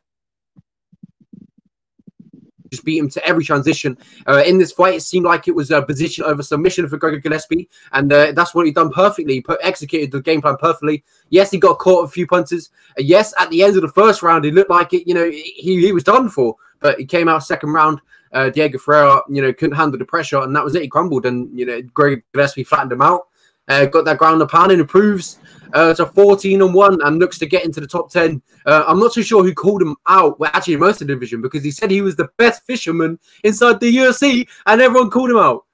just 2.75 2.85
beat 2.85 2.99
him 2.99 3.09
to 3.11 3.27
every 3.27 3.45
transition. 3.45 3.97
Uh, 4.27 4.43
in 4.45 4.59
this 4.59 4.73
fight, 4.73 4.95
it 4.95 5.03
seemed 5.03 5.27
like 5.27 5.49
it 5.49 5.55
was 5.55 5.71
a 5.71 5.83
position 5.83 6.25
over 6.25 6.43
submission 6.43 6.89
for 6.89 6.97
Gregor 6.97 7.19
Gillespie, 7.19 7.69
and 7.93 8.13
uh, 8.13 8.33
that's 8.33 8.55
what 8.55 8.67
he 8.67 8.73
done 8.73 8.91
perfectly. 8.91 9.35
He 9.35 9.41
put, 9.41 9.61
executed 9.63 10.11
the 10.11 10.21
game 10.21 10.43
plan 10.43 10.57
perfectly. 10.57 11.05
Yes, 11.31 11.51
he 11.51 11.59
got 11.59 11.79
caught 11.79 12.05
a 12.05 12.09
few 12.09 12.27
punches. 12.27 12.71
Uh, 12.99 13.03
yes, 13.03 13.33
at 13.39 13.51
the 13.51 13.63
end 13.63 13.77
of 13.77 13.83
the 13.83 13.89
first 13.89 14.23
round, 14.23 14.45
he 14.45 14.51
looked 14.51 14.71
like 14.71 14.93
it. 14.93 15.09
You 15.09 15.15
know, 15.15 15.31
he 15.31 15.81
he 15.81 15.93
was 15.93 16.05
done 16.05 16.29
for, 16.29 16.57
but 16.81 16.99
he 16.99 17.05
came 17.05 17.29
out 17.29 17.45
second 17.45 17.73
round. 17.73 18.01
Uh, 18.33 18.51
Diego 18.51 18.79
Ferreira, 18.79 19.23
you 19.29 19.41
know, 19.41 19.53
couldn't 19.53 19.77
handle 19.77 19.99
the 19.99 20.05
pressure, 20.05 20.41
and 20.41 20.57
that 20.57 20.65
was 20.65 20.75
it. 20.75 20.83
He 20.83 20.89
crumbled, 20.89 21.25
and 21.25 21.57
you 21.57 21.65
know, 21.65 21.81
Greg 21.83 22.25
Gillespie 22.33 22.65
flattened 22.65 22.91
him 22.91 23.03
out. 23.03 23.29
Uh, 23.69 23.87
got 23.87 24.05
that 24.05 24.19
ground 24.19 24.47
pound 24.49 24.73
and 24.73 24.81
improves 24.81 25.39
uh, 25.73 25.95
to 25.95 26.07
14 26.07 26.63
and 26.63 26.75
1 26.75 26.99
and 27.03 27.19
looks 27.19 27.39
to 27.39 27.47
get 27.47 27.65
into 27.65 27.81
the 27.81 27.87
top 27.87 28.11
10. 28.11 28.41
Uh, 28.67 28.85
I'm 28.87 28.99
not 28.99 29.13
too 29.13 29.23
sure 29.23 29.43
who 29.43 29.55
called 29.55 29.83
him 29.83 29.97
out, 30.07 30.39
well, 30.39 30.51
actually, 30.55 30.77
most 30.77 31.03
of 31.03 31.09
the 31.09 31.15
division, 31.15 31.43
because 31.43 31.65
he 31.65 31.71
said 31.71 31.91
he 31.91 32.03
was 32.03 32.17
the 32.17 32.29
best 32.39 32.65
fisherman 32.65 33.19
inside 33.43 33.81
the 33.81 33.95
UFC 33.95 34.47
and 34.67 34.81
everyone 34.81 35.11
called 35.11 35.31
him 35.31 35.39
out. 35.39 35.65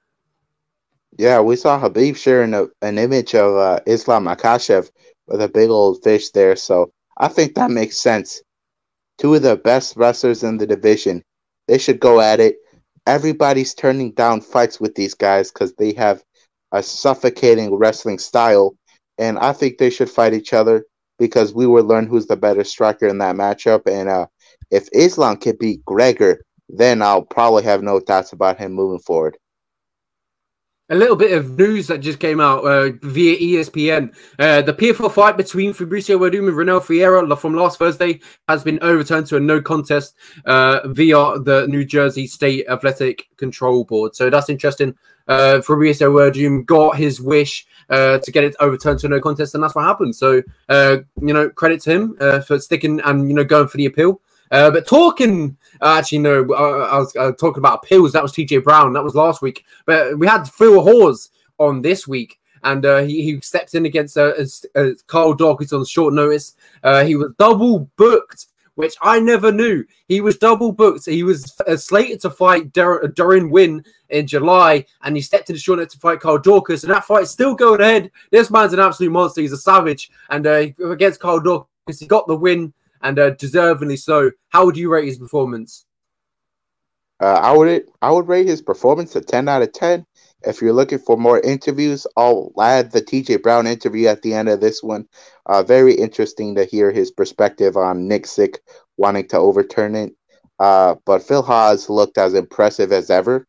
Yeah, 1.17 1.41
we 1.41 1.55
saw 1.55 1.79
Khabib 1.79 2.15
sharing 2.17 2.53
a, 2.53 2.67
an 2.81 2.97
image 2.97 3.35
of 3.35 3.55
uh, 3.55 3.79
Islam 3.85 4.25
Makhachev 4.25 4.89
with 5.27 5.41
a 5.41 5.47
big 5.47 5.69
old 5.69 6.03
fish 6.03 6.29
there. 6.31 6.55
So 6.55 6.91
I 7.17 7.27
think 7.27 7.55
that 7.55 7.69
makes 7.69 7.97
sense. 7.97 8.41
Two 9.17 9.35
of 9.35 9.43
the 9.43 9.57
best 9.57 9.95
wrestlers 9.97 10.43
in 10.43 10.57
the 10.57 10.65
division. 10.65 11.23
They 11.67 11.77
should 11.77 11.99
go 11.99 12.21
at 12.21 12.39
it. 12.39 12.55
Everybody's 13.05 13.73
turning 13.73 14.13
down 14.13 14.41
fights 14.41 14.79
with 14.79 14.95
these 14.95 15.13
guys 15.13 15.51
because 15.51 15.73
they 15.73 15.93
have 15.93 16.23
a 16.71 16.81
suffocating 16.83 17.75
wrestling 17.75 18.19
style, 18.19 18.75
and 19.17 19.37
I 19.39 19.53
think 19.53 19.77
they 19.77 19.89
should 19.89 20.09
fight 20.09 20.33
each 20.33 20.53
other 20.53 20.85
because 21.19 21.53
we 21.53 21.67
will 21.67 21.83
learn 21.83 22.07
who's 22.07 22.27
the 22.27 22.37
better 22.37 22.63
striker 22.63 23.07
in 23.07 23.19
that 23.19 23.35
matchup. 23.35 23.81
And 23.85 24.09
uh, 24.09 24.27
if 24.71 24.87
Islam 24.93 25.37
can 25.37 25.55
beat 25.59 25.85
Gregor, 25.85 26.43
then 26.69 27.01
I'll 27.01 27.23
probably 27.23 27.63
have 27.63 27.83
no 27.83 27.99
doubts 27.99 28.33
about 28.33 28.57
him 28.57 28.71
moving 28.71 28.99
forward. 28.99 29.37
A 30.91 30.95
little 30.95 31.15
bit 31.15 31.31
of 31.31 31.57
news 31.57 31.87
that 31.87 31.99
just 31.99 32.19
came 32.19 32.41
out 32.41 32.65
uh, 32.65 32.91
via 33.01 33.37
ESPN. 33.37 34.13
Uh, 34.37 34.61
the 34.61 34.73
PFL 34.73 35.09
fight 35.09 35.37
between 35.37 35.73
Fabricio 35.73 36.19
Werdum 36.19 36.49
and 36.49 36.57
Renan 36.57 36.81
Ferreira 36.81 37.33
from 37.37 37.55
last 37.55 37.79
Thursday 37.79 38.19
has 38.49 38.61
been 38.61 38.77
overturned 38.81 39.25
to 39.27 39.37
a 39.37 39.39
no 39.39 39.61
contest 39.61 40.15
uh, 40.45 40.81
via 40.89 41.39
the 41.39 41.65
New 41.69 41.85
Jersey 41.85 42.27
State 42.27 42.65
Athletic 42.67 43.29
Control 43.37 43.85
Board. 43.85 44.17
So 44.17 44.29
that's 44.29 44.49
interesting 44.49 44.93
uh, 45.29 45.61
Fabricio 45.65 46.11
Werdum 46.11 46.65
got 46.65 46.97
his 46.97 47.21
wish 47.21 47.65
uh, 47.89 48.17
to 48.17 48.29
get 48.29 48.43
it 48.43 48.57
overturned 48.59 48.99
to 48.99 49.07
a 49.07 49.11
no 49.11 49.21
contest, 49.21 49.55
and 49.55 49.63
that's 49.63 49.75
what 49.75 49.85
happened. 49.85 50.13
So, 50.13 50.41
uh, 50.67 50.97
you 51.21 51.33
know, 51.33 51.49
credit 51.49 51.79
to 51.83 51.91
him 51.91 52.17
uh, 52.19 52.41
for 52.41 52.59
sticking 52.59 52.99
and 53.05 53.29
you 53.29 53.33
know 53.33 53.45
going 53.45 53.69
for 53.69 53.77
the 53.77 53.85
appeal. 53.85 54.19
But 54.49 54.85
talking, 54.85 55.55
actually, 55.81 56.19
no, 56.19 56.53
I, 56.53 56.95
I 56.95 56.97
was 56.97 57.15
uh, 57.15 57.31
talking 57.33 57.59
about 57.59 57.83
pills. 57.83 58.13
That 58.13 58.23
was 58.23 58.33
TJ 58.33 58.63
Brown. 58.63 58.93
That 58.93 59.03
was 59.03 59.15
last 59.15 59.41
week. 59.41 59.65
But 59.85 60.17
we 60.17 60.27
had 60.27 60.45
Phil 60.45 60.81
Hawes 60.81 61.29
on 61.57 61.81
this 61.81 62.07
week, 62.07 62.39
and 62.63 62.85
uh, 62.85 62.99
he, 62.99 63.23
he 63.23 63.41
stepped 63.41 63.75
in 63.75 63.85
against 63.85 64.17
uh, 64.17 64.33
uh, 64.75 64.89
Kyle 65.07 65.35
Daukaus 65.35 65.73
on 65.73 65.85
short 65.85 66.13
notice. 66.13 66.55
Uh, 66.83 67.03
he 67.03 67.15
was 67.15 67.33
double 67.37 67.89
booked 67.95 68.47
which 68.75 68.95
I 69.01 69.19
never 69.19 69.51
knew. 69.51 69.85
He 70.07 70.21
was 70.21 70.37
double 70.37 70.71
booked. 70.71 71.05
He 71.05 71.23
was 71.23 71.59
uh, 71.67 71.77
slated 71.77 72.21
to 72.21 72.29
fight 72.29 72.73
Dur- 72.73 73.13
Deron 73.15 73.51
Winn 73.51 73.83
in 74.09 74.27
July, 74.27 74.85
and 75.03 75.15
he 75.15 75.21
stepped 75.21 75.49
in 75.49 75.55
the 75.55 75.59
short 75.59 75.79
notice 75.79 75.93
to 75.93 75.99
fight 75.99 76.19
Carl 76.19 76.39
Daukaus, 76.39 76.83
and 76.83 76.91
that 76.91 77.05
fight 77.05 77.23
is 77.23 77.31
still 77.31 77.53
going 77.53 77.81
ahead. 77.81 78.11
This 78.31 78.49
man's 78.49 78.73
an 78.73 78.79
absolute 78.79 79.11
monster. 79.11 79.41
He's 79.41 79.51
a 79.51 79.57
savage, 79.57 80.09
and 80.29 80.47
uh, 80.47 80.67
against 80.89 81.19
Carl 81.19 81.41
Daukaus, 81.41 81.99
he 81.99 82.07
got 82.07 82.27
the 82.27 82.35
win, 82.35 82.73
and 83.03 83.19
uh, 83.19 83.31
deservingly 83.31 83.99
so. 83.99 84.31
How 84.49 84.65
would 84.65 84.77
you 84.77 84.89
rate 84.91 85.05
his 85.05 85.17
performance? 85.17 85.85
Uh, 87.21 87.39
I 87.41 87.51
would 87.51 87.83
I 88.01 88.11
would 88.11 88.27
rate 88.27 88.47
his 88.47 88.61
performance 88.61 89.15
a 89.15 89.21
ten 89.21 89.47
out 89.47 89.61
of 89.61 89.71
ten. 89.73 90.05
If 90.43 90.59
you're 90.59 90.73
looking 90.73 90.97
for 90.97 91.17
more 91.17 91.39
interviews, 91.39 92.07
I'll 92.17 92.51
add 92.59 92.91
the 92.91 93.01
TJ 93.01 93.43
Brown 93.43 93.67
interview 93.67 94.07
at 94.07 94.23
the 94.23 94.33
end 94.33 94.49
of 94.49 94.59
this 94.59 94.81
one. 94.81 95.07
Uh, 95.45 95.61
very 95.61 95.93
interesting 95.93 96.55
to 96.55 96.65
hear 96.65 96.91
his 96.91 97.11
perspective 97.11 97.77
on 97.77 98.07
Nick 98.07 98.25
Sick 98.25 98.59
wanting 98.97 99.27
to 99.27 99.37
overturn 99.37 99.93
it. 99.95 100.13
Uh, 100.59 100.95
but 101.05 101.21
Phil 101.21 101.43
Hawes 101.43 101.89
looked 101.89 102.17
as 102.17 102.33
impressive 102.33 102.91
as 102.91 103.11
ever. 103.11 103.45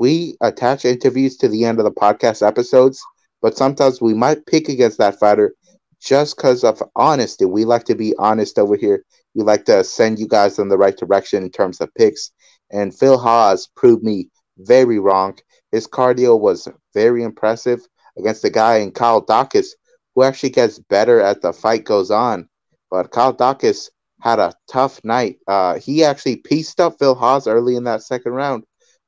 We 0.00 0.36
attach 0.40 0.84
interviews 0.84 1.36
to 1.38 1.48
the 1.48 1.64
end 1.64 1.78
of 1.78 1.84
the 1.84 1.92
podcast 1.92 2.46
episodes, 2.46 3.00
but 3.42 3.56
sometimes 3.56 4.00
we 4.00 4.14
might 4.14 4.46
pick 4.46 4.68
against 4.68 4.98
that 4.98 5.18
fighter 5.18 5.54
just 6.00 6.36
because 6.36 6.64
of 6.64 6.82
honesty. 6.96 7.44
We 7.44 7.64
like 7.64 7.84
to 7.84 7.94
be 7.94 8.14
honest 8.18 8.58
over 8.58 8.76
here. 8.76 9.04
We 9.34 9.42
like 9.42 9.64
to 9.66 9.84
send 9.84 10.18
you 10.18 10.28
guys 10.28 10.58
in 10.58 10.68
the 10.68 10.78
right 10.78 10.96
direction 10.96 11.42
in 11.42 11.50
terms 11.50 11.80
of 11.80 11.94
picks. 11.94 12.30
And 12.70 12.96
Phil 12.96 13.18
Hawes 13.18 13.68
proved 13.76 14.02
me 14.02 14.28
very 14.58 14.98
wrong. 14.98 15.38
His 15.72 15.86
cardio 15.86 16.38
was 16.38 16.68
very 16.94 17.22
impressive 17.22 17.80
against 18.18 18.42
the 18.42 18.50
guy 18.50 18.76
in 18.76 18.90
Kyle 18.90 19.24
Daukaus, 19.24 19.68
who 20.14 20.22
actually 20.22 20.50
gets 20.50 20.78
better 20.78 21.20
as 21.20 21.38
the 21.40 21.52
fight 21.52 21.84
goes 21.84 22.10
on. 22.10 22.48
But 22.90 23.10
Kyle 23.10 23.34
Daukaus 23.34 23.90
had 24.20 24.38
a 24.38 24.54
tough 24.70 25.00
night. 25.04 25.38
Uh, 25.46 25.78
he 25.78 26.04
actually 26.04 26.36
pieced 26.36 26.80
up 26.80 26.98
Phil 26.98 27.14
Hawes 27.14 27.46
early 27.46 27.76
in 27.76 27.84
that 27.84 28.02
second 28.02 28.32
round, 28.32 28.64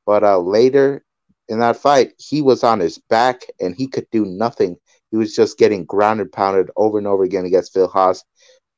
but 0.07 0.23
uh, 0.23 0.39
later 0.39 1.05
in 1.49 1.59
that 1.59 1.77
fight, 1.77 2.13
he 2.17 2.41
was 2.41 2.63
on 2.63 2.79
his 2.79 2.99
back 3.11 3.43
and 3.59 3.75
he 3.75 3.89
could 3.89 4.07
do 4.13 4.25
nothing. 4.25 4.77
He 5.11 5.17
was 5.17 5.35
just 5.35 5.59
getting 5.59 5.85
grounded, 5.85 6.33
pounded 6.33 6.71
over 6.77 6.99
and 6.99 7.07
over 7.07 7.25
again 7.25 7.45
against 7.45 7.73
Phil 7.73 7.89
Hawes. 7.89 8.25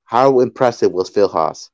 How 0.04 0.40
impressive 0.40 0.92
was 0.92 1.08
Phil 1.08 1.28
Hawes? 1.28 1.70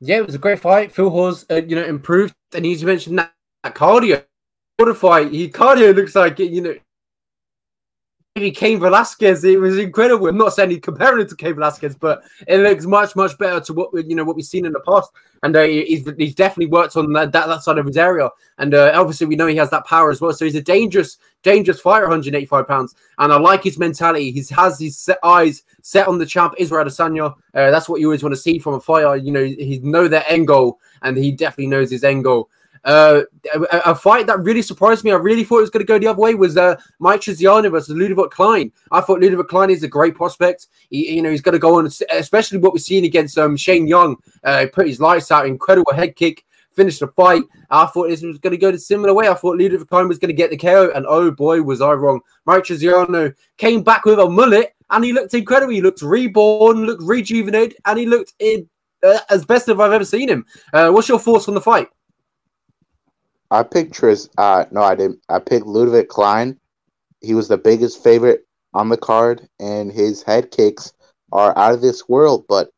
Yeah, 0.00 0.16
it 0.16 0.26
was 0.26 0.34
a 0.34 0.38
great 0.38 0.60
fight. 0.60 0.92
Phil 0.92 1.10
Hawes, 1.10 1.44
uh, 1.50 1.56
you 1.56 1.76
know, 1.76 1.84
improved, 1.84 2.34
and 2.54 2.66
you 2.66 2.86
mentioned 2.86 3.18
that 3.18 3.32
cardio. 3.64 4.24
What 4.76 4.88
a 4.88 4.94
fight! 4.94 5.30
He 5.30 5.50
cardio 5.50 5.94
looks 5.94 6.14
like 6.14 6.38
you 6.38 6.60
know 6.62 6.74
maybe 8.36 8.50
Cain 8.50 8.78
Velasquez. 8.78 9.44
It 9.44 9.60
was 9.60 9.78
incredible. 9.78 10.28
I'm 10.28 10.38
not 10.38 10.54
saying 10.54 10.70
he's 10.70 10.80
comparing 10.80 11.20
it 11.20 11.28
to 11.30 11.36
Cain 11.36 11.54
Velasquez, 11.54 11.96
but 11.96 12.22
it 12.46 12.58
looks 12.58 12.86
much 12.86 13.16
much 13.16 13.36
better 13.38 13.60
to 13.60 13.72
what 13.72 14.08
you 14.08 14.14
know 14.14 14.24
what 14.24 14.36
we've 14.36 14.44
seen 14.44 14.66
in 14.66 14.72
the 14.72 14.80
past. 14.80 15.10
And 15.42 15.56
uh, 15.56 15.62
he's, 15.62 16.06
he's 16.18 16.34
definitely 16.34 16.66
worked 16.66 16.96
on 16.96 17.14
that, 17.14 17.32
that, 17.32 17.46
that 17.46 17.62
side 17.62 17.78
of 17.78 17.86
his 17.86 17.96
area. 17.96 18.28
And 18.58 18.74
uh, 18.74 18.92
obviously 18.94 19.26
we 19.26 19.36
know 19.36 19.46
he 19.46 19.56
has 19.56 19.70
that 19.70 19.86
power 19.86 20.10
as 20.10 20.20
well. 20.20 20.34
So 20.34 20.44
he's 20.44 20.54
a 20.54 20.62
dangerous 20.62 21.16
dangerous 21.42 21.80
fighter, 21.80 22.04
185 22.04 22.68
pounds. 22.68 22.94
And 23.18 23.32
I 23.32 23.38
like 23.38 23.64
his 23.64 23.78
mentality. 23.78 24.30
He 24.30 24.44
has 24.54 24.78
his 24.78 24.98
set 24.98 25.18
eyes 25.24 25.62
set 25.82 26.08
on 26.08 26.18
the 26.18 26.26
champ 26.26 26.54
Israel 26.58 26.84
Adesanya. 26.84 27.34
Uh, 27.54 27.70
that's 27.70 27.88
what 27.88 28.00
you 28.00 28.08
always 28.08 28.22
want 28.22 28.34
to 28.34 28.40
see 28.40 28.58
from 28.58 28.74
a 28.74 28.80
fighter. 28.80 29.16
You 29.16 29.32
know, 29.32 29.44
he 29.44 29.80
know 29.82 30.08
their 30.08 30.24
end 30.28 30.46
goal, 30.46 30.78
and 31.02 31.16
he 31.16 31.32
definitely 31.32 31.68
knows 31.68 31.90
his 31.90 32.04
end 32.04 32.24
goal. 32.24 32.50
Uh, 32.84 33.22
a, 33.54 33.90
a, 33.90 33.94
fight 33.94 34.26
that 34.26 34.40
really 34.40 34.62
surprised 34.62 35.04
me. 35.04 35.12
I 35.12 35.16
really 35.16 35.44
thought 35.44 35.58
it 35.58 35.62
was 35.62 35.70
going 35.70 35.84
to 35.84 35.92
go 35.92 35.98
the 35.98 36.06
other 36.06 36.20
way. 36.20 36.34
Was 36.34 36.56
uh, 36.56 36.76
Mike 36.98 37.20
Trizano 37.20 37.70
versus 37.70 37.94
Ludovit 37.94 38.30
Klein. 38.30 38.72
I 38.90 39.02
thought 39.02 39.20
Ludovit 39.20 39.48
Klein 39.48 39.70
is 39.70 39.82
a 39.82 39.88
great 39.88 40.14
prospect. 40.14 40.68
He, 40.88 41.14
you 41.14 41.22
know, 41.22 41.30
he's 41.30 41.42
going 41.42 41.52
to 41.52 41.58
go 41.58 41.78
on, 41.78 41.90
especially 42.10 42.58
what 42.58 42.72
we're 42.72 42.78
seeing 42.78 43.04
against 43.04 43.36
um, 43.36 43.56
Shane 43.56 43.86
Young. 43.86 44.16
Uh, 44.42 44.66
put 44.72 44.86
his 44.86 45.00
lights 45.00 45.30
out, 45.30 45.46
incredible 45.46 45.92
head 45.92 46.16
kick, 46.16 46.44
finished 46.72 47.00
the 47.00 47.08
fight. 47.08 47.42
I 47.70 47.84
thought 47.86 48.08
this 48.08 48.22
was 48.22 48.38
going 48.38 48.52
to 48.52 48.56
go 48.56 48.72
the 48.72 48.78
similar 48.78 49.12
way. 49.12 49.28
I 49.28 49.34
thought 49.34 49.58
Ludovit 49.58 49.88
Klein 49.88 50.08
was 50.08 50.18
going 50.18 50.28
to 50.28 50.34
get 50.34 50.50
the 50.50 50.56
KO, 50.56 50.90
and 50.94 51.04
oh 51.06 51.30
boy, 51.30 51.60
was 51.60 51.82
I 51.82 51.92
wrong. 51.92 52.20
Mike 52.46 52.64
Trizano 52.64 53.34
came 53.58 53.82
back 53.82 54.06
with 54.06 54.18
a 54.18 54.28
mullet, 54.28 54.74
and 54.88 55.04
he 55.04 55.12
looked 55.12 55.34
incredible. 55.34 55.74
He 55.74 55.82
looked 55.82 56.00
reborn, 56.00 56.86
looked 56.86 57.02
rejuvenated, 57.02 57.76
and 57.84 57.98
he 57.98 58.06
looked 58.06 58.32
in, 58.38 58.68
uh, 59.02 59.18
as 59.28 59.44
best 59.44 59.68
as 59.68 59.78
I've 59.78 59.92
ever 59.92 60.04
seen 60.04 60.30
him. 60.30 60.46
Uh, 60.72 60.90
what's 60.90 61.10
your 61.10 61.18
thoughts 61.18 61.46
on 61.46 61.54
the 61.54 61.60
fight? 61.60 61.88
I 63.50 63.64
picked 63.64 63.94
Tris. 63.94 64.28
Uh, 64.38 64.64
no, 64.70 64.82
I 64.82 64.94
didn't. 64.94 65.20
I 65.28 65.40
picked 65.40 65.66
Ludovit 65.66 66.08
Klein. 66.08 66.58
He 67.20 67.34
was 67.34 67.48
the 67.48 67.58
biggest 67.58 68.02
favorite 68.02 68.44
on 68.74 68.88
the 68.88 68.96
card, 68.96 69.48
and 69.58 69.90
his 69.92 70.22
head 70.22 70.50
kicks 70.50 70.92
are 71.32 71.56
out 71.58 71.74
of 71.74 71.80
this 71.80 72.08
world. 72.08 72.44
But 72.48 72.70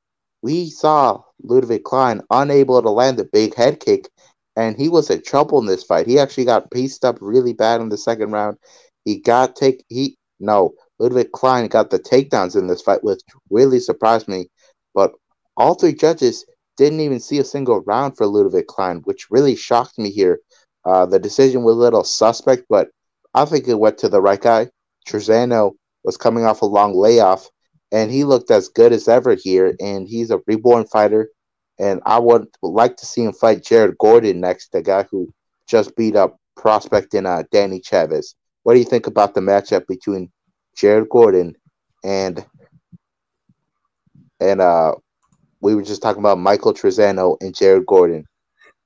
we 0.43 0.71
saw 0.71 1.23
Ludovit 1.45 1.85
Klein 1.85 2.23
unable 2.31 2.81
to 2.81 2.91
land 2.91 3.19
the 3.19 3.25
big 3.25 3.55
head 3.55 3.81
kick, 3.81 4.09
and 4.57 4.77
he 4.77 4.89
was 4.89 5.11
in 5.11 5.23
trouble 5.23 5.59
in 5.59 5.67
this 5.67 5.85
fight. 5.85 6.07
He 6.07 6.19
actually 6.19 6.47
got 6.47 6.71
pieced 6.71 7.05
up 7.05 7.19
really 7.21 7.53
bad 7.53 7.81
in 7.81 7.91
the 7.91 7.99
second 7.99 8.33
round. 8.33 8.57
He 9.05 9.19
got 9.21 9.57
take 9.57 9.85
he 9.89 10.17
no 10.41 10.75
Ludovit 10.99 11.33
Klein 11.33 11.69
got 11.69 11.91
the 11.91 11.99
takedowns 11.99 12.57
in 12.57 12.67
this 12.67 12.83
fight, 12.83 13.05
which 13.05 13.21
really 13.51 13.79
surprised 13.79 14.27
me. 14.27 14.49
But 14.95 15.13
all 15.57 15.75
three 15.75 15.95
judges 15.95 16.47
didn't 16.79 17.01
even 17.01 17.21
see 17.21 17.39
a 17.39 17.45
single 17.45 17.81
round 17.83 18.17
for 18.17 18.27
Ludovit 18.27 18.67
Klein, 18.67 19.03
which 19.05 19.31
really 19.31 19.55
shocked 19.55 19.99
me 19.99 20.11
here 20.11 20.41
uh, 20.85 21.07
the 21.07 21.19
decision 21.19 21.63
was 21.63 21.77
a 21.77 21.81
little 21.81 22.05
suspect, 22.05 22.65
but 22.69 22.89
I 23.35 23.45
think 23.45 23.69
it 23.69 23.79
went 23.79 23.99
to 23.99 24.09
the 24.09 24.21
right 24.21 24.41
guy. 24.41 24.69
Trizano 25.09 25.73
was 26.05 26.17
coming 26.17 26.45
off 26.45 26.63
a 26.63 26.67
long 26.67 26.95
layoff, 26.95 27.49
and 27.91 28.11
he 28.11 28.25
looked 28.25 28.51
as 28.51 28.69
good 28.69 28.93
as 28.93 29.09
ever 29.09 29.35
here. 29.35 29.75
And 29.81 30.09
he's 30.09 30.31
a 30.31 30.41
reborn 30.47 30.87
fighter, 30.87 31.31
and 31.79 32.01
I 32.05 32.19
would 32.19 32.47
like 32.63 32.97
to 32.97 33.07
see 33.07 33.25
him 33.25 33.33
fight 33.33 33.65
Jared 33.65 33.99
Gordon 33.99 34.41
next, 34.41 34.73
the 34.73 34.83
guy 34.83 35.05
who 35.11 35.33
just 35.69 35.97
beat 35.97 36.17
up 36.17 36.37
prospect 36.57 37.15
in 37.15 37.27
uh, 37.27 37.45
Danny 37.51 37.81
Chavez. 37.81 38.35
What 38.63 38.75
do 38.75 38.79
you 38.79 38.85
think 38.85 39.07
about 39.07 39.35
the 39.35 39.41
matchup 39.41 39.87
between 39.87 40.31
Jared 40.77 41.09
Gordon 41.09 41.55
and 42.05 42.45
and 44.41 44.61
uh, 44.61 44.95
we 45.61 45.75
were 45.75 45.83
just 45.83 46.03
talking 46.03 46.21
about 46.21 46.39
Michael 46.39 46.75
Trizano 46.75 47.37
and 47.41 47.55
Jared 47.55 47.87
Gordon? 47.87 48.27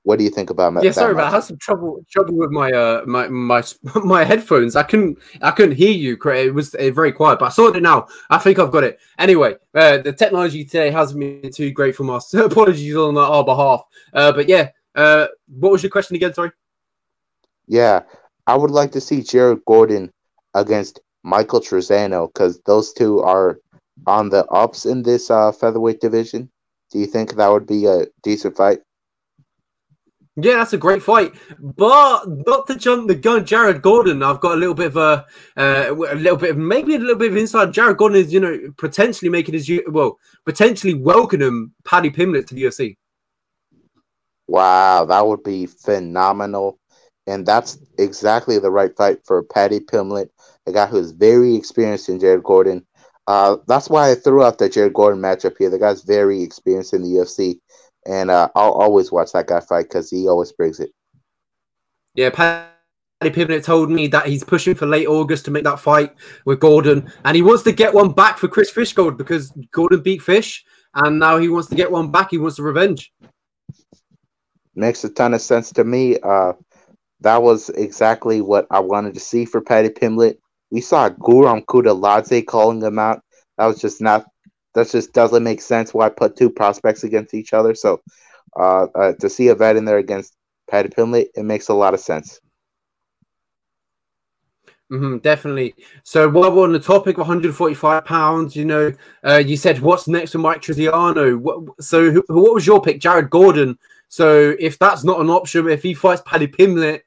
What 0.06 0.20
do 0.20 0.24
you 0.24 0.30
think 0.30 0.50
about? 0.50 0.84
Yeah, 0.84 0.92
sorry, 0.92 1.14
but 1.14 1.24
I 1.24 1.30
had 1.30 1.42
some 1.42 1.58
trouble 1.58 2.00
trouble 2.08 2.36
with 2.36 2.52
my 2.52 2.70
uh 2.70 3.02
my 3.06 3.26
my 3.26 3.64
my 4.04 4.22
headphones. 4.22 4.76
I 4.76 4.84
couldn't 4.84 5.18
I 5.42 5.50
couldn't 5.50 5.74
hear 5.74 5.90
you. 5.90 6.16
It 6.26 6.54
was 6.54 6.76
uh, 6.76 6.92
very 6.92 7.10
quiet, 7.10 7.40
but 7.40 7.46
I 7.46 7.48
saw 7.48 7.72
it 7.72 7.82
now. 7.82 8.06
I 8.30 8.38
think 8.38 8.60
I've 8.60 8.70
got 8.70 8.84
it. 8.84 9.00
Anyway, 9.18 9.56
uh, 9.74 9.98
the 9.98 10.12
technology 10.12 10.64
today 10.64 10.92
hasn't 10.92 11.18
been 11.18 11.50
too 11.50 11.72
great 11.72 11.96
for 11.96 12.08
us. 12.12 12.32
Apologies 12.34 12.94
on 12.94 13.18
our 13.18 13.44
behalf. 13.44 13.82
Uh, 14.12 14.30
but 14.30 14.48
yeah, 14.48 14.70
uh, 14.94 15.26
what 15.48 15.72
was 15.72 15.82
your 15.82 15.90
question 15.90 16.14
again? 16.14 16.32
Sorry. 16.32 16.52
Yeah, 17.66 18.02
I 18.46 18.54
would 18.54 18.70
like 18.70 18.92
to 18.92 19.00
see 19.00 19.24
Jared 19.24 19.64
Gordon 19.66 20.12
against 20.54 21.00
Michael 21.24 21.60
Trizano 21.60 22.28
because 22.28 22.60
those 22.60 22.92
two 22.92 23.18
are 23.22 23.58
on 24.06 24.28
the 24.28 24.46
ups 24.46 24.86
in 24.86 25.02
this 25.02 25.32
uh, 25.32 25.50
featherweight 25.50 26.00
division. 26.00 26.48
Do 26.92 27.00
you 27.00 27.06
think 27.06 27.34
that 27.34 27.48
would 27.48 27.66
be 27.66 27.86
a 27.86 28.06
decent 28.22 28.56
fight? 28.56 28.78
Yeah, 30.38 30.58
that's 30.58 30.74
a 30.74 30.78
great 30.78 31.02
fight, 31.02 31.34
but 31.58 32.24
not 32.26 32.66
to 32.66 32.74
jump 32.74 33.08
the 33.08 33.14
gun. 33.14 33.46
Jared 33.46 33.80
Gordon, 33.80 34.22
I've 34.22 34.40
got 34.40 34.52
a 34.52 34.56
little 34.56 34.74
bit 34.74 34.88
of 34.88 34.96
a, 34.98 35.24
uh, 35.56 35.94
a 35.94 36.14
little 36.14 36.36
bit 36.36 36.50
of 36.50 36.58
maybe 36.58 36.94
a 36.94 36.98
little 36.98 37.16
bit 37.16 37.30
of 37.30 37.38
inside. 37.38 37.72
Jared 37.72 37.96
Gordon 37.96 38.18
is, 38.18 38.34
you 38.34 38.40
know, 38.40 38.58
potentially 38.76 39.30
making 39.30 39.54
his 39.54 39.70
well, 39.88 40.18
potentially 40.44 40.92
welcoming 40.92 41.72
Paddy 41.86 42.10
Pimblett 42.10 42.46
to 42.48 42.54
the 42.54 42.64
UFC. 42.64 42.98
Wow, 44.46 45.06
that 45.06 45.26
would 45.26 45.42
be 45.42 45.64
phenomenal, 45.64 46.78
and 47.26 47.46
that's 47.46 47.78
exactly 47.98 48.58
the 48.58 48.70
right 48.70 48.94
fight 48.94 49.20
for 49.24 49.42
Paddy 49.42 49.80
Pimblett, 49.80 50.28
a 50.66 50.72
guy 50.72 50.84
who's 50.84 51.12
very 51.12 51.56
experienced 51.56 52.10
in 52.10 52.20
Jared 52.20 52.44
Gordon. 52.44 52.86
Uh, 53.26 53.56
that's 53.66 53.88
why 53.88 54.10
I 54.10 54.14
threw 54.14 54.44
out 54.44 54.58
the 54.58 54.68
Jared 54.68 54.92
Gordon 54.92 55.20
matchup 55.20 55.56
here. 55.58 55.70
The 55.70 55.78
guy's 55.78 56.02
very 56.02 56.42
experienced 56.42 56.92
in 56.92 57.02
the 57.02 57.08
UFC 57.08 57.58
and 58.06 58.30
uh, 58.30 58.48
I'll 58.54 58.72
always 58.72 59.12
watch 59.12 59.32
that 59.32 59.46
guy 59.46 59.60
fight 59.60 59.84
because 59.84 60.10
he 60.10 60.28
always 60.28 60.52
brings 60.52 60.80
it. 60.80 60.90
Yeah, 62.14 62.30
Paddy 62.30 62.70
Pimblett 63.22 63.64
told 63.64 63.90
me 63.90 64.06
that 64.08 64.26
he's 64.26 64.44
pushing 64.44 64.74
for 64.74 64.86
late 64.86 65.06
August 65.06 65.44
to 65.46 65.50
make 65.50 65.64
that 65.64 65.80
fight 65.80 66.14
with 66.44 66.60
Gordon, 66.60 67.12
and 67.24 67.36
he 67.36 67.42
wants 67.42 67.62
to 67.64 67.72
get 67.72 67.92
one 67.92 68.12
back 68.12 68.38
for 68.38 68.48
Chris 68.48 68.70
Fishgold 68.70 69.16
because 69.16 69.52
Gordon 69.72 70.00
beat 70.00 70.22
Fish, 70.22 70.64
and 70.94 71.18
now 71.18 71.38
he 71.38 71.48
wants 71.48 71.68
to 71.68 71.74
get 71.74 71.90
one 71.90 72.10
back. 72.10 72.30
He 72.30 72.38
wants 72.38 72.56
the 72.56 72.62
revenge. 72.62 73.12
Makes 74.74 75.04
a 75.04 75.10
ton 75.10 75.34
of 75.34 75.40
sense 75.40 75.72
to 75.72 75.84
me. 75.84 76.18
Uh, 76.20 76.52
that 77.20 77.42
was 77.42 77.70
exactly 77.70 78.40
what 78.40 78.66
I 78.70 78.80
wanted 78.80 79.14
to 79.14 79.20
see 79.20 79.44
for 79.44 79.60
Paddy 79.60 79.88
Pimblett. 79.88 80.38
We 80.70 80.80
saw 80.80 81.08
Guram 81.08 81.64
Kutateladze 81.64 82.46
calling 82.46 82.82
him 82.82 82.98
out. 82.98 83.22
That 83.56 83.66
was 83.66 83.80
just 83.80 84.00
not 84.00 84.26
that 84.76 84.90
just 84.90 85.14
doesn't 85.14 85.42
make 85.42 85.62
sense 85.62 85.94
why 85.94 86.10
put 86.10 86.36
two 86.36 86.50
prospects 86.50 87.02
against 87.02 87.32
each 87.32 87.54
other. 87.54 87.74
So 87.74 88.02
uh, 88.54 88.86
uh, 88.94 89.12
to 89.14 89.30
see 89.30 89.48
a 89.48 89.54
vet 89.54 89.76
in 89.76 89.86
there 89.86 89.96
against 89.96 90.36
Paddy 90.70 90.90
Pimblett, 90.90 91.28
it 91.34 91.44
makes 91.44 91.68
a 91.68 91.74
lot 91.74 91.94
of 91.94 92.00
sense. 92.00 92.40
Mm-hmm, 94.92 95.18
definitely. 95.18 95.74
So 96.04 96.28
while 96.28 96.52
we're 96.52 96.64
on 96.64 96.72
the 96.72 96.78
topic 96.78 97.14
of 97.16 97.20
145 97.20 98.04
pounds, 98.04 98.54
you 98.54 98.66
know, 98.66 98.92
uh, 99.26 99.38
you 99.38 99.56
said 99.56 99.80
what's 99.80 100.08
next 100.08 100.32
for 100.32 100.38
Mike 100.38 100.60
Trizano. 100.60 101.38
What, 101.38 101.82
so 101.82 102.10
who, 102.10 102.22
what 102.28 102.54
was 102.54 102.66
your 102.66 102.82
pick, 102.82 103.00
Jared 103.00 103.30
Gordon? 103.30 103.78
So 104.08 104.54
if 104.60 104.78
that's 104.78 105.04
not 105.04 105.20
an 105.20 105.30
option, 105.30 105.68
if 105.68 105.82
he 105.82 105.94
fights 105.94 106.22
Paddy 106.24 106.46
Pimblett, 106.46 107.00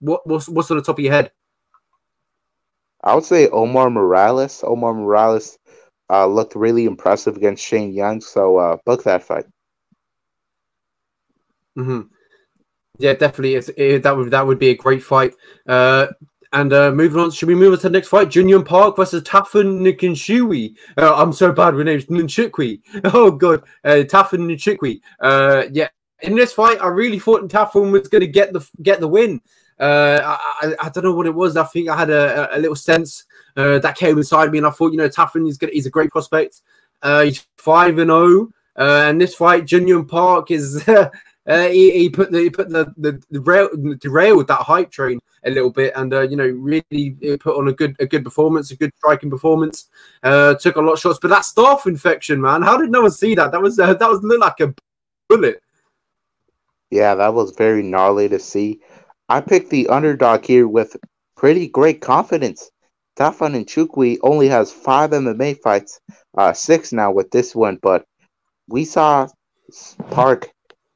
what 0.00 0.26
what's 0.26 0.48
what's 0.48 0.70
on 0.70 0.76
the 0.76 0.82
top 0.82 0.98
of 0.98 1.04
your 1.04 1.12
head? 1.12 1.32
I 3.02 3.14
would 3.14 3.24
say 3.24 3.48
Omar 3.48 3.90
Morales. 3.90 4.62
Omar 4.62 4.94
Morales 4.94 5.58
uh, 6.12 6.26
looked 6.26 6.54
really 6.54 6.84
impressive 6.84 7.36
against 7.36 7.64
Shane 7.64 7.92
Young. 7.92 8.20
So 8.20 8.58
uh, 8.58 8.76
book 8.84 9.02
that 9.04 9.22
fight. 9.22 9.46
Mm-hmm. 11.76 12.02
Yeah, 12.98 13.14
definitely. 13.14 13.54
It's, 13.54 13.70
it, 13.76 14.02
that 14.02 14.16
would 14.16 14.30
that 14.30 14.46
would 14.46 14.58
be 14.58 14.68
a 14.68 14.74
great 14.74 15.02
fight. 15.02 15.32
Uh, 15.66 16.08
and 16.52 16.70
uh, 16.74 16.92
moving 16.92 17.18
on, 17.18 17.30
should 17.30 17.48
we 17.48 17.54
move 17.54 17.72
on 17.72 17.78
to 17.78 17.84
the 17.84 17.90
next 17.90 18.08
fight? 18.08 18.28
Jun 18.28 18.46
Yong 18.46 18.64
Park 18.64 18.96
versus 18.96 19.22
Tafon 19.22 19.80
Nikinshui. 19.80 20.76
Uh, 20.98 21.14
I'm 21.16 21.32
so 21.32 21.50
bad 21.50 21.74
with 21.74 21.86
names. 21.86 22.04
Ninchukwi. 22.06 22.82
Oh 23.14 23.30
god, 23.30 23.62
uh, 23.84 24.04
Tafon 24.04 24.40
Ninchukwi. 24.40 25.00
Uh, 25.18 25.64
yeah, 25.72 25.88
in 26.20 26.36
this 26.36 26.52
fight, 26.52 26.78
I 26.82 26.88
really 26.88 27.18
thought 27.18 27.48
Tafon 27.48 27.90
was 27.90 28.08
going 28.08 28.20
to 28.20 28.26
get 28.26 28.52
the 28.52 28.68
get 28.82 29.00
the 29.00 29.08
win. 29.08 29.40
Uh, 29.80 30.36
I, 30.62 30.74
I, 30.78 30.88
don't 30.90 31.02
know 31.02 31.14
what 31.14 31.26
it 31.26 31.34
was. 31.34 31.56
I 31.56 31.64
think 31.64 31.88
I 31.88 31.96
had 31.96 32.10
a, 32.10 32.56
a 32.56 32.58
little 32.58 32.76
sense 32.76 33.24
uh, 33.56 33.78
that 33.78 33.96
came 33.96 34.18
inside 34.18 34.50
me, 34.50 34.58
and 34.58 34.66
I 34.66 34.70
thought, 34.70 34.92
you 34.92 34.98
know, 34.98 35.08
Tafon 35.08 35.48
is 35.48 35.58
he's 35.72 35.86
a 35.86 35.90
great 35.90 36.10
prospect. 36.10 36.62
Uh, 37.02 37.22
he's 37.22 37.46
five 37.56 37.98
and 37.98 38.08
zero, 38.08 38.48
uh, 38.78 39.04
and 39.08 39.20
this 39.20 39.34
fight, 39.34 39.66
Jun 39.66 39.86
Yong 39.86 40.06
Park 40.06 40.50
is. 40.50 40.88
Uh, 41.44 41.66
he, 41.66 41.90
he, 41.90 42.08
put 42.08 42.30
the 42.30 42.38
he 42.38 42.48
put 42.48 42.68
the 42.68 42.94
the, 42.96 43.20
the 43.32 43.40
rail 43.40 43.68
derailed 43.98 44.46
that 44.46 44.60
hype 44.60 44.92
train 44.92 45.18
a 45.44 45.50
little 45.50 45.72
bit, 45.72 45.92
and 45.96 46.14
uh, 46.14 46.20
you 46.20 46.36
know 46.36 46.46
really 46.46 47.16
put 47.40 47.58
on 47.58 47.66
a 47.66 47.72
good 47.72 47.96
a 47.98 48.06
good 48.06 48.22
performance, 48.22 48.70
a 48.70 48.76
good 48.76 48.92
striking 48.98 49.28
performance. 49.28 49.88
Took 50.22 50.76
a 50.76 50.80
lot 50.80 50.92
of 50.92 51.00
shots, 51.00 51.18
but 51.20 51.30
that 51.30 51.42
staph 51.42 51.86
infection, 51.86 52.40
man, 52.40 52.62
how 52.62 52.76
did 52.76 52.92
no 52.92 53.02
one 53.02 53.10
see 53.10 53.34
that? 53.34 53.50
That 53.50 53.60
was 53.60 53.74
that 53.74 53.98
was 53.98 54.22
look 54.22 54.38
like 54.38 54.60
a 54.60 54.72
bullet. 55.28 55.60
Yeah, 56.92 57.16
that 57.16 57.34
was 57.34 57.56
very 57.56 57.82
gnarly 57.82 58.28
to 58.28 58.38
see. 58.38 58.80
I 59.28 59.40
picked 59.40 59.70
the 59.70 59.88
underdog 59.88 60.44
here 60.44 60.68
with 60.68 60.96
pretty 61.36 61.66
great 61.66 62.00
confidence. 62.00 62.70
Tafon 63.22 63.54
Nchukwi 63.64 64.18
only 64.24 64.48
has 64.48 64.72
five 64.72 65.10
MMA 65.12 65.54
fights, 65.62 66.00
uh, 66.36 66.52
six 66.52 66.92
now 66.92 67.12
with 67.12 67.30
this 67.30 67.54
one, 67.54 67.78
but 67.80 68.04
we 68.68 68.84
saw 68.84 69.28
Park 70.10 70.50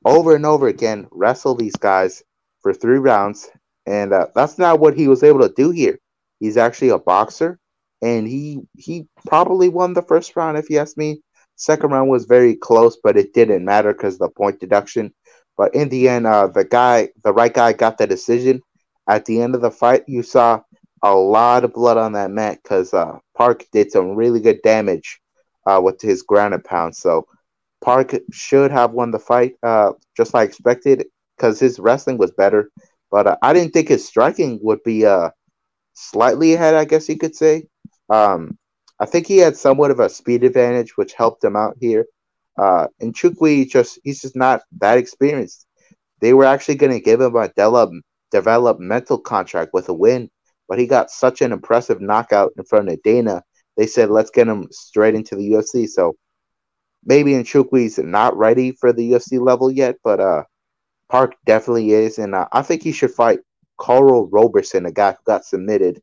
over 0.04 0.34
and 0.34 0.44
over 0.46 0.66
again 0.68 1.06
wrestle 1.12 1.54
these 1.54 1.76
guys 1.76 2.24
for 2.62 2.74
three 2.74 2.98
rounds, 2.98 3.48
and 3.86 4.12
uh, 4.12 4.26
that's 4.34 4.58
not 4.58 4.80
what 4.80 4.96
he 4.96 5.08
was 5.08 5.22
able 5.22 5.40
to 5.40 5.54
do 5.56 5.70
here. 5.70 6.00
He's 6.40 6.56
actually 6.56 6.90
a 6.90 6.98
boxer. 6.98 7.58
and 8.02 8.26
he 8.28 8.60
he 8.76 9.06
probably 9.26 9.68
won 9.68 9.94
the 9.94 10.02
first 10.02 10.36
round 10.36 10.58
if 10.58 10.70
you 10.70 10.78
ask 10.78 10.96
me. 10.96 11.22
Second 11.56 11.92
round 11.92 12.10
was 12.10 12.26
very 12.26 12.56
close, 12.56 12.98
but 13.04 13.16
it 13.16 13.34
didn't 13.34 13.64
matter 13.64 13.92
because 13.92 14.18
the 14.18 14.28
point 14.30 14.60
deduction. 14.60 15.14
But 15.56 15.74
in 15.74 15.88
the 15.90 16.08
end, 16.08 16.26
uh, 16.26 16.48
the 16.48 16.64
guy, 16.64 17.10
the 17.24 17.32
right 17.32 17.54
guy, 17.54 17.72
got 17.74 17.98
the 17.98 18.06
decision. 18.06 18.62
At 19.08 19.26
the 19.26 19.40
end 19.42 19.54
of 19.54 19.62
the 19.62 19.70
fight, 19.70 20.04
you 20.08 20.22
saw 20.24 20.62
a 21.02 21.14
lot 21.14 21.64
of 21.64 21.72
blood 21.72 21.96
on 21.98 22.12
that 22.12 22.30
mat 22.30 22.58
because 22.62 22.92
uh, 22.94 23.18
Park 23.36 23.64
did 23.72 23.92
some 23.92 24.10
really 24.16 24.40
good 24.40 24.60
damage 24.62 25.20
uh, 25.66 25.80
with 25.82 26.00
his 26.00 26.22
ground 26.22 26.54
and 26.54 26.64
pound. 26.64 26.96
So 26.96 27.26
Park 27.82 28.14
should 28.32 28.70
have 28.70 28.92
won 28.92 29.10
the 29.10 29.18
fight, 29.18 29.54
uh, 29.62 29.92
just 30.16 30.34
like 30.34 30.48
expected, 30.48 31.06
because 31.36 31.60
his 31.60 31.78
wrestling 31.78 32.18
was 32.18 32.30
better. 32.32 32.70
But 33.10 33.26
uh, 33.26 33.36
I 33.42 33.52
didn't 33.52 33.72
think 33.72 33.88
his 33.88 34.06
striking 34.06 34.58
would 34.62 34.82
be 34.82 35.06
uh, 35.06 35.30
slightly 35.94 36.54
ahead. 36.54 36.74
I 36.74 36.84
guess 36.84 37.08
you 37.08 37.18
could 37.18 37.36
say. 37.36 37.66
Um, 38.08 38.58
I 38.98 39.06
think 39.06 39.26
he 39.26 39.38
had 39.38 39.56
somewhat 39.56 39.90
of 39.90 40.00
a 40.00 40.08
speed 40.08 40.42
advantage, 40.44 40.96
which 40.96 41.12
helped 41.12 41.44
him 41.44 41.56
out 41.56 41.76
here. 41.80 42.06
Uh, 42.58 42.86
and 43.00 43.14
Nchukwi 43.14 43.68
just 43.68 43.98
he's 44.02 44.22
just 44.22 44.36
not 44.36 44.62
that 44.78 44.96
experienced. 44.96 45.66
They 46.20 46.32
were 46.32 46.44
actually 46.46 46.76
going 46.76 46.92
to 46.92 47.00
give 47.00 47.20
him 47.20 47.36
a 47.36 47.48
develop, 47.48 47.90
developmental 48.30 49.18
contract 49.18 49.72
with 49.74 49.90
a 49.90 49.92
win, 49.92 50.30
but 50.68 50.78
he 50.78 50.86
got 50.86 51.10
such 51.10 51.40
an 51.42 51.52
impressive 51.52 52.00
knockout 52.00 52.52
in 52.56 52.64
front 52.64 52.88
of 52.88 53.02
Dana. 53.02 53.42
They 53.76 53.86
said, 53.86 54.10
let's 54.10 54.30
get 54.30 54.48
him 54.48 54.68
straight 54.70 55.14
into 55.14 55.36
the 55.36 55.50
UFC. 55.50 55.88
So 55.88 56.16
maybe 57.04 57.32
Nchukwi's 57.32 57.98
not 57.98 58.36
ready 58.36 58.72
for 58.72 58.92
the 58.92 59.12
UFC 59.12 59.40
level 59.40 59.70
yet, 59.70 59.96
but 60.02 60.20
uh, 60.20 60.44
Park 61.08 61.34
definitely 61.46 61.92
is. 61.92 62.18
And 62.18 62.34
uh, 62.34 62.48
I 62.52 62.62
think 62.62 62.82
he 62.82 62.92
should 62.92 63.12
fight 63.12 63.40
Karl 63.78 64.28
Roberson, 64.28 64.86
a 64.86 64.92
guy 64.92 65.12
who 65.12 65.18
got 65.26 65.44
submitted 65.44 66.00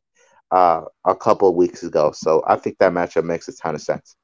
uh, 0.50 0.82
a 1.04 1.16
couple 1.16 1.54
weeks 1.54 1.82
ago. 1.82 2.12
So 2.14 2.42
I 2.46 2.56
think 2.56 2.78
that 2.78 2.92
matchup 2.92 3.24
makes 3.24 3.48
a 3.48 3.56
ton 3.56 3.74
of 3.74 3.82
sense. 3.82 4.16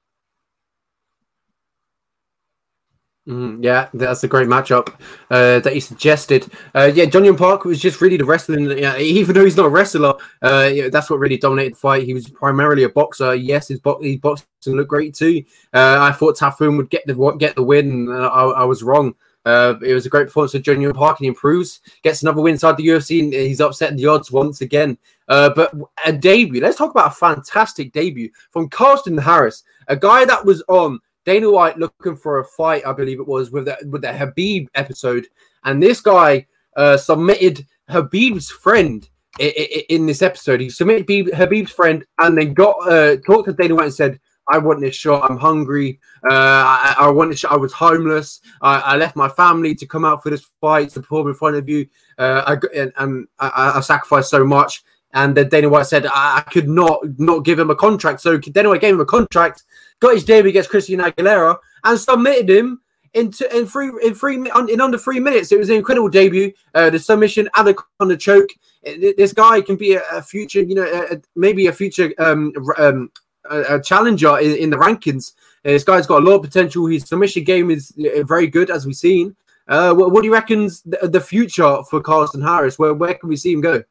Mm, 3.31 3.63
yeah, 3.63 3.89
that's 3.95 4.25
a 4.25 4.29
great 4.29 4.49
matchup 4.49 4.89
uh, 5.31 5.61
that 5.61 5.73
he 5.73 5.79
suggested. 5.79 6.51
Uh, 6.75 6.91
yeah, 6.93 7.05
Johnny 7.05 7.33
Park 7.33 7.65
was 7.65 7.81
just 7.81 8.01
really 8.01 8.17
the 8.17 8.25
wrestling. 8.25 8.77
Yeah, 8.77 8.99
even 8.99 9.37
though 9.37 9.45
he's 9.45 9.57
not 9.57 9.67
a 9.67 9.71
wrestler, 9.71 10.15
uh, 10.43 10.71
that's 10.91 11.09
what 11.09 11.21
really 11.21 11.37
dominated 11.37 11.75
the 11.75 11.79
fight. 11.79 12.03
He 12.03 12.13
was 12.13 12.29
primarily 12.29 12.83
a 12.83 12.89
boxer. 12.89 13.37
Yes, 13.37 13.69
his, 13.69 13.79
bo- 13.79 14.03
his 14.03 14.17
boxing 14.17 14.75
looked 14.75 14.91
great 14.91 15.15
too. 15.15 15.45
Uh, 15.73 15.99
I 16.01 16.11
thought 16.11 16.39
Typhoon 16.39 16.77
would 16.77 16.91
get 16.91 17.07
the 17.07 17.15
get 17.39 17.55
the 17.55 17.63
win. 17.63 18.11
I, 18.11 18.25
I 18.25 18.65
was 18.65 18.83
wrong. 18.83 19.15
Uh, 19.47 19.75
it 19.81 19.95
was 19.95 20.07
a 20.07 20.11
great 20.11 20.27
performance 20.27 20.55
of 20.55 20.67
Yong 20.67 20.93
Park, 20.93 21.19
and 21.19 21.25
he 21.25 21.29
improves, 21.29 21.81
gets 22.03 22.23
another 22.23 22.43
win 22.43 22.55
inside 22.55 22.77
the 22.77 22.87
UFC, 22.87 23.21
and 23.23 23.33
he's 23.33 23.61
upsetting 23.61 23.97
the 23.97 24.07
odds 24.07 24.33
once 24.33 24.61
again. 24.61 24.99
Uh, 25.29 25.51
but 25.55 25.73
a 26.05 26.13
debut, 26.13 26.61
let's 26.61 26.77
talk 26.77 26.91
about 26.91 27.13
a 27.13 27.15
fantastic 27.15 27.93
debut 27.93 28.29
from 28.51 28.69
Carlston 28.69 29.23
Harris, 29.23 29.63
a 29.87 29.97
guy 29.97 30.25
that 30.25 30.45
was 30.45 30.63
on 30.69 30.99
Dana 31.25 31.51
White 31.51 31.79
looking 31.79 32.17
for 32.17 32.41
a 32.41 32.45
fight, 32.45 32.87
I 32.87 32.93
believe 32.93 33.21
it 33.21 33.27
was, 33.27 33.51
with 33.51 33.67
the, 33.67 33.77
with 33.89 34.03
the 34.03 34.09
Khabib 34.09 34.69
episode. 34.75 35.27
And 35.65 35.83
this 35.83 36.01
guy 36.01 36.47
uh, 36.77 36.97
submitted 36.97 37.67
Khabib's 37.89 38.51
friend 38.51 39.09
in, 39.39 39.51
in, 39.51 39.83
in, 39.89 40.07
this 40.07 40.23
episode. 40.23 40.61
He 40.61 40.71
submitted 40.71 41.07
Khabib's 41.07 41.73
friend 41.73 42.05
and 42.19 42.37
then 42.37 42.55
got 42.55 42.77
uh, 42.89 43.17
talked 43.27 43.49
to 43.49 43.53
Dana 43.53 43.75
White 43.75 43.85
and 43.85 43.95
said, 43.95 44.21
I 44.51 44.59
want 44.59 44.81
this 44.81 44.97
shot. 44.97 45.31
I'm 45.31 45.37
hungry. 45.37 46.01
Uh, 46.29 46.35
I, 46.35 46.95
I 46.99 47.09
want 47.09 47.31
this 47.31 47.41
shot. 47.41 47.53
I 47.53 47.57
was 47.57 47.73
homeless. 47.73 48.41
I, 48.61 48.81
I, 48.81 48.97
left 48.97 49.15
my 49.15 49.29
family 49.29 49.75
to 49.77 49.87
come 49.87 50.05
out 50.05 50.23
for 50.23 50.31
this 50.31 50.45
fight 50.61 50.91
to 50.91 51.01
perform 51.01 51.29
in 51.29 51.35
front 51.35 51.57
of 51.57 51.69
you. 51.69 51.87
Uh, 52.19 52.43
I, 52.47 52.77
and, 52.77 52.93
and 52.97 53.29
I, 53.39 53.75
I, 53.77 53.81
sacrificed 53.81 54.31
so 54.31 54.45
much. 54.45 54.83
And 55.13 55.37
then 55.37 55.49
Dana 55.49 55.69
White 55.69 55.87
said 55.87 56.07
I, 56.07 56.45
could 56.53 56.69
not 56.69 57.01
not 57.19 57.45
give 57.45 57.59
him 57.59 57.71
a 57.71 57.75
contract. 57.75 58.21
So 58.21 58.39
Dana 58.39 58.69
White 58.69 58.81
gave 58.81 58.95
him 58.95 59.01
a 59.01 59.07
contract, 59.07 59.65
got 59.99 60.15
his 60.15 60.25
debut 60.25 60.51
against 60.51 60.71
Christian 60.71 61.01
Aguilera, 61.01 61.59
and 61.85 61.99
submitted 61.99 62.49
him 62.49 62.81
into 63.15 63.57
in 63.57 63.67
three 63.67 63.91
in 64.03 64.15
three 64.15 64.37
in 64.37 64.81
under 64.81 64.99
three 64.99 65.21
minutes. 65.21 65.51
It 65.53 65.59
was 65.59 65.69
an 65.69 65.77
incredible 65.77 66.09
debut. 66.09 66.53
Uh, 66.75 66.91
the 66.91 66.99
submission 66.99 67.49
the 67.57 68.17
choke. 68.19 68.51
This 68.83 69.33
guy 69.33 69.61
can 69.61 69.77
be 69.77 69.95
a, 69.95 70.03
a 70.13 70.23
future, 70.23 70.63
you 70.63 70.75
know, 70.75 70.85
a, 70.85 71.21
maybe 71.37 71.67
a 71.67 71.73
future 71.73 72.13
um, 72.19 72.53
um, 72.79 73.11
a, 73.51 73.77
a 73.77 73.83
challenger 73.83 74.39
in, 74.39 74.57
in, 74.57 74.71
the 74.71 74.77
rankings. 74.77 75.33
Uh, 75.65 75.73
this 75.73 75.85
guy's 75.85 76.07
got 76.07 76.23
a 76.23 76.25
lot 76.25 76.37
of 76.37 76.43
potential. 76.43 76.87
His 76.87 77.07
submission 77.07 77.45
game 77.45 77.71
is 77.71 77.93
uh, 77.99 78.23
very 78.23 78.47
good, 78.47 78.71
as 78.71 78.87
we've 78.87 78.97
seen. 78.97 79.37
Uh, 79.69 79.93
what, 79.95 80.13
what, 80.13 80.23
do 80.23 80.29
you 80.29 80.33
reckon's 80.33 80.83
the, 80.83 81.09
the, 81.09 81.21
future 81.21 81.83
for 81.89 82.01
Carlston 82.01 82.43
Harris? 82.43 82.79
Where 82.79 82.95
where 82.95 83.15
can 83.15 83.29
we 83.29 83.37
see 83.37 83.53
him 83.53 83.61
go? 83.61 83.83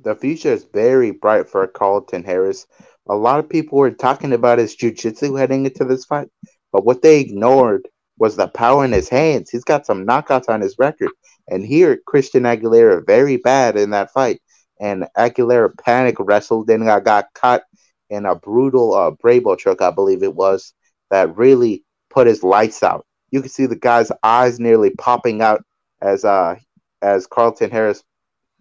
The 0.00 0.14
future 0.14 0.52
is 0.52 0.66
very 0.72 1.10
bright 1.10 1.48
for 1.48 1.66
Carlston 1.66 2.24
Harris. 2.24 2.66
A 3.08 3.16
lot 3.16 3.38
of 3.38 3.48
people 3.48 3.78
were 3.78 3.90
talking 3.90 4.32
about 4.32 4.58
his 4.58 4.74
jiu-jitsu 4.74 5.34
heading 5.34 5.64
into 5.64 5.84
this 5.84 6.04
fight, 6.04 6.28
but 6.72 6.84
what 6.84 7.02
they 7.02 7.20
ignored 7.20 7.88
was 8.18 8.36
the 8.36 8.48
power 8.48 8.84
in 8.84 8.92
his 8.92 9.08
hands. 9.08 9.50
He's 9.50 9.64
got 9.64 9.86
some 9.86 10.06
knockouts 10.06 10.48
on 10.48 10.60
his 10.60 10.76
record. 10.78 11.10
And 11.48 11.64
here, 11.64 11.98
Christian 12.06 12.42
Aguilera, 12.44 13.06
very 13.06 13.36
bad 13.36 13.76
in 13.76 13.90
that 13.90 14.12
fight. 14.12 14.40
And 14.80 15.06
Aguilera 15.16 15.76
panic 15.78 16.16
wrestled 16.18 16.68
and 16.70 16.84
got, 16.84 17.04
got 17.04 17.26
caught 17.34 17.62
in 18.10 18.26
a 18.26 18.34
brutal 18.34 18.94
uh, 18.94 19.10
Bravo 19.12 19.56
choke, 19.56 19.82
I 19.82 19.90
believe 19.90 20.22
it 20.22 20.34
was, 20.34 20.74
that 21.10 21.36
really 21.36 21.84
put 22.10 22.26
his 22.26 22.42
lights 22.42 22.82
out. 22.82 23.06
You 23.30 23.40
can 23.40 23.50
see 23.50 23.66
the 23.66 23.76
guy's 23.76 24.12
eyes 24.22 24.60
nearly 24.60 24.90
popping 24.90 25.42
out 25.42 25.64
as 26.00 26.24
uh 26.24 26.56
as 27.02 27.26
Carlston 27.26 27.70
Harris 27.70 28.02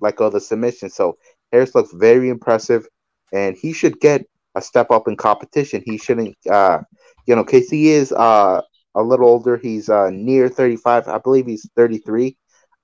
let 0.02 0.16
go 0.16 0.28
of 0.28 0.34
the 0.34 0.42
submission. 0.42 0.90
So 0.90 1.18
Harris 1.52 1.76
looks 1.76 1.94
very 1.94 2.30
impressive, 2.30 2.88
and 3.34 3.56
he 3.56 3.74
should 3.74 4.00
get 4.00 4.26
a 4.56 4.62
step 4.62 4.92
up 4.92 5.08
in 5.08 5.18
competition. 5.18 5.84
He 5.86 5.98
shouldn't, 5.98 6.36
uh, 6.50 6.80
you 7.28 7.36
know, 7.36 7.44
case 7.44 7.70
he 7.70 7.90
is 7.90 8.12
uh, 8.12 8.62
a 8.96 9.04
little 9.04 9.28
older. 9.28 9.58
He's 9.58 9.90
uh, 9.90 10.10
near 10.12 10.50
35. 10.50 11.08
I 11.08 11.18
believe 11.18 11.46
he's 11.46 11.70
33. 11.76 12.38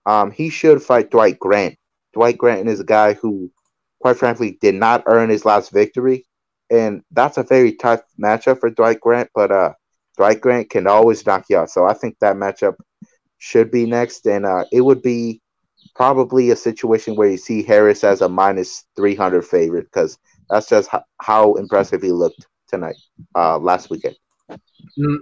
Um, 0.06 0.32
he 0.32 0.50
should 0.50 0.82
fight 0.82 1.12
Dwight 1.12 1.40
Grant. 1.40 1.78
Dwight 2.14 2.38
Grant 2.38 2.68
is 2.68 2.80
a 2.80 2.86
guy 2.86 3.14
who, 3.14 3.52
quite 4.00 4.18
frankly, 4.18 4.58
did 4.62 4.76
not 4.76 5.04
earn 5.06 5.30
his 5.30 5.46
last 5.46 5.72
victory 5.72 6.26
and 6.72 7.04
that's 7.12 7.38
a 7.38 7.44
very 7.44 7.74
tough 7.74 8.02
matchup 8.20 8.60
for 8.60 8.70
Dwight 8.70 9.02
Grant. 9.02 9.30
But 9.36 9.52
uh, 9.52 9.74
Dwight 10.18 10.42
Grant 10.42 10.70
can 10.70 10.88
always 10.88 11.26
knock 11.26 11.46
you 11.50 11.58
out, 11.58 11.70
so 11.70 11.86
I 11.86 11.94
think 11.94 12.18
that 12.20 12.38
matchup 12.38 12.76
should 13.38 13.70
be 13.70 13.86
next, 13.86 14.26
and 14.26 14.46
uh, 14.46 14.66
it 14.72 14.82
would 14.82 15.02
be 15.02 15.42
probably 15.96 16.52
a 16.52 16.56
situation 16.56 17.16
where 17.16 17.30
you 17.30 17.38
see 17.38 17.64
Harris 17.64 18.04
as 18.04 18.22
a 18.22 18.30
minus 18.30 18.86
three 18.96 19.16
hundred 19.16 19.44
favorite 19.44 19.86
because 19.86 20.18
that's 20.50 20.68
just 20.70 20.90
h- 20.94 21.02
how 21.22 21.54
impressive 21.56 22.02
he 22.02 22.12
looked 22.12 22.48
tonight, 22.68 22.98
uh, 23.36 23.58
last 23.58 23.90
weekend. 23.90 24.16
Mm, 25.00 25.20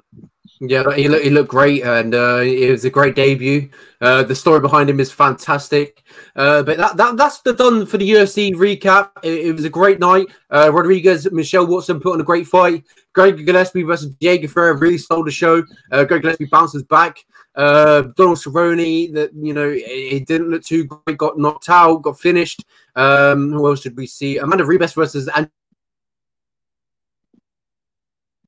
yeah, 0.61 0.83
he 0.95 1.07
looked, 1.07 1.23
he 1.23 1.29
looked 1.29 1.49
great, 1.49 1.83
and 1.83 2.13
uh, 2.13 2.37
it 2.37 2.71
was 2.71 2.83
a 2.83 2.89
great 2.89 3.15
debut. 3.15 3.69
Uh, 4.01 4.23
the 4.23 4.35
story 4.35 4.59
behind 4.59 4.89
him 4.89 4.99
is 4.99 5.11
fantastic. 5.11 6.03
Uh, 6.35 6.63
but 6.63 6.77
that, 6.77 6.97
that 6.97 7.17
that's 7.17 7.41
the 7.41 7.53
done 7.53 7.85
for 7.85 7.97
the 7.97 8.09
UFC 8.09 8.53
recap. 8.53 9.11
It, 9.23 9.47
it 9.47 9.51
was 9.53 9.65
a 9.65 9.69
great 9.69 9.99
night. 9.99 10.27
Uh, 10.49 10.71
Rodriguez, 10.73 11.31
Michelle 11.31 11.67
Watson 11.67 11.99
put 11.99 12.13
on 12.13 12.21
a 12.21 12.25
great 12.25 12.47
fight. 12.47 12.83
Greg 13.13 13.45
Gillespie 13.45 13.83
versus 13.83 14.11
Diego 14.19 14.47
Ferreira 14.47 14.77
really 14.77 14.97
stole 14.97 15.23
the 15.23 15.31
show. 15.31 15.63
Uh, 15.91 16.03
Greg 16.03 16.23
Gillespie 16.23 16.45
bounces 16.45 16.83
back. 16.83 17.17
Uh, 17.59 18.03
Donald 18.15 18.37
Cerrone, 18.37 19.13
that 19.13 19.31
you 19.35 19.53
know, 19.53 19.69
it, 19.69 20.25
didn't 20.25 20.49
look 20.49 20.63
too 20.63 20.85
great. 20.85 21.17
Got 21.17 21.37
knocked 21.37 21.67
out. 21.67 22.01
Got 22.03 22.17
finished. 22.17 22.63
Um, 22.95 23.51
who 23.51 23.67
else 23.67 23.81
did 23.81 23.97
we 23.97 24.07
see? 24.07 24.37
Amanda 24.37 24.63
Ribas 24.63 24.95
versus 24.95 25.29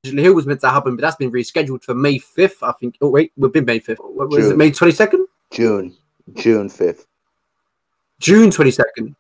Hill 0.04 0.34
was 0.34 0.46
meant 0.46 0.62
to 0.62 0.70
happen, 0.70 0.96
but 0.96 1.02
that's 1.02 1.18
been 1.18 1.30
rescheduled 1.30 1.84
for 1.84 1.94
May 1.94 2.20
5th, 2.20 2.64
I 2.64 2.72
think. 2.72 2.98
Oh, 3.02 3.10
wait, 3.10 3.34
we've 3.36 3.52
been 3.52 3.66
May 3.66 3.82
5th. 3.82 3.98
What 4.00 4.30
was 4.30 4.46
June. 4.46 4.54
it, 4.54 4.58
May 4.58 4.72
22nd? 4.72 5.26
June. 5.52 5.98
June 6.34 6.70
5th. 6.70 7.06
June 8.22 8.50
22nd. 8.50 8.86
June 8.96 9.16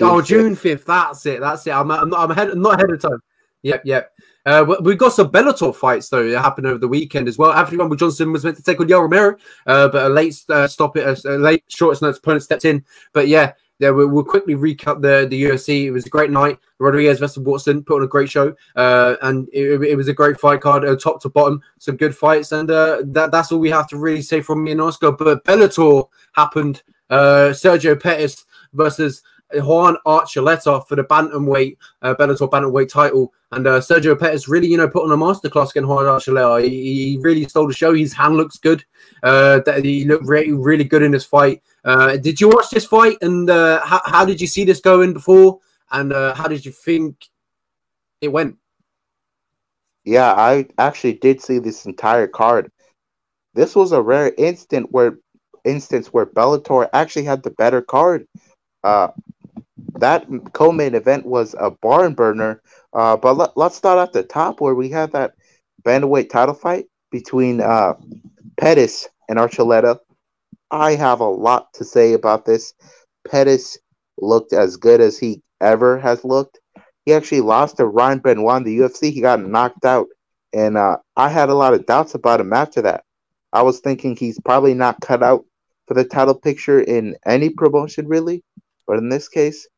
oh, 0.00 0.20
5th. 0.20 0.26
June 0.26 0.56
5th. 0.56 0.84
That's 0.84 1.24
it. 1.24 1.40
That's 1.40 1.64
it. 1.68 1.70
I'm, 1.70 1.88
I'm, 1.92 2.10
not, 2.10 2.20
I'm, 2.20 2.30
ahead, 2.32 2.50
I'm 2.50 2.60
not 2.60 2.74
ahead 2.74 2.90
of 2.90 3.00
time. 3.00 3.20
Yep, 3.62 3.82
yep. 3.84 4.12
Uh, 4.48 4.76
we've 4.80 4.96
got 4.96 5.12
some 5.12 5.30
Bellator 5.30 5.76
fights 5.76 6.08
though 6.08 6.26
that 6.30 6.40
happened 6.40 6.66
over 6.66 6.78
the 6.78 6.88
weekend 6.88 7.28
as 7.28 7.36
well. 7.36 7.52
Anthony 7.52 7.76
Rumble 7.76 7.96
Johnson 7.96 8.32
was 8.32 8.44
meant 8.44 8.56
to 8.56 8.62
take 8.62 8.80
on 8.80 8.88
Yoel 8.88 9.02
Romero, 9.02 9.36
uh, 9.66 9.88
but 9.88 10.06
a 10.06 10.08
late 10.08 10.42
uh, 10.48 10.66
stop 10.66 10.96
it, 10.96 11.24
a, 11.26 11.36
late 11.36 11.64
shortest 11.68 12.00
notice 12.00 12.16
opponent 12.16 12.44
stepped 12.44 12.64
in. 12.64 12.82
But 13.12 13.28
yeah, 13.28 13.52
yeah, 13.78 13.90
we'll, 13.90 14.08
we'll, 14.08 14.24
quickly 14.24 14.54
recap 14.54 15.02
the 15.02 15.26
the 15.28 15.42
UFC. 15.42 15.84
It 15.84 15.90
was 15.90 16.06
a 16.06 16.08
great 16.08 16.30
night. 16.30 16.58
Rodriguez 16.78 17.18
versus 17.18 17.42
Watson 17.42 17.84
put 17.84 17.96
on 17.96 18.04
a 18.04 18.08
great 18.08 18.30
show, 18.30 18.54
uh, 18.74 19.16
and 19.20 19.50
it, 19.52 19.82
it, 19.82 19.96
was 19.96 20.08
a 20.08 20.14
great 20.14 20.40
fight 20.40 20.62
card, 20.62 20.82
uh, 20.82 20.96
top 20.96 21.20
to 21.22 21.28
bottom, 21.28 21.60
some 21.78 21.98
good 21.98 22.16
fights, 22.16 22.52
and 22.52 22.70
uh, 22.70 23.02
that 23.04 23.30
that's 23.30 23.52
all 23.52 23.58
we 23.58 23.68
have 23.68 23.88
to 23.88 23.98
really 23.98 24.22
say 24.22 24.40
from 24.40 24.64
me 24.64 24.72
and 24.72 24.80
Oscar. 24.80 25.12
But 25.12 25.44
Bellator 25.44 26.08
happened. 26.32 26.82
Uh, 27.10 27.52
Sergio 27.52 28.00
Pettis 28.00 28.46
versus 28.72 29.22
Juan 29.54 29.96
Archuleta 30.06 30.86
for 30.86 30.96
the 30.96 31.04
bantamweight 31.04 31.76
uh, 32.02 32.14
Bellator 32.14 32.50
bantamweight 32.50 32.88
title, 32.88 33.32
and 33.52 33.66
uh, 33.66 33.80
Sergio 33.80 34.18
Pettis 34.18 34.48
really, 34.48 34.68
you 34.68 34.76
know, 34.76 34.88
put 34.88 35.04
on 35.04 35.12
a 35.12 35.16
masterclass 35.16 35.70
against 35.70 35.88
Juan 35.88 36.04
Archuleta. 36.04 36.62
He, 36.62 37.12
he, 37.12 37.18
really 37.20 37.44
stole 37.48 37.66
the 37.66 37.72
show. 37.72 37.94
His 37.94 38.12
hand 38.12 38.36
looks 38.36 38.58
good. 38.58 38.84
Uh, 39.22 39.60
he 39.82 40.04
looked 40.04 40.26
really, 40.26 40.52
really 40.52 40.84
good 40.84 41.02
in 41.02 41.12
this 41.12 41.24
fight. 41.24 41.62
Uh, 41.84 42.16
did 42.16 42.40
you 42.40 42.48
watch 42.48 42.70
this 42.70 42.84
fight, 42.84 43.16
and 43.22 43.48
uh, 43.48 43.84
how, 43.84 44.00
how 44.04 44.24
did 44.24 44.40
you 44.40 44.46
see 44.46 44.64
this 44.64 44.80
going 44.80 45.12
before? 45.12 45.60
And 45.90 46.12
uh, 46.12 46.34
how 46.34 46.48
did 46.48 46.66
you 46.66 46.72
think 46.72 47.26
it 48.20 48.28
went? 48.28 48.56
Yeah, 50.04 50.32
I 50.32 50.66
actually 50.78 51.14
did 51.14 51.40
see 51.40 51.58
this 51.58 51.86
entire 51.86 52.26
card. 52.26 52.70
This 53.54 53.74
was 53.74 53.92
a 53.92 54.00
rare 54.00 54.32
instant 54.36 54.92
where 54.92 55.18
instance 55.64 56.08
where 56.08 56.26
Bellator 56.26 56.88
actually 56.92 57.24
had 57.24 57.42
the 57.42 57.50
better 57.50 57.82
card. 57.82 58.26
Uh, 58.84 59.08
that 59.98 60.26
co-main 60.52 60.94
event 60.94 61.26
was 61.26 61.54
a 61.58 61.70
barn 61.70 62.14
burner. 62.14 62.62
Uh, 62.92 63.16
but 63.16 63.34
let, 63.34 63.56
us 63.56 63.76
start 63.76 63.98
at 63.98 64.12
the 64.12 64.22
top 64.22 64.60
where 64.60 64.74
we 64.74 64.88
had 64.88 65.12
that 65.12 65.34
bantamweight 65.82 66.30
title 66.30 66.54
fight 66.54 66.86
between 67.10 67.60
uh, 67.60 67.94
Pettis 68.58 69.08
and 69.28 69.38
Archuleta. 69.38 69.98
I 70.70 70.94
have 70.94 71.20
a 71.20 71.28
lot 71.28 71.72
to 71.74 71.84
say 71.84 72.12
about 72.12 72.44
this. 72.44 72.74
Pettis 73.28 73.78
looked 74.18 74.52
as 74.52 74.76
good 74.76 75.00
as 75.00 75.18
he 75.18 75.42
ever 75.60 75.98
has 75.98 76.24
looked. 76.24 76.60
He 77.04 77.14
actually 77.14 77.40
lost 77.40 77.78
to 77.78 77.86
Ryan 77.86 78.18
Benoit 78.18 78.58
in 78.58 78.64
the 78.64 78.78
UFC. 78.78 79.12
He 79.12 79.20
got 79.20 79.40
knocked 79.42 79.84
out, 79.84 80.08
and 80.52 80.76
uh, 80.76 80.98
I 81.16 81.30
had 81.30 81.48
a 81.48 81.54
lot 81.54 81.72
of 81.72 81.86
doubts 81.86 82.14
about 82.14 82.40
him 82.40 82.52
after 82.52 82.82
that. 82.82 83.04
I 83.52 83.62
was 83.62 83.80
thinking 83.80 84.14
he's 84.14 84.38
probably 84.40 84.74
not 84.74 85.00
cut 85.00 85.22
out 85.22 85.44
for 85.86 85.94
the 85.94 86.04
title 86.04 86.34
picture 86.34 86.80
in 86.80 87.16
any 87.24 87.48
promotion, 87.48 88.06
really. 88.06 88.42
But 88.88 88.98
in 88.98 89.10
this 89.10 89.28
case, 89.28 89.68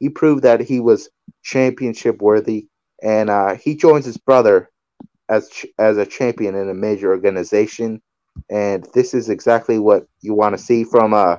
he 0.00 0.08
proved 0.10 0.44
that 0.44 0.60
he 0.62 0.80
was 0.80 1.10
championship 1.42 2.22
worthy, 2.22 2.68
and 3.02 3.30
uh, 3.30 3.56
he 3.56 3.76
joins 3.76 4.06
his 4.06 4.18
brother 4.18 4.70
as 5.28 5.50
ch- 5.50 5.66
as 5.78 5.98
a 5.98 6.06
champion 6.06 6.54
in 6.54 6.70
a 6.70 6.74
major 6.74 7.10
organization. 7.10 8.02
And 8.50 8.86
this 8.94 9.14
is 9.14 9.28
exactly 9.30 9.78
what 9.78 10.06
you 10.22 10.34
want 10.34 10.56
to 10.56 10.62
see 10.62 10.84
from 10.84 11.14
uh 11.14 11.36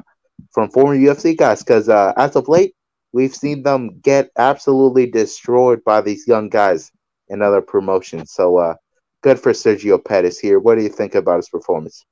from 0.51 0.69
former 0.71 0.95
UFC 0.95 1.35
guys, 1.37 1.63
because 1.63 1.89
uh, 1.89 2.13
as 2.17 2.35
of 2.35 2.47
late, 2.47 2.75
we've 3.13 3.35
seen 3.35 3.63
them 3.63 3.99
get 4.01 4.29
absolutely 4.37 5.05
destroyed 5.05 5.83
by 5.85 6.01
these 6.01 6.27
young 6.27 6.49
guys 6.49 6.91
in 7.29 7.41
other 7.41 7.61
promotions. 7.61 8.33
So 8.33 8.57
uh, 8.57 8.75
good 9.21 9.39
for 9.39 9.53
Sergio 9.53 10.03
Pettis 10.03 10.39
here. 10.39 10.59
What 10.59 10.75
do 10.75 10.83
you 10.83 10.89
think 10.89 11.15
about 11.15 11.37
his 11.37 11.49
performance? 11.49 12.05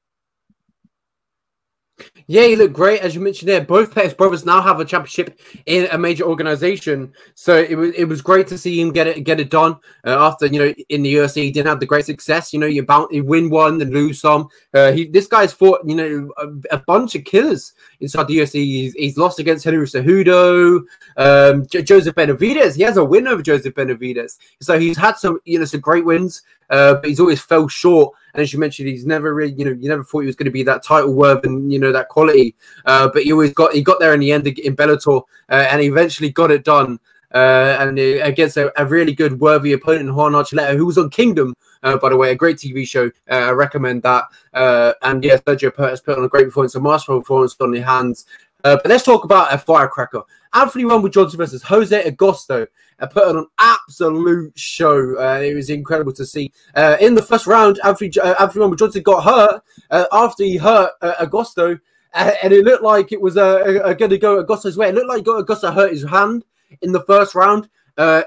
Yeah, 2.28 2.44
he 2.44 2.56
looked 2.56 2.74
great, 2.74 3.02
as 3.02 3.16
you 3.16 3.22
mentioned 3.22 3.50
there. 3.50 3.62
Both 3.62 3.94
Pettis 3.94 4.14
brothers 4.14 4.46
now 4.46 4.62
have 4.62 4.80
a 4.80 4.86
championship 4.86 5.40
in 5.66 5.88
a 5.92 5.98
major 5.98 6.24
organization, 6.24 7.14
so 7.36 7.56
it 7.58 7.76
was 7.76 7.94
it 7.96 8.06
was 8.06 8.22
great 8.22 8.48
to 8.48 8.58
see 8.58 8.80
him 8.80 8.92
get 8.92 9.08
it 9.08 9.24
get 9.24 9.40
it 9.40 9.50
done. 9.50 9.78
Uh, 10.06 10.18
after 10.28 10.46
you 10.46 10.60
know 10.60 10.74
in 10.90 11.04
the 11.04 11.16
UFC, 11.16 11.44
he 11.44 11.52
didn't 11.52 11.68
have 11.68 11.80
the 11.80 11.86
great 11.86 12.06
success. 12.06 12.54
You 12.54 12.60
know, 12.60 12.66
you 12.66 12.84
bound 12.84 13.08
you 13.12 13.24
win 13.24 13.50
one 13.50 13.82
and 13.82 13.92
lose 13.92 14.22
some. 14.22 14.48
Uh, 14.74 14.92
he 14.92 15.08
this 15.08 15.28
guy's 15.28 15.54
fought 15.54 15.82
you 15.86 15.96
know 15.96 16.32
a, 16.38 16.76
a 16.76 16.78
bunch 16.80 17.16
of 17.16 17.26
killers 17.26 17.74
inside 18.00 18.28
the 18.28 18.38
UFC. 18.38 18.54
He's, 18.54 18.94
he's 18.94 19.18
lost 19.18 19.40
against 19.40 19.66
Henry 19.66 19.86
Cejudo, 19.86 20.82
um, 21.18 21.66
J- 21.68 21.84
Joseph 21.84 22.16
Benavidez. 22.16 22.76
He 22.76 22.84
has 22.84 22.98
a 22.98 23.04
win 23.04 23.28
over 23.28 23.42
Joseph 23.42 23.74
Benavidez. 23.74 24.38
so 24.62 24.80
he's 24.80 24.98
had 24.98 25.18
some 25.18 25.40
you 25.46 25.60
know 25.60 25.66
some 25.66 25.82
great 25.82 26.06
wins, 26.06 26.42
uh, 26.74 26.96
but 26.96 27.06
he's 27.06 27.20
always 27.20 27.42
fell 27.42 27.68
short 27.68 28.14
and 28.34 28.42
as 28.42 28.52
you 28.52 28.60
mentioned, 28.60 28.90
he's 28.90 29.06
never 29.06 29.34
really, 29.34 29.54
you 29.54 29.66
know, 29.66 29.72
you 29.72 29.88
never 29.88 30.04
thought 30.04 30.22
he 30.22 30.26
was 30.26 30.36
going 30.36 30.46
to 30.46 30.52
be 30.52 30.64
that 30.64 30.84
title 30.84 31.14
worth 31.14 31.46
and 31.46 31.72
you 31.72 31.80
know 31.80 31.92
that 31.92 32.10
quality. 32.10 32.56
Uh, 32.86 33.08
but 33.14 33.24
he 33.24 33.32
always 33.32 33.54
got 33.54 33.74
he 33.74 33.82
got 33.84 34.00
there 34.00 34.14
in 34.14 34.20
the 34.20 34.32
end 34.32 34.48
in 34.48 34.76
Bellator, 34.76 35.22
uh, 35.50 35.68
and 35.70 35.82
eventually 35.82 36.30
got 36.30 36.52
it 36.52 36.64
done. 36.64 37.00
Uh, 37.34 37.78
and 37.80 37.98
uh, 37.98 38.24
against 38.24 38.58
a, 38.58 38.72
a, 38.80 38.86
really 38.86 39.12
good, 39.12 39.40
worthy 39.40 39.74
opponent, 39.74 40.14
Juan 40.14 40.34
Archuleta, 40.34 40.78
who 40.78 40.86
was 40.86 41.00
on 41.00 41.10
Kingdom, 41.10 41.56
uh, 41.82 41.98
by 41.98 42.10
the 42.10 42.16
way, 42.16 42.30
a 42.30 42.36
great 42.36 42.58
TV 42.58 42.88
show. 42.88 43.08
Uh, 43.28 43.34
I 43.34 43.50
recommend 43.50 44.04
that. 44.04 44.26
Uh, 44.54 44.94
and 45.02 45.24
yes, 45.24 45.42
Sergio 45.42 45.76
has 45.78 46.00
put 46.00 46.16
on 46.16 46.24
a 46.24 46.30
great 46.30 46.46
performance, 46.46 46.76
a 46.76 46.80
masterful 46.80 47.22
performance 47.22 47.56
on 47.60 47.74
his 47.74 47.84
hands. 47.84 48.28
Uh, 48.64 48.78
but 48.78 48.88
let's 48.88 49.04
talk 49.04 49.26
about 49.26 49.54
a 49.54 49.58
firecracker. 49.58 50.24
Anthony 50.54 50.86
Rumble 50.86 51.10
Johnson 51.10 51.38
versus 51.38 51.64
Jose 51.64 52.10
Augusto 52.10 52.68
uh, 53.00 53.08
put 53.08 53.28
on 53.28 53.38
an 53.38 53.48
absolute 53.60 54.58
show. 54.58 55.20
Uh, 55.20 55.40
it 55.40 55.54
was 55.54 55.70
incredible 55.70 56.14
to 56.14 56.26
see. 56.26 56.52
Uh, 56.76 56.96
in 57.02 57.16
the 57.16 57.22
first 57.22 57.48
round, 57.48 57.80
Anthony, 57.84 58.12
uh, 58.22 58.36
Anthony 58.40 58.62
Rumble 58.62 58.78
Johnson 58.78 59.02
got 59.02 59.24
hurt 59.24 59.62
uh, 59.90 60.06
after 60.12 60.44
he 60.44 60.58
hurt 60.58 60.92
Augusto, 61.02 61.80
and 62.14 62.54
it 62.54 62.64
looked 62.64 62.84
like 62.84 63.12
it 63.12 63.20
was 63.20 63.36
going 63.36 64.10
to 64.10 64.18
go 64.18 64.44
Augusto's 64.44 64.78
way. 64.78 64.90
It 64.90 64.96
looked 64.96 65.10
like 65.10 65.24
Augusto 65.24 65.74
hurt 65.74 65.92
his 65.92 66.04
hand 66.04 66.46
in 66.82 66.92
the 66.92 67.02
first 67.02 67.36
round. 67.36 67.68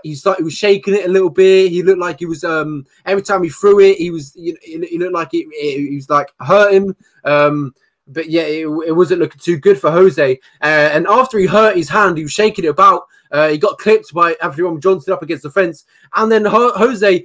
He 0.03 0.15
started, 0.17 0.41
he 0.41 0.45
was 0.45 0.55
shaking 0.55 0.95
it 0.95 1.07
a 1.07 1.13
little 1.13 1.31
bit. 1.31 1.71
He 1.71 1.83
looked 1.83 2.01
like 2.01 2.19
he 2.19 2.27
was 2.27 2.43
um, 2.43 2.85
every 3.05 3.23
time 3.23 3.45
he 3.45 3.49
threw 3.49 3.81
it, 3.81 3.99
he 3.99 4.11
was 4.11 4.35
you 4.35 4.55
know, 4.55 4.87
he 4.89 4.99
looked 4.99 5.15
like 5.15 5.33
it, 5.35 5.47
it, 5.53 5.89
he 5.89 5.95
was 5.95 6.11
like 6.11 6.33
hurting. 6.41 6.95
Um, 7.25 7.75
but 8.07 8.31
yeah, 8.31 8.43
it, 8.43 8.67
it, 8.87 8.93
wasn't 8.93 9.21
looking 9.21 9.41
too 9.41 9.59
good 9.59 9.81
for 9.81 9.91
Jose. 9.91 10.39
Uh, 10.63 10.65
and 10.65 11.07
after 11.09 11.39
he 11.39 11.47
hurt 11.47 11.77
his 11.77 11.89
hand, 11.89 12.17
he 12.17 12.23
was 12.25 12.33
shaking 12.33 12.65
it 12.65 12.69
about. 12.69 13.03
Uh, 13.33 13.49
he 13.49 13.59
got 13.59 13.79
clipped 13.79 14.13
by 14.15 14.37
Anthony 14.43 14.79
Johnson 14.79 15.13
up 15.13 15.23
against 15.23 15.43
the 15.43 15.51
fence, 15.51 15.85
and 16.15 16.31
then 16.31 16.45
Ho- 16.45 16.73
Jose 16.77 17.25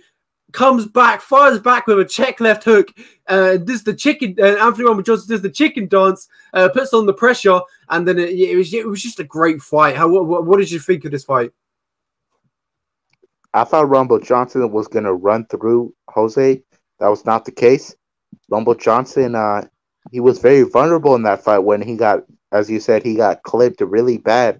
comes 0.51 0.85
back, 0.87 1.21
fires 1.21 1.59
back 1.59 1.87
with 1.87 1.99
a 1.99 2.05
check 2.05 2.39
left 2.39 2.63
hook. 2.63 2.87
Uh, 3.27 3.57
does 3.57 3.83
the 3.83 3.93
chicken? 3.93 4.35
Uh, 4.39 4.57
Anthony 4.57 4.85
Rumble 4.85 5.03
Johnson 5.03 5.29
does 5.29 5.41
the 5.41 5.49
chicken 5.49 5.87
dance, 5.87 6.27
uh, 6.53 6.69
puts 6.69 6.93
on 6.93 7.05
the 7.05 7.13
pressure, 7.13 7.59
and 7.89 8.07
then 8.07 8.19
it, 8.19 8.31
it, 8.31 8.55
was 8.55 8.73
it 8.73 8.87
was 8.87 9.01
just 9.01 9.19
a 9.19 9.23
great 9.23 9.61
fight. 9.61 9.95
How 9.95 10.09
what, 10.09 10.45
what 10.45 10.57
did 10.57 10.71
you 10.71 10.79
think 10.79 11.05
of 11.05 11.11
this 11.11 11.23
fight? 11.23 11.51
I 13.53 13.63
thought 13.63 13.89
Rumble 13.89 14.19
Johnson 14.19 14.69
was 14.71 14.87
gonna 14.87 15.13
run 15.13 15.45
through 15.45 15.93
Jose. 16.09 16.61
That 16.99 17.07
was 17.07 17.25
not 17.25 17.45
the 17.45 17.51
case. 17.51 17.95
Rumble 18.49 18.75
Johnson, 18.75 19.35
uh, 19.35 19.63
he 20.11 20.19
was 20.19 20.39
very 20.39 20.63
vulnerable 20.63 21.15
in 21.15 21.23
that 21.23 21.43
fight 21.43 21.59
when 21.59 21.81
he 21.81 21.95
got, 21.95 22.23
as 22.51 22.69
you 22.69 22.79
said, 22.79 23.03
he 23.03 23.15
got 23.15 23.43
clipped 23.43 23.81
really 23.81 24.17
bad. 24.17 24.59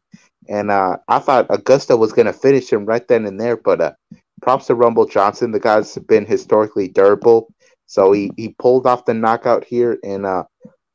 And 0.50 0.72
uh, 0.72 0.98
I 1.08 1.20
thought 1.20 1.50
Augusto 1.50 2.00
was 2.00 2.14
going 2.14 2.26
to 2.26 2.34
finish 2.34 2.72
him 2.72 2.86
right 2.86 3.08
then 3.08 3.26
and 3.26 3.40
there, 3.40 3.58
but 3.58 3.82
uh, 3.82 3.94
props 4.42 4.68
to 4.68 4.76
Rumble 4.76 5.06
Johnson. 5.06 5.52
The 5.52 5.60
guy's 5.60 5.98
been 5.98 6.26
historically 6.26 6.88
durable, 6.88 7.54
so 7.86 8.12
he, 8.12 8.32
he 8.38 8.56
pulled 8.58 8.88
off 8.88 9.06
the 9.06 9.14
knockout 9.14 9.64
here, 9.66 10.00
and 10.04 10.26
uh, 10.26 10.46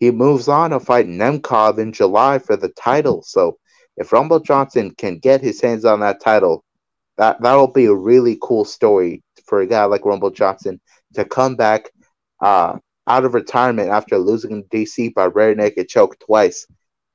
he 0.01 0.11
moves 0.11 0.49
on 0.49 0.71
to 0.71 0.81
fight 0.81 1.07
Nemkov 1.07 1.79
in 1.79 1.93
July 1.93 2.39
for 2.39 2.57
the 2.57 2.71
title. 2.71 3.23
So 3.23 3.59
if 3.97 4.13
Rumble 4.13 4.41
Johnson 4.41 4.91
can 4.97 5.19
get 5.19 5.41
his 5.41 5.61
hands 5.61 5.85
on 5.85 6.01
that 6.01 6.21
title, 6.21 6.65
that 7.19 7.41
that'll 7.41 7.73
be 7.73 7.87
a 7.87 7.95
really 7.95 8.39
cool 8.43 8.65
story 8.65 9.23
for 9.47 9.61
a 9.61 9.67
guy 9.67 9.85
like 9.85 10.05
Rumble 10.05 10.31
Johnson 10.31 10.81
to 11.15 11.25
come 11.25 11.57
back. 11.57 11.91
Uh, 12.41 12.79
out 13.07 13.25
of 13.25 13.35
retirement 13.35 13.91
after 13.91 14.19
losing 14.19 14.53
in 14.53 14.65
DC 14.65 15.15
by 15.15 15.25
rear 15.25 15.55
naked 15.55 15.89
choke 15.89 16.19
twice 16.19 16.67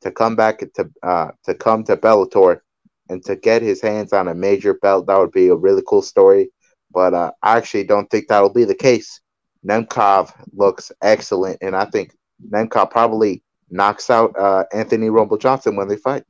to 0.02 0.12
come 0.12 0.36
back 0.36 0.60
to 0.60 0.90
uh, 1.04 1.32
to 1.46 1.54
come 1.54 1.84
to 1.86 1.98
Bellator 1.98 2.62
and 3.10 3.24
to 3.26 3.36
get 3.36 3.62
his 3.62 3.82
hands 3.82 4.14
on 4.14 4.28
a 4.28 4.34
major 4.34 4.74
belt. 4.76 5.08
That 5.08 5.20
would 5.20 5.32
be 5.32 5.48
a 5.50 5.56
really 5.56 5.84
cool 5.88 6.02
story. 6.02 6.50
But 6.94 7.14
uh, 7.14 7.32
I 7.42 7.58
actually 7.58 7.86
don't 7.86 8.10
think 8.10 8.28
that'll 8.28 8.54
be 8.54 8.66
the 8.66 8.76
case. 8.76 9.22
Nemkov 9.66 10.32
looks 10.54 10.92
excellent, 11.02 11.58
and 11.62 11.76
I 11.76 11.86
think 11.86 12.16
Nemkov 12.50 12.90
probably 12.90 13.44
knocks 13.70 14.10
out 14.10 14.38
uh, 14.38 14.66
Anthony 14.74 15.10
Rumble 15.10 15.38
Johnson 15.38 15.76
when 15.76 15.88
they 15.88 15.98
fight. 15.98 16.24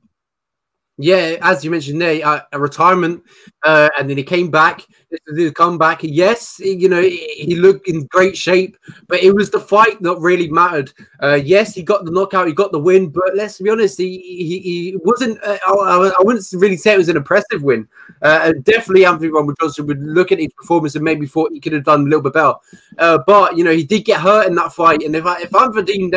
Yeah, 1.01 1.37
as 1.41 1.65
you 1.65 1.71
mentioned 1.71 1.99
there, 1.99 2.23
uh, 2.23 2.41
a 2.51 2.59
retirement, 2.59 3.23
uh, 3.63 3.89
and 3.97 4.07
then 4.07 4.17
he 4.17 4.23
came 4.23 4.51
back. 4.51 4.85
The 5.27 5.51
comeback, 5.51 6.01
yes, 6.03 6.59
you 6.59 6.87
know 6.87 7.01
he 7.01 7.55
looked 7.55 7.87
in 7.87 8.05
great 8.05 8.37
shape, 8.37 8.77
but 9.07 9.21
it 9.21 9.33
was 9.33 9.49
the 9.49 9.59
fight 9.59 10.01
that 10.03 10.19
really 10.19 10.49
mattered. 10.49 10.93
Uh, 11.21 11.39
yes, 11.43 11.73
he 11.73 11.81
got 11.81 12.05
the 12.05 12.11
knockout, 12.11 12.47
he 12.47 12.53
got 12.53 12.71
the 12.71 12.79
win, 12.79 13.09
but 13.09 13.35
let's 13.35 13.59
be 13.59 13.69
honest, 13.69 13.97
he 13.97 14.19
he, 14.19 14.59
he 14.59 14.97
wasn't. 15.03 15.43
Uh, 15.43 15.57
I, 15.67 16.13
I, 16.19 16.21
wouldn't 16.21 16.47
really 16.53 16.77
say 16.77 16.93
it 16.93 16.99
was 16.99 17.09
an 17.09 17.17
impressive 17.17 17.63
win. 17.63 17.87
Uh, 18.21 18.53
definitely, 18.61 19.05
Anthony 19.05 19.31
Rumble 19.31 19.55
Johnson 19.59 19.87
would 19.87 20.01
look 20.01 20.31
at 20.31 20.39
his 20.39 20.53
performance 20.53 20.93
and 20.93 21.03
maybe 21.03 21.25
thought 21.25 21.51
he 21.51 21.59
could 21.59 21.73
have 21.73 21.83
done 21.83 22.01
a 22.01 22.03
little 22.03 22.21
bit 22.21 22.33
better. 22.33 22.53
Uh, 22.99 23.17
but 23.25 23.57
you 23.57 23.63
know, 23.63 23.73
he 23.73 23.83
did 23.83 24.05
get 24.05 24.21
hurt 24.21 24.47
in 24.47 24.55
that 24.55 24.71
fight, 24.71 25.01
and 25.01 25.15
if 25.15 25.25
I 25.25 25.41
if 25.41 25.53
I'm 25.55 25.73
Vadim 25.73 26.11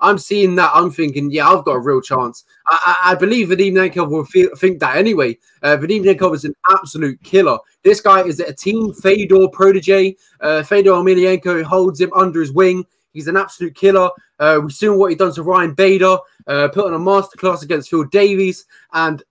I'm 0.00 0.18
seeing 0.18 0.54
that. 0.56 0.70
I'm 0.74 0.90
thinking, 0.90 1.30
yeah, 1.30 1.48
I've 1.48 1.64
got 1.64 1.72
a 1.72 1.80
real 1.80 2.00
chance. 2.00 2.44
I, 2.66 2.96
I, 3.04 3.12
I 3.12 3.14
believe 3.14 3.48
Vadim 3.48 3.72
Nemkov 3.72 4.10
will 4.10 4.24
feel, 4.24 4.54
think 4.56 4.80
that 4.80 4.96
anyway. 4.96 5.38
Uh, 5.62 5.76
Vadim 5.76 6.34
is 6.34 6.44
an 6.44 6.54
absolute 6.70 7.22
killer. 7.22 7.58
This 7.82 8.00
guy 8.00 8.22
is 8.22 8.40
a 8.40 8.52
team 8.52 8.92
Fedor 8.92 9.48
protege. 9.48 10.16
Uh, 10.40 10.62
Fedor 10.62 10.90
Emelianenko 10.90 11.62
holds 11.62 12.00
him 12.00 12.12
under 12.14 12.40
his 12.40 12.52
wing. 12.52 12.84
He's 13.12 13.28
an 13.28 13.36
absolute 13.36 13.74
killer. 13.74 14.10
Uh, 14.38 14.58
we've 14.62 14.72
seen 14.72 14.98
what 14.98 15.10
he 15.10 15.16
done 15.16 15.32
to 15.34 15.42
Ryan 15.42 15.72
Bader, 15.72 16.16
uh, 16.46 16.68
put 16.68 16.86
on 16.86 16.94
a 16.94 16.98
masterclass 16.98 17.62
against 17.62 17.88
Phil 17.88 18.04
Davis, 18.04 18.64
and 18.92 19.22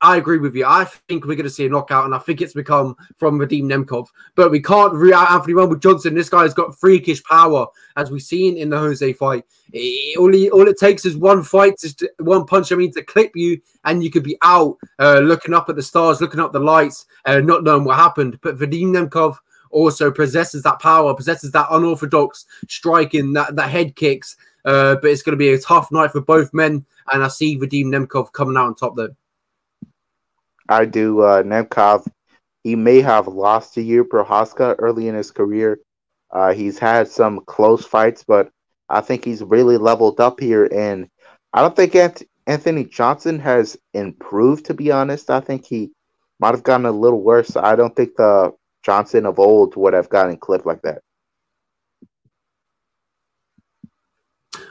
I 0.00 0.16
agree 0.16 0.38
with 0.38 0.54
you. 0.54 0.64
I 0.64 0.84
think 0.84 1.24
we're 1.24 1.34
going 1.34 1.44
to 1.44 1.50
see 1.50 1.66
a 1.66 1.68
knockout, 1.68 2.04
and 2.04 2.14
I 2.14 2.18
think 2.18 2.40
it's 2.40 2.52
become 2.52 2.96
from 3.16 3.38
Vadim 3.38 3.64
Nemkov. 3.64 4.06
But 4.36 4.50
we 4.50 4.60
can't 4.60 4.94
re 4.94 5.12
Anthony 5.12 5.54
Rumble 5.54 5.76
Johnson. 5.76 6.14
This 6.14 6.28
guy's 6.28 6.54
got 6.54 6.78
freakish 6.78 7.22
power, 7.24 7.66
as 7.96 8.10
we've 8.10 8.22
seen 8.22 8.56
in 8.56 8.70
the 8.70 8.78
Jose 8.78 9.12
fight. 9.14 9.44
It, 9.72 10.16
all, 10.16 10.32
he, 10.32 10.50
all 10.50 10.68
it 10.68 10.78
takes 10.78 11.04
is 11.04 11.16
one 11.16 11.42
fight, 11.42 11.80
just 11.80 12.04
one 12.20 12.46
punch. 12.46 12.70
I 12.70 12.76
mean, 12.76 12.92
to 12.92 13.02
clip 13.02 13.32
you, 13.34 13.60
and 13.84 14.04
you 14.04 14.10
could 14.10 14.22
be 14.22 14.38
out, 14.42 14.78
uh, 15.00 15.18
looking 15.18 15.52
up 15.52 15.68
at 15.68 15.74
the 15.74 15.82
stars, 15.82 16.20
looking 16.20 16.40
up 16.40 16.52
the 16.52 16.60
lights, 16.60 17.06
and 17.24 17.46
not 17.46 17.64
knowing 17.64 17.84
what 17.84 17.96
happened. 17.96 18.38
But 18.40 18.56
Vadim 18.56 18.92
Nemkov 18.92 19.36
also 19.70 20.12
possesses 20.12 20.62
that 20.62 20.78
power, 20.78 21.12
possesses 21.12 21.50
that 21.52 21.66
unorthodox 21.70 22.46
striking, 22.68 23.32
that 23.32 23.56
that 23.56 23.70
head 23.70 23.96
kicks. 23.96 24.36
Uh, 24.64 24.94
but 24.96 25.10
it's 25.10 25.22
going 25.22 25.32
to 25.32 25.36
be 25.36 25.50
a 25.50 25.58
tough 25.58 25.90
night 25.90 26.12
for 26.12 26.20
both 26.20 26.54
men, 26.54 26.86
and 27.12 27.24
I 27.24 27.28
see 27.28 27.58
Vadim 27.58 27.86
Nemkov 27.86 28.32
coming 28.32 28.56
out 28.56 28.66
on 28.66 28.74
top 28.76 28.94
though. 28.94 29.14
I 30.68 30.84
do. 30.84 31.20
Uh, 31.20 31.42
Nemkov, 31.42 32.06
he 32.62 32.76
may 32.76 33.00
have 33.00 33.26
lost 33.28 33.74
to 33.74 33.80
Jiri 33.80 34.06
Prochazka 34.06 34.76
early 34.78 35.08
in 35.08 35.14
his 35.14 35.30
career. 35.30 35.80
Uh, 36.30 36.52
he's 36.52 36.78
had 36.78 37.08
some 37.08 37.40
close 37.46 37.84
fights, 37.84 38.24
but 38.26 38.50
I 38.88 39.00
think 39.00 39.24
he's 39.24 39.42
really 39.42 39.78
leveled 39.78 40.20
up 40.20 40.40
here. 40.40 40.68
And 40.72 41.08
I 41.52 41.62
don't 41.62 41.74
think 41.74 41.96
Anthony 42.46 42.84
Johnson 42.84 43.38
has 43.40 43.76
improved, 43.94 44.66
to 44.66 44.74
be 44.74 44.90
honest. 44.90 45.30
I 45.30 45.40
think 45.40 45.64
he 45.64 45.90
might 46.40 46.54
have 46.54 46.62
gotten 46.62 46.86
a 46.86 46.92
little 46.92 47.22
worse. 47.22 47.56
I 47.56 47.76
don't 47.76 47.94
think 47.94 48.16
the 48.16 48.52
Johnson 48.82 49.26
of 49.26 49.38
old 49.38 49.76
would 49.76 49.94
have 49.94 50.08
gotten 50.08 50.36
clipped 50.36 50.66
like 50.66 50.82
that. 50.82 51.02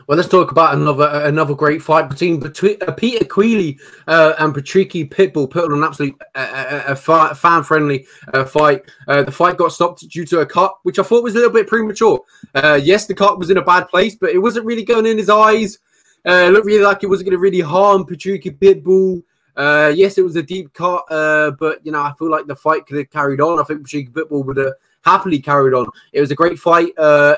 Well, 0.07 0.15
let's 0.15 0.29
talk 0.29 0.51
about 0.51 0.73
another 0.73 1.09
another 1.25 1.53
great 1.53 1.81
fight 1.81 2.07
between 2.07 2.39
between 2.39 2.77
uh, 2.87 2.93
Peter 2.93 3.25
Queally 3.25 3.77
uh, 4.07 4.35
and 4.39 4.55
Patricky 4.55 5.05
Pitbull. 5.09 5.49
Put 5.49 5.65
on 5.65 5.77
an 5.77 5.83
absolute 5.83 6.15
uh, 6.33 6.83
a, 6.87 6.91
a 6.93 7.35
fan 7.35 7.63
friendly 7.63 8.07
uh, 8.33 8.45
fight. 8.45 8.83
Uh, 9.05 9.23
the 9.23 9.33
fight 9.33 9.57
got 9.57 9.73
stopped 9.73 10.07
due 10.07 10.23
to 10.23 10.39
a 10.39 10.45
cut, 10.45 10.77
which 10.83 10.97
I 10.97 11.03
thought 11.03 11.23
was 11.23 11.35
a 11.35 11.39
little 11.39 11.51
bit 11.51 11.67
premature. 11.67 12.21
Uh, 12.55 12.79
yes, 12.81 13.05
the 13.05 13.15
cut 13.15 13.37
was 13.37 13.49
in 13.49 13.57
a 13.57 13.61
bad 13.61 13.89
place, 13.89 14.15
but 14.15 14.29
it 14.29 14.37
wasn't 14.37 14.65
really 14.65 14.85
going 14.85 15.05
in 15.05 15.17
his 15.17 15.29
eyes. 15.29 15.77
it 16.23 16.53
looked 16.53 16.65
really 16.65 16.85
like 16.85 17.03
it 17.03 17.07
wasn't 17.07 17.25
going 17.25 17.37
to 17.37 17.41
really 17.41 17.59
harm 17.59 18.05
Patricky 18.05 18.57
Pitbull. 18.57 19.21
Uh, 19.57 19.91
yes, 19.93 20.17
it 20.17 20.23
was 20.23 20.37
a 20.37 20.43
deep 20.43 20.71
cut, 20.71 21.03
uh, 21.11 21.51
but 21.59 21.85
you 21.85 21.91
know 21.91 22.01
I 22.01 22.13
feel 22.17 22.31
like 22.31 22.47
the 22.47 22.55
fight 22.55 22.85
could 22.85 22.97
have 22.97 23.09
carried 23.09 23.41
on. 23.41 23.59
I 23.59 23.63
think 23.63 23.85
Patricky 23.85 24.11
Pitbull 24.11 24.45
would 24.45 24.55
have 24.55 24.73
happily 25.07 25.39
carried 25.39 25.73
on. 25.73 25.87
It 26.11 26.21
was 26.21 26.31
a 26.31 26.35
great 26.35 26.59
fight, 26.59 26.91
uh, 26.97 27.35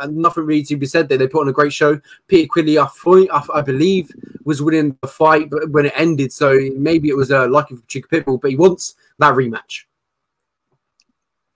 and 0.00 0.16
nothing 0.16 0.44
really 0.44 0.64
to 0.64 0.76
be 0.76 0.86
said 0.86 1.08
there. 1.08 1.18
They 1.18 1.28
put 1.28 1.42
on 1.42 1.48
a 1.48 1.52
great 1.52 1.72
show. 1.72 2.00
Peter 2.26 2.48
Queally, 2.48 2.78
I, 2.78 2.88
I, 3.06 3.42
I 3.54 3.60
believe, 3.62 4.10
was 4.44 4.60
winning 4.60 4.96
the 5.00 5.08
fight 5.08 5.48
when 5.70 5.86
it 5.86 5.92
ended, 5.96 6.32
so 6.32 6.58
maybe 6.76 7.08
it 7.08 7.16
was 7.16 7.30
uh, 7.30 7.48
lucky 7.48 7.76
for 7.76 7.82
Patricky 7.82 8.08
Pitbull, 8.12 8.40
but 8.40 8.50
he 8.50 8.56
wants 8.56 8.94
that 9.18 9.34
rematch. 9.34 9.84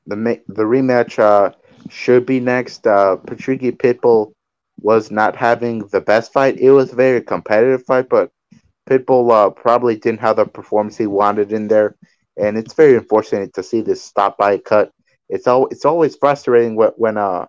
The 0.06 0.40
the 0.46 0.62
rematch 0.62 1.18
uh, 1.18 1.50
should 1.90 2.26
be 2.26 2.38
next. 2.38 2.86
Uh, 2.86 3.16
Patricky 3.26 3.76
Pitbull 3.76 4.32
was 4.80 5.10
not 5.10 5.34
having 5.34 5.86
the 5.88 6.00
best 6.00 6.32
fight. 6.32 6.60
It 6.60 6.70
was 6.70 6.92
a 6.92 6.96
very 6.96 7.22
competitive 7.22 7.84
fight, 7.84 8.08
but 8.08 8.30
Pitbull 8.88 9.32
uh, 9.32 9.50
probably 9.50 9.96
didn't 9.96 10.20
have 10.20 10.36
the 10.36 10.46
performance 10.46 10.96
he 10.96 11.08
wanted 11.08 11.52
in 11.52 11.66
there, 11.66 11.96
and 12.36 12.56
it's 12.56 12.74
very 12.74 12.96
unfortunate 12.96 13.52
to 13.54 13.64
see 13.64 13.80
this 13.80 14.00
stop 14.00 14.38
by 14.38 14.58
cut. 14.58 14.92
It's 15.28 15.46
all 15.46 15.66
it's 15.68 15.84
always 15.84 16.16
frustrating 16.16 16.76
when 16.76 16.90
when 16.96 17.16
uh 17.16 17.46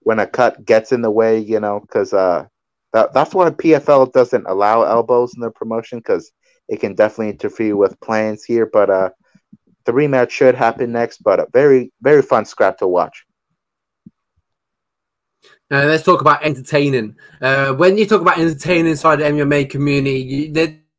when 0.00 0.18
a 0.18 0.26
cut 0.26 0.64
gets 0.64 0.92
in 0.92 1.02
the 1.02 1.10
way, 1.10 1.38
you 1.38 1.60
know, 1.60 1.80
because 1.80 2.12
uh 2.12 2.46
that, 2.92 3.12
that's 3.12 3.34
why 3.34 3.50
PFL 3.50 4.12
doesn't 4.12 4.46
allow 4.46 4.82
elbows 4.82 5.34
in 5.34 5.40
their 5.40 5.50
promotion 5.50 5.98
because 5.98 6.32
it 6.68 6.80
can 6.80 6.94
definitely 6.94 7.30
interfere 7.30 7.76
with 7.76 8.00
plans 8.00 8.42
here. 8.42 8.66
But 8.66 8.88
uh, 8.88 9.10
the 9.84 9.92
rematch 9.92 10.30
should 10.30 10.54
happen 10.54 10.92
next, 10.92 11.22
but 11.22 11.40
a 11.40 11.46
very 11.52 11.92
very 12.00 12.22
fun 12.22 12.44
scrap 12.44 12.78
to 12.78 12.86
watch. 12.86 13.24
Uh, 15.70 15.84
let's 15.84 16.04
talk 16.04 16.20
about 16.20 16.44
entertaining. 16.44 17.16
Uh, 17.40 17.72
when 17.74 17.98
you 17.98 18.06
talk 18.06 18.20
about 18.20 18.38
entertaining 18.38 18.86
inside 18.86 19.16
the 19.16 19.24
MMA 19.24 19.68
community, 19.68 20.20
you, 20.20 20.52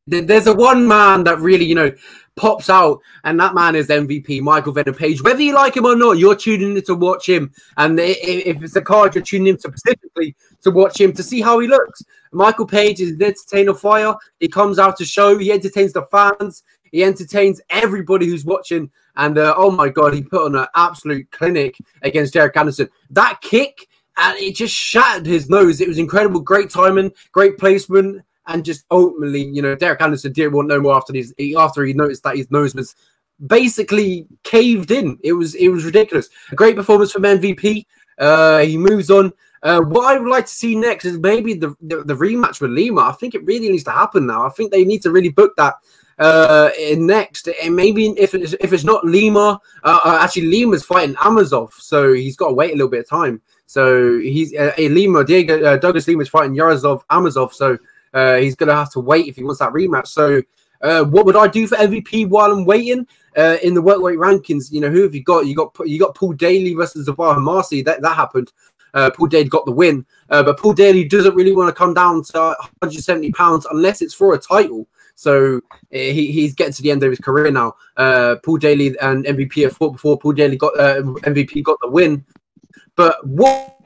there's 0.07 0.47
a 0.47 0.53
one 0.53 0.87
man 0.87 1.23
that 1.25 1.39
really, 1.39 1.65
you 1.65 1.75
know, 1.75 1.91
pops 2.35 2.69
out, 2.69 3.01
and 3.23 3.39
that 3.39 3.53
man 3.55 3.75
is 3.75 3.87
MVP, 3.87 4.41
Michael 4.41 4.71
Venom 4.71 4.93
Page. 4.93 5.21
Whether 5.21 5.41
you 5.41 5.53
like 5.53 5.75
him 5.75 5.85
or 5.85 5.95
not, 5.95 6.13
you're 6.13 6.35
tuning 6.35 6.77
in 6.77 6.83
to 6.83 6.95
watch 6.95 7.27
him. 7.27 7.51
And 7.75 7.99
if 7.99 8.61
it's 8.61 8.75
a 8.75 8.81
card, 8.81 9.15
you're 9.15 9.23
tuning 9.23 9.47
in 9.47 9.59
specifically 9.59 10.35
to 10.61 10.71
watch 10.71 11.01
him 11.01 11.11
to 11.13 11.23
see 11.23 11.41
how 11.41 11.59
he 11.59 11.67
looks. 11.67 12.03
Michael 12.31 12.67
Page 12.67 13.01
is 13.01 13.11
an 13.11 13.23
entertainer 13.23 13.73
fire. 13.73 14.15
He 14.39 14.47
comes 14.47 14.79
out 14.79 14.97
to 14.97 15.05
show, 15.05 15.37
he 15.37 15.51
entertains 15.51 15.93
the 15.93 16.03
fans, 16.03 16.63
he 16.91 17.03
entertains 17.03 17.59
everybody 17.69 18.27
who's 18.27 18.45
watching. 18.45 18.91
And 19.15 19.37
uh, 19.37 19.55
oh 19.57 19.71
my 19.71 19.89
God, 19.89 20.13
he 20.13 20.21
put 20.21 20.45
on 20.45 20.55
an 20.55 20.67
absolute 20.75 21.29
clinic 21.31 21.75
against 22.03 22.33
Derek 22.33 22.55
Anderson. 22.55 22.89
That 23.09 23.41
kick 23.41 23.87
and 24.17 24.37
it 24.39 24.55
just 24.55 24.73
shattered 24.73 25.25
his 25.25 25.49
nose. 25.49 25.79
It 25.79 25.87
was 25.87 25.99
incredible, 25.99 26.41
great 26.41 26.69
timing, 26.69 27.11
great 27.31 27.57
placement, 27.57 28.23
and 28.47 28.65
just 28.65 28.85
ultimately, 28.89 29.43
you 29.43 29.61
know, 29.61 29.75
Derek 29.75 30.01
Anderson 30.01 30.33
didn't 30.33 30.53
want 30.53 30.67
no 30.67 30.79
more 30.79 30.95
after 30.95 31.13
his 31.13 31.33
after 31.57 31.83
he 31.83 31.93
noticed 31.93 32.23
that 32.23 32.37
his 32.37 32.49
nose 32.49 32.73
was 32.73 32.95
basically 33.45 34.27
caved 34.43 34.91
in. 34.91 35.19
It 35.23 35.33
was 35.33 35.55
it 35.55 35.69
was 35.69 35.85
ridiculous. 35.85 36.29
A 36.51 36.55
great 36.55 36.75
performance 36.75 37.11
from 37.11 37.23
MVP. 37.23 37.85
Uh, 38.17 38.59
he 38.59 38.77
moves 38.77 39.11
on. 39.11 39.31
Uh, 39.63 39.81
what 39.81 40.05
I 40.05 40.19
would 40.19 40.29
like 40.29 40.45
to 40.45 40.51
see 40.51 40.75
next 40.75 41.03
is 41.05 41.17
maybe 41.17 41.55
the, 41.55 41.75
the, 41.81 42.03
the 42.03 42.13
rematch 42.13 42.61
with 42.61 42.71
Lima. 42.71 43.01
I 43.01 43.11
think 43.13 43.33
it 43.33 43.43
really 43.43 43.69
needs 43.69 43.83
to 43.85 43.91
happen 43.91 44.27
now. 44.27 44.45
I 44.45 44.49
think 44.49 44.71
they 44.71 44.85
need 44.85 45.01
to 45.01 45.11
really 45.11 45.29
book 45.29 45.53
that 45.57 45.75
uh, 46.19 46.69
next, 46.95 47.49
and 47.63 47.75
maybe 47.75 48.07
if 48.17 48.33
it's, 48.33 48.53
if 48.59 48.71
it's 48.71 48.83
not 48.83 49.05
Lima, 49.05 49.59
uh, 49.83 49.99
uh 50.05 50.19
actually 50.21 50.47
Lima's 50.47 50.83
fighting 50.83 51.15
Amosov, 51.15 51.73
so 51.73 52.13
he's 52.13 52.35
got 52.35 52.49
to 52.49 52.53
wait 52.53 52.71
a 52.71 52.75
little 52.75 52.89
bit 52.89 53.01
of 53.01 53.09
time. 53.09 53.41
So 53.65 54.19
he's 54.19 54.55
uh, 54.55 54.73
Lima, 54.77 55.23
Diego 55.23 55.63
uh, 55.63 55.77
Douglas 55.77 56.07
Lima 56.07 56.21
is 56.21 56.29
fighting 56.29 56.55
Yaroslav 56.55 57.05
Amosov, 57.09 57.53
so 57.53 57.77
uh, 58.13 58.35
he's 58.35 58.55
gonna 58.55 58.75
have 58.75 58.91
to 58.91 58.99
wait 58.99 59.27
if 59.27 59.35
he 59.35 59.43
wants 59.43 59.59
that 59.59 59.73
rematch. 59.73 60.07
So 60.07 60.41
uh, 60.81 61.03
what 61.03 61.25
would 61.25 61.35
I 61.35 61.47
do 61.47 61.67
for 61.67 61.75
MVP 61.75 62.29
while 62.29 62.51
I'm 62.51 62.65
waiting? 62.65 63.07
Uh, 63.35 63.57
in 63.61 63.75
the 63.75 63.83
workweight 63.83 64.17
rankings, 64.17 64.71
you 64.71 64.81
know, 64.81 64.89
who 64.89 65.03
have 65.03 65.13
you 65.13 65.23
got? 65.23 65.45
You 65.45 65.53
got 65.55 65.75
you 65.85 65.99
got 65.99 66.15
Paul 66.15 66.33
Daley 66.33 66.73
versus 66.73 67.07
Sabah 67.07 67.35
Homasi. 67.35 67.85
That 67.85 68.01
that 68.01 68.15
happened. 68.15 68.51
Uh, 68.93 69.11
Paul 69.11 69.27
Daley 69.27 69.49
got 69.49 69.65
the 69.65 69.71
win, 69.71 70.05
uh, 70.29 70.41
but 70.41 70.57
Paul 70.57 70.73
Daley 70.73 71.03
doesn't 71.03 71.35
really 71.35 71.55
want 71.55 71.69
to 71.69 71.77
come 71.77 71.93
down 71.93 72.23
to 72.23 72.39
170 72.79 73.31
pounds 73.33 73.67
unless 73.69 74.01
it's 74.01 74.13
for 74.13 74.33
a 74.33 74.39
title. 74.39 74.87
So 75.13 75.57
uh, 75.57 75.59
he, 75.91 76.31
he's 76.31 76.55
getting 76.55 76.73
to 76.73 76.81
the 76.81 76.91
end 76.91 77.03
of 77.03 77.09
his 77.11 77.19
career 77.19 77.51
now. 77.51 77.75
Uh, 77.95 78.37
Paul 78.43 78.57
Daley 78.57 78.97
and 78.99 79.25
MVP 79.25 79.63
have 79.63 79.77
fought 79.77 79.91
before. 79.93 80.17
Paul 80.17 80.33
Daley 80.33 80.57
got 80.57 80.79
uh, 80.79 81.01
MVP 81.01 81.63
got 81.63 81.79
the 81.81 81.89
win, 81.89 82.25
but 82.95 83.25
what 83.27 83.76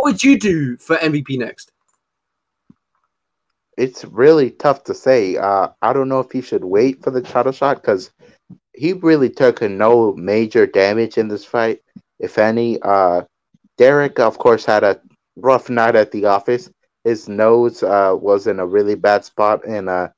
what 0.00 0.12
would 0.12 0.24
you 0.24 0.38
do 0.38 0.78
for 0.78 0.96
MVP 0.96 1.36
next? 1.38 1.72
It's 3.76 4.02
really 4.06 4.50
tough 4.50 4.84
to 4.84 4.94
say. 4.94 5.36
Uh, 5.36 5.68
I 5.82 5.92
don't 5.92 6.08
know 6.08 6.20
if 6.20 6.30
he 6.30 6.40
should 6.40 6.64
wait 6.64 7.02
for 7.02 7.10
the 7.10 7.20
title 7.20 7.52
shot 7.52 7.76
because 7.76 8.10
he 8.74 8.94
really 8.94 9.28
took 9.28 9.60
no 9.60 10.14
major 10.14 10.66
damage 10.66 11.18
in 11.18 11.28
this 11.28 11.44
fight, 11.44 11.82
if 12.18 12.38
any. 12.38 12.80
Uh, 12.80 13.22
Derek, 13.76 14.18
of 14.18 14.38
course, 14.38 14.64
had 14.64 14.84
a 14.84 14.98
rough 15.36 15.68
night 15.68 15.96
at 15.96 16.12
the 16.12 16.24
office. 16.24 16.70
His 17.04 17.28
nose 17.28 17.82
uh, 17.82 18.14
was 18.18 18.46
in 18.46 18.58
a 18.58 18.66
really 18.66 18.94
bad 18.94 19.26
spot, 19.26 19.66
and 19.66 19.90
uh, 19.90 20.08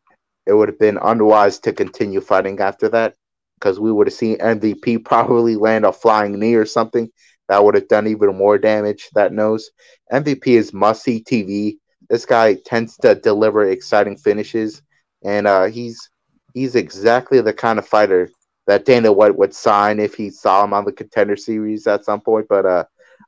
it 0.47 0.53
would 0.53 0.69
have 0.69 0.79
been 0.79 0.99
unwise 1.03 1.59
to 1.61 1.73
continue 1.73 2.21
fighting 2.21 2.61
after 2.61 2.89
that 2.91 3.17
because 3.59 3.81
we 3.81 3.91
would 3.91 4.07
have 4.07 4.15
seen 4.15 4.39
MVP 4.39 5.05
probably 5.05 5.57
land 5.57 5.85
a 5.85 5.93
flying 5.93 6.39
knee 6.39 6.55
or 6.55 6.67
something 6.67 7.11
that 7.53 7.63
would 7.63 7.75
have 7.75 7.89
done 7.89 8.07
even 8.07 8.35
more 8.35 8.57
damage. 8.57 9.11
That 9.13 9.35
nose 9.35 9.73
MVP 10.11 10.47
is 10.47 10.73
must 10.73 11.03
see 11.03 11.23
TV. 11.23 11.77
This 12.09 12.25
guy 12.25 12.55
tends 12.55 12.97
to 13.03 13.15
deliver 13.15 13.69
exciting 13.69 14.17
finishes, 14.17 14.81
and 15.23 15.47
uh, 15.47 15.65
he's 15.65 16.09
he's 16.55 16.77
exactly 16.77 17.43
the 17.43 17.53
kind 17.53 17.79
of 17.79 17.87
fighter 17.87 18.31
that 18.67 18.87
Dana 18.87 19.13
White 19.13 19.37
would 19.37 19.55
sign 19.55 20.01
if 20.01 20.15
he 20.15 20.31
saw 20.31 20.65
him 20.65 20.73
on 20.73 20.87
the 20.87 20.93
Contender 20.93 21.37
Series 21.37 21.87
at 21.87 22.07
some 22.07 22.23
point. 22.23 22.47
But 22.49 22.65
uh, 22.65 22.85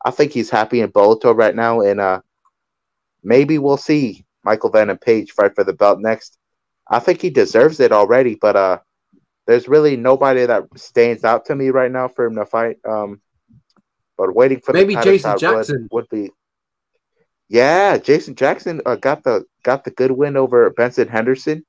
I 0.06 0.10
think 0.10 0.32
he's 0.32 0.48
happy 0.48 0.80
in 0.80 0.90
Bellator 0.90 1.36
right 1.36 1.54
now, 1.54 1.82
and 1.82 2.00
uh, 2.00 2.22
maybe 3.22 3.58
we'll 3.58 3.76
see 3.76 4.24
Michael 4.42 4.70
Venom 4.70 4.96
Page 4.96 5.32
fight 5.32 5.54
for 5.54 5.64
the 5.64 5.74
belt 5.74 6.00
next. 6.00 6.38
I 6.88 6.98
think 6.98 7.20
he 7.20 7.28
deserves 7.28 7.78
it 7.78 7.92
already, 7.92 8.38
but 8.40 8.56
uh, 8.56 8.78
there's 9.46 9.68
really 9.68 9.98
nobody 9.98 10.46
that 10.46 10.64
stands 10.76 11.24
out 11.24 11.44
to 11.44 11.54
me 11.54 11.68
right 11.68 11.92
now 11.92 12.08
for 12.08 12.24
him 12.24 12.36
to 12.36 12.46
fight. 12.46 12.78
Um, 12.88 13.20
but 14.16 14.34
waiting 14.34 14.60
for 14.60 14.72
maybe 14.72 14.94
Jason 14.96 15.38
Jackson 15.38 15.88
would, 15.90 16.08
would, 16.08 16.08
be. 16.08 16.30
Yeah, 17.48 17.98
Jason 17.98 18.34
Jackson 18.34 18.80
uh, 18.86 18.96
got 18.96 19.24
the 19.24 19.44
got 19.62 19.84
the 19.84 19.90
good 19.90 20.10
win 20.10 20.36
over 20.36 20.70
Benson 20.70 21.08
Henderson. 21.08 21.64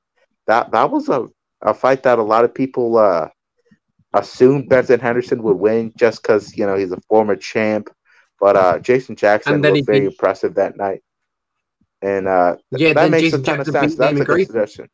That 0.47 0.71
that 0.71 0.91
was 0.91 1.09
a, 1.09 1.27
a 1.61 1.73
fight 1.73 2.03
that 2.03 2.19
a 2.19 2.23
lot 2.23 2.45
of 2.45 2.53
people 2.53 2.97
uh, 2.97 3.29
assumed 4.13 4.69
Benson 4.69 4.99
Henderson 4.99 5.43
would 5.43 5.57
win 5.57 5.91
just 5.97 6.21
because 6.21 6.55
you 6.57 6.65
know 6.65 6.75
he's 6.75 6.91
a 6.91 7.01
former 7.09 7.35
champ. 7.35 7.89
But 8.39 8.55
uh, 8.55 8.79
Jason 8.79 9.15
Jackson 9.15 9.61
was 9.61 9.81
very 9.85 10.01
beat... 10.01 10.07
impressive 10.07 10.55
that 10.55 10.77
night, 10.77 11.01
and 12.01 12.27
uh, 12.27 12.57
yeah, 12.71 12.93
that 12.93 13.11
makes 13.11 13.23
Jason 13.23 13.41
a 13.41 13.43
ton 13.43 13.57
Jackson 13.57 13.75
of 13.75 13.81
sense. 13.81 13.95
That's 13.95 14.19
a 14.19 14.25
good 14.25 14.47
suggestion. 14.47 14.89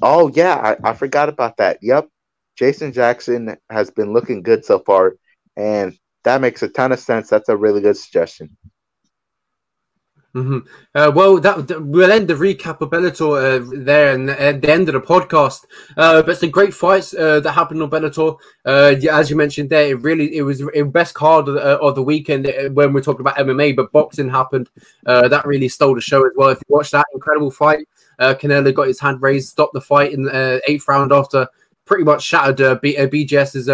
Oh 0.00 0.30
yeah, 0.34 0.76
I, 0.82 0.90
I 0.90 0.94
forgot 0.94 1.28
about 1.28 1.56
that. 1.56 1.78
Yep, 1.82 2.08
Jason 2.56 2.92
Jackson 2.92 3.56
has 3.70 3.90
been 3.90 4.12
looking 4.12 4.42
good 4.42 4.64
so 4.64 4.78
far, 4.80 5.14
and 5.58 5.98
that 6.24 6.40
makes 6.40 6.62
a 6.62 6.68
ton 6.68 6.92
of 6.92 7.00
sense. 7.00 7.28
That's 7.28 7.48
a 7.48 7.56
really 7.56 7.80
good 7.80 7.96
suggestion. 7.96 8.56
Mm-hmm. 10.34 10.58
Uh, 10.94 11.10
well, 11.14 11.40
that, 11.40 11.80
we'll 11.80 12.12
end 12.12 12.28
the 12.28 12.34
recap 12.34 12.80
of 12.80 12.90
Bellator 12.90 13.32
uh, 13.38 13.82
there 13.84 14.12
and 14.12 14.30
at 14.30 14.60
the 14.60 14.70
end 14.70 14.88
of 14.88 14.92
the 14.92 15.00
podcast. 15.00 15.64
Uh, 15.96 16.22
but 16.22 16.38
some 16.38 16.50
great 16.50 16.72
fights 16.72 17.14
uh, 17.14 17.40
that 17.40 17.52
happened 17.52 17.82
on 17.82 17.90
Bellator. 17.90 18.38
Uh, 18.64 18.94
as 19.10 19.30
you 19.30 19.36
mentioned 19.36 19.70
there, 19.70 19.88
it 19.88 20.02
really 20.02 20.36
it 20.36 20.42
was 20.42 20.58
the 20.58 20.90
best 20.92 21.14
card 21.14 21.48
of 21.48 21.54
the, 21.54 21.62
uh, 21.62 21.78
of 21.78 21.94
the, 21.94 22.02
weekend 22.02 22.46
when 22.74 22.92
we're 22.92 23.00
talking 23.00 23.22
about 23.22 23.36
MMA. 23.38 23.74
But 23.74 23.90
boxing 23.90 24.28
happened. 24.28 24.70
that 25.04 25.46
really 25.46 25.68
stole 25.68 25.94
the 25.94 26.00
show 26.00 26.24
as 26.24 26.32
well. 26.36 26.50
If 26.50 26.58
you 26.68 26.76
watch 26.76 26.90
that 26.92 27.06
incredible 27.14 27.50
fight 27.50 27.88
Uh, 28.18 28.34
Canelo 28.34 28.72
got 28.72 28.86
his 28.86 29.00
hand 29.00 29.22
raised, 29.22 29.48
stopped 29.48 29.74
the 29.74 29.80
fight 29.80 30.12
in 30.12 30.24
the 30.24 30.56
uh, 30.56 30.60
eighth 30.68 30.86
round 30.86 31.12
after 31.12 31.48
pretty 31.88 32.04
much 32.04 32.22
shattered 32.22 32.60
uh, 32.60 32.74
B- 32.80 32.96
uh, 32.96 33.08
BJS's 33.08 33.68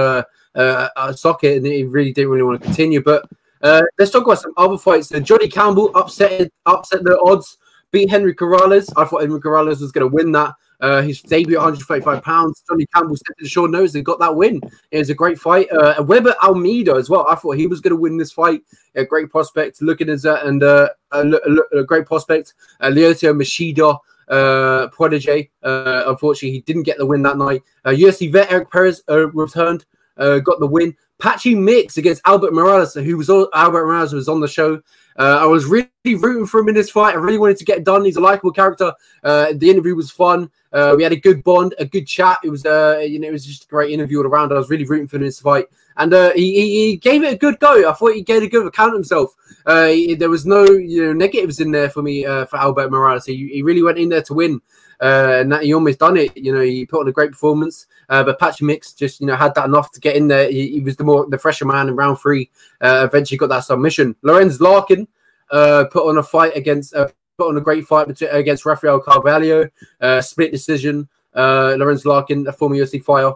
uh, 0.55 0.59
uh, 0.59 0.89
uh, 0.97 1.13
socket, 1.13 1.59
and 1.59 1.67
he 1.67 1.85
really 1.85 2.13
didn't 2.13 2.31
really 2.31 2.43
want 2.43 2.61
to 2.61 2.67
continue. 2.67 3.03
But 3.03 3.29
uh, 3.63 3.83
let's 3.99 4.11
talk 4.11 4.25
about 4.25 4.41
some 4.41 4.53
other 4.57 4.79
fights. 4.79 5.13
Uh, 5.13 5.21
Johnny 5.21 5.49
Campbell 5.49 5.91
upset 5.95 6.51
upset 6.67 7.05
the 7.05 7.19
odds, 7.21 7.59
beat 7.91 8.11
Henry 8.11 8.35
Corrales. 8.35 8.93
I 8.97 9.05
thought 9.05 9.23
Henry 9.23 9.41
Corrales 9.41 9.81
was 9.81 9.93
going 9.93 10.09
to 10.09 10.15
win 10.15 10.33
that. 10.33 10.55
Uh, 10.81 11.01
his 11.01 11.23
debut 11.23 11.57
at 11.57 11.63
135 11.63 12.23
pounds. 12.23 12.63
Johnny 12.69 12.87
Campbell 12.95 13.17
stepped 13.17 13.41
in 13.41 13.47
short 13.47 13.71
nose 13.71 13.95
and 13.95 14.05
got 14.05 14.19
that 14.19 14.35
win. 14.35 14.61
It 14.91 14.99
was 14.99 15.09
a 15.09 15.15
great 15.15 15.39
fight. 15.39 15.71
Uh, 15.73 16.03
Weber 16.03 16.35
Almeida 16.43 16.95
as 16.95 17.09
well. 17.09 17.27
I 17.31 17.37
thought 17.37 17.57
he 17.57 17.67
was 17.67 17.81
going 17.81 17.93
to 17.93 18.01
win 18.01 18.19
this 18.19 18.33
fight. 18.33 18.63
A 18.95 19.05
great 19.05 19.31
prospect. 19.31 19.81
Looking 19.81 20.11
as 20.11 20.23
that 20.23 20.45
and 20.45 20.63
uh, 20.63 20.91
a, 21.13 21.27
a, 21.27 21.79
a, 21.81 21.85
great 21.85 22.05
prospect. 22.05 22.55
Uh, 22.81 22.89
Lyoto 22.89 23.33
Machida. 23.33 23.99
Uh, 24.27 24.89
protege. 24.89 25.51
Uh, 25.63 26.05
unfortunately, 26.07 26.51
he 26.51 26.63
didn't 26.63 26.85
get 26.85 26.97
the 26.97 27.05
win 27.05 27.23
that 27.23 27.37
night. 27.37 27.63
Uh, 27.85 27.91
UFC 27.91 28.33
vet 28.33 28.51
Eric 28.51 28.71
Perez 28.71 29.03
uh, 29.11 29.29
returned, 29.29 29.85
uh, 30.17 30.39
got 30.39 30.61
the 30.61 30.67
win. 30.67 30.97
Patchy 31.19 31.55
Mix 31.55 31.97
against 31.97 32.23
Albert 32.27 32.53
Morales, 32.53 32.95
who 32.95 33.17
was 33.17 33.31
all, 33.31 33.49
Albert 33.55 33.87
Morales 33.87 34.13
was 34.13 34.29
on 34.29 34.41
the 34.41 34.49
show. 34.49 34.83
Uh, 35.17 35.39
I 35.41 35.45
was 35.45 35.65
really 35.65 35.89
rooting 36.05 36.45
for 36.45 36.61
him 36.61 36.69
in 36.69 36.75
this 36.75 36.91
fight. 36.91 37.15
I 37.15 37.19
really 37.19 37.39
wanted 37.39 37.57
to 37.59 37.65
get 37.65 37.85
done. 37.85 38.05
He's 38.05 38.17
a 38.17 38.21
likable 38.21 38.51
character. 38.51 38.93
Uh, 39.23 39.53
the 39.55 39.71
interview 39.71 39.95
was 39.95 40.11
fun. 40.11 40.51
Uh, 40.73 40.95
we 40.97 41.05
had 41.05 41.13
a 41.13 41.17
good 41.17 41.45
bond, 41.45 41.73
a 41.79 41.85
good 41.85 42.07
chat. 42.07 42.39
It 42.43 42.51
was, 42.51 42.67
uh, 42.67 42.99
you 43.07 43.21
know, 43.21 43.29
it 43.29 43.33
was 43.33 43.47
just 43.47 43.65
a 43.65 43.69
great 43.69 43.93
interview 43.93 44.19
all 44.19 44.27
around. 44.27 44.53
I 44.53 44.57
was 44.57 44.71
really 44.71 44.85
rooting 44.85 45.07
for 45.07 45.17
him 45.17 45.23
in 45.23 45.29
this 45.29 45.39
fight, 45.39 45.67
and 45.97 46.13
uh, 46.13 46.33
he, 46.33 46.89
he 46.89 46.97
gave 46.97 47.23
it 47.23 47.33
a 47.33 47.39
good 47.39 47.61
go. 47.61 47.89
I 47.89 47.93
thought 47.93 48.15
he 48.15 48.23
gave 48.23 48.43
a 48.43 48.49
good 48.49 48.67
account 48.67 48.89
of 48.89 48.95
himself. 48.95 49.33
Uh, 49.65 49.87
he, 49.87 50.17
there 50.17 50.31
was 50.31 50.45
no, 50.45 50.65
you 50.65 51.07
know, 51.07 51.13
negatives 51.13 51.61
in 51.61 51.71
there 51.71 51.91
for 51.91 52.03
me 52.03 52.25
for 52.25 52.57
Albert 52.57 52.91
Morales. 52.91 53.25
He, 53.25 53.49
he 53.53 53.63
really 53.63 53.83
went 53.83 53.99
in 53.99 54.09
there 54.09 54.23
to 54.23 54.35
win. 54.35 54.61
Uh, 55.05 55.37
and 55.41 55.53
that 55.53 55.63
he 55.63 55.75
almost 55.75 55.99
done 55.99 56.17
it. 56.17 56.35
You 56.35 56.51
know, 56.51 56.63
he 56.63 56.87
put 56.87 57.01
on 57.01 57.09
a 57.09 57.13
great 57.13 57.31
performance. 57.31 57.87
Uh, 58.09 58.25
but 58.25 58.39
Patchy 58.39 58.65
Mix 58.65 58.95
just 58.95 59.21
you 59.21 59.27
know 59.27 59.37
had 59.37 59.55
that 59.55 59.67
enough 59.67 59.93
to 59.93 60.01
get 60.01 60.17
in 60.17 60.29
there. 60.29 60.51
He, 60.51 60.69
he 60.69 60.81
was 60.81 60.97
the 60.97 61.05
more 61.05 61.27
the 61.29 61.37
fresher 61.37 61.67
man 61.67 61.89
in 61.89 61.97
round 61.97 62.19
three. 62.19 62.51
Uh, 62.81 63.07
eventually 63.07 63.37
got 63.37 63.51
that 63.51 63.65
submission. 63.65 64.17
Lorenz 64.23 64.63
Larkin 64.63 65.07
uh, 65.51 65.85
put 65.93 66.09
on 66.09 66.17
a 66.17 66.23
fight 66.23 66.57
against 66.57 66.95
uh, 66.95 67.09
put 67.37 67.49
on 67.49 67.59
a 67.59 67.61
great 67.61 67.87
fight 67.87 68.09
against 68.23 68.65
Rafael 68.65 68.99
Carvalho. 68.99 69.69
Uh, 70.01 70.23
split 70.23 70.53
decision. 70.53 71.07
Lorenz 71.35 72.07
Larkin, 72.07 72.47
a 72.47 72.53
former 72.53 72.77
UFC 72.77 73.05
fighter, 73.05 73.33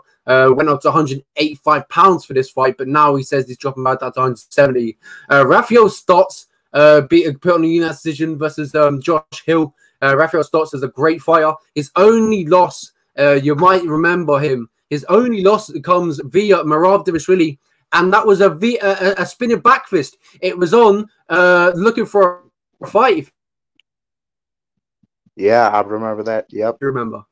went 0.55 0.71
up 0.71 0.81
to 0.83 0.89
185 0.89 1.89
pounds 1.91 2.25
for 2.25 2.33
this 2.33 2.49
fight, 2.49 2.79
but 2.79 2.89
now 2.89 3.14
he 3.14 3.23
says 3.23 3.47
he's 3.47 3.59
dropping 3.59 3.85
back 3.85 4.01
down 4.01 4.12
to 4.14 4.21
170. 4.21 4.97
Rafael 5.29 5.91
Stots 5.91 6.47
beat 7.11 7.41
put 7.43 7.57
on 7.57 7.64
a 7.64 7.66
unanimous 7.66 8.01
decision 8.01 8.39
versus 8.39 8.75
um, 8.75 9.03
Josh 9.03 9.45
Hill. 9.45 9.75
Uh, 10.03 10.16
Rafael 10.16 10.44
Stots 10.44 10.74
is 10.74 10.82
a 10.82 10.88
great 10.88 11.20
fighter. 11.20 11.53
His 11.74 11.90
only 11.96 12.46
loss, 12.46 12.92
uh, 13.18 13.32
you 13.32 13.55
might 13.55 13.84
remember 13.84 14.38
him. 14.38 14.68
His 14.90 15.05
only 15.09 15.42
loss 15.42 15.70
comes 15.82 16.20
via 16.24 16.59
Merab 16.64 17.05
Dvalishvili, 17.05 17.59
and 17.92 18.12
that 18.12 18.26
was 18.26 18.40
a, 18.40 18.51
v, 18.51 18.78
a, 18.78 19.14
a 19.18 19.26
spinning 19.26 19.61
back 19.61 19.86
fist. 19.88 20.16
It 20.40 20.57
was 20.57 20.72
on 20.72 21.07
uh, 21.28 21.72
looking 21.74 22.07
for 22.07 22.44
a 22.82 22.86
fight. 22.86 23.30
Yeah, 25.36 25.68
I 25.68 25.80
remember 25.82 26.22
that. 26.24 26.46
Yep. 26.51 26.78
You 26.80 26.86
remember? 26.88 27.22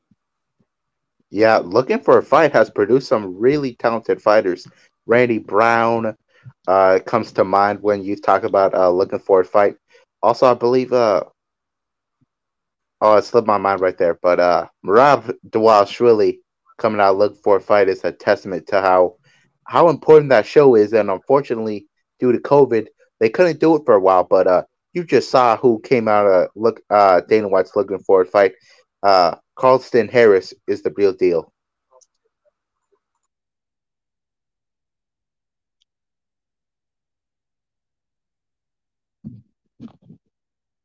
Yeah, 1.29 1.57
looking 1.57 1.99
for 1.99 2.17
a 2.19 2.23
fight 2.23 2.53
has 2.53 2.69
produced 2.69 3.09
some 3.09 3.37
really 3.37 3.75
talented 3.75 4.21
fighters. 4.21 4.67
Randy 5.07 5.39
Brown 5.39 6.15
uh, 6.67 6.99
comes 7.05 7.31
to 7.33 7.43
mind 7.43 7.81
when 7.81 8.03
you 8.03 8.15
talk 8.15 8.43
about 8.43 8.73
uh, 8.73 8.89
looking 8.89 9.19
for 9.19 9.41
a 9.41 9.45
fight. 9.45 9.75
Also, 10.23 10.49
I 10.49 10.53
believe 10.53 10.93
uh, 10.93 11.23
Oh, 13.01 13.17
it 13.17 13.23
slipped 13.25 13.47
my 13.47 13.57
mind 13.57 13.81
right 13.81 13.97
there. 13.97 14.17
But 14.21 14.39
uh 14.39 14.67
Merab 14.85 15.33
Dvalishvili 15.49 16.39
coming 16.77 17.01
out 17.01 17.17
looking 17.17 17.39
for 17.43 17.57
a 17.57 17.61
fight 17.61 17.89
is 17.89 18.03
a 18.03 18.11
testament 18.11 18.67
to 18.67 18.81
how 18.81 19.15
how 19.65 19.89
important 19.89 20.29
that 20.29 20.45
show 20.45 20.75
is. 20.75 20.93
And 20.93 21.09
unfortunately, 21.09 21.87
due 22.19 22.31
to 22.31 22.39
COVID, 22.39 22.87
they 23.19 23.29
couldn't 23.29 23.59
do 23.59 23.75
it 23.75 23.83
for 23.85 23.95
a 23.95 23.99
while. 23.99 24.23
But 24.23 24.47
uh 24.47 24.63
you 24.93 25.03
just 25.03 25.29
saw 25.29 25.57
who 25.57 25.79
came 25.81 26.07
out 26.07 26.25
uh 26.27 26.47
look 26.55 26.81
uh 26.89 27.21
Dana 27.29 27.47
White's 27.49 27.75
looking 27.75 27.99
for 27.99 28.21
a 28.21 28.25
fight. 28.25 28.53
Uh 29.03 29.35
Carlston 29.57 30.09
Harris 30.09 30.53
is 30.67 30.81
the 30.81 30.93
real 30.97 31.13
deal. 31.13 31.53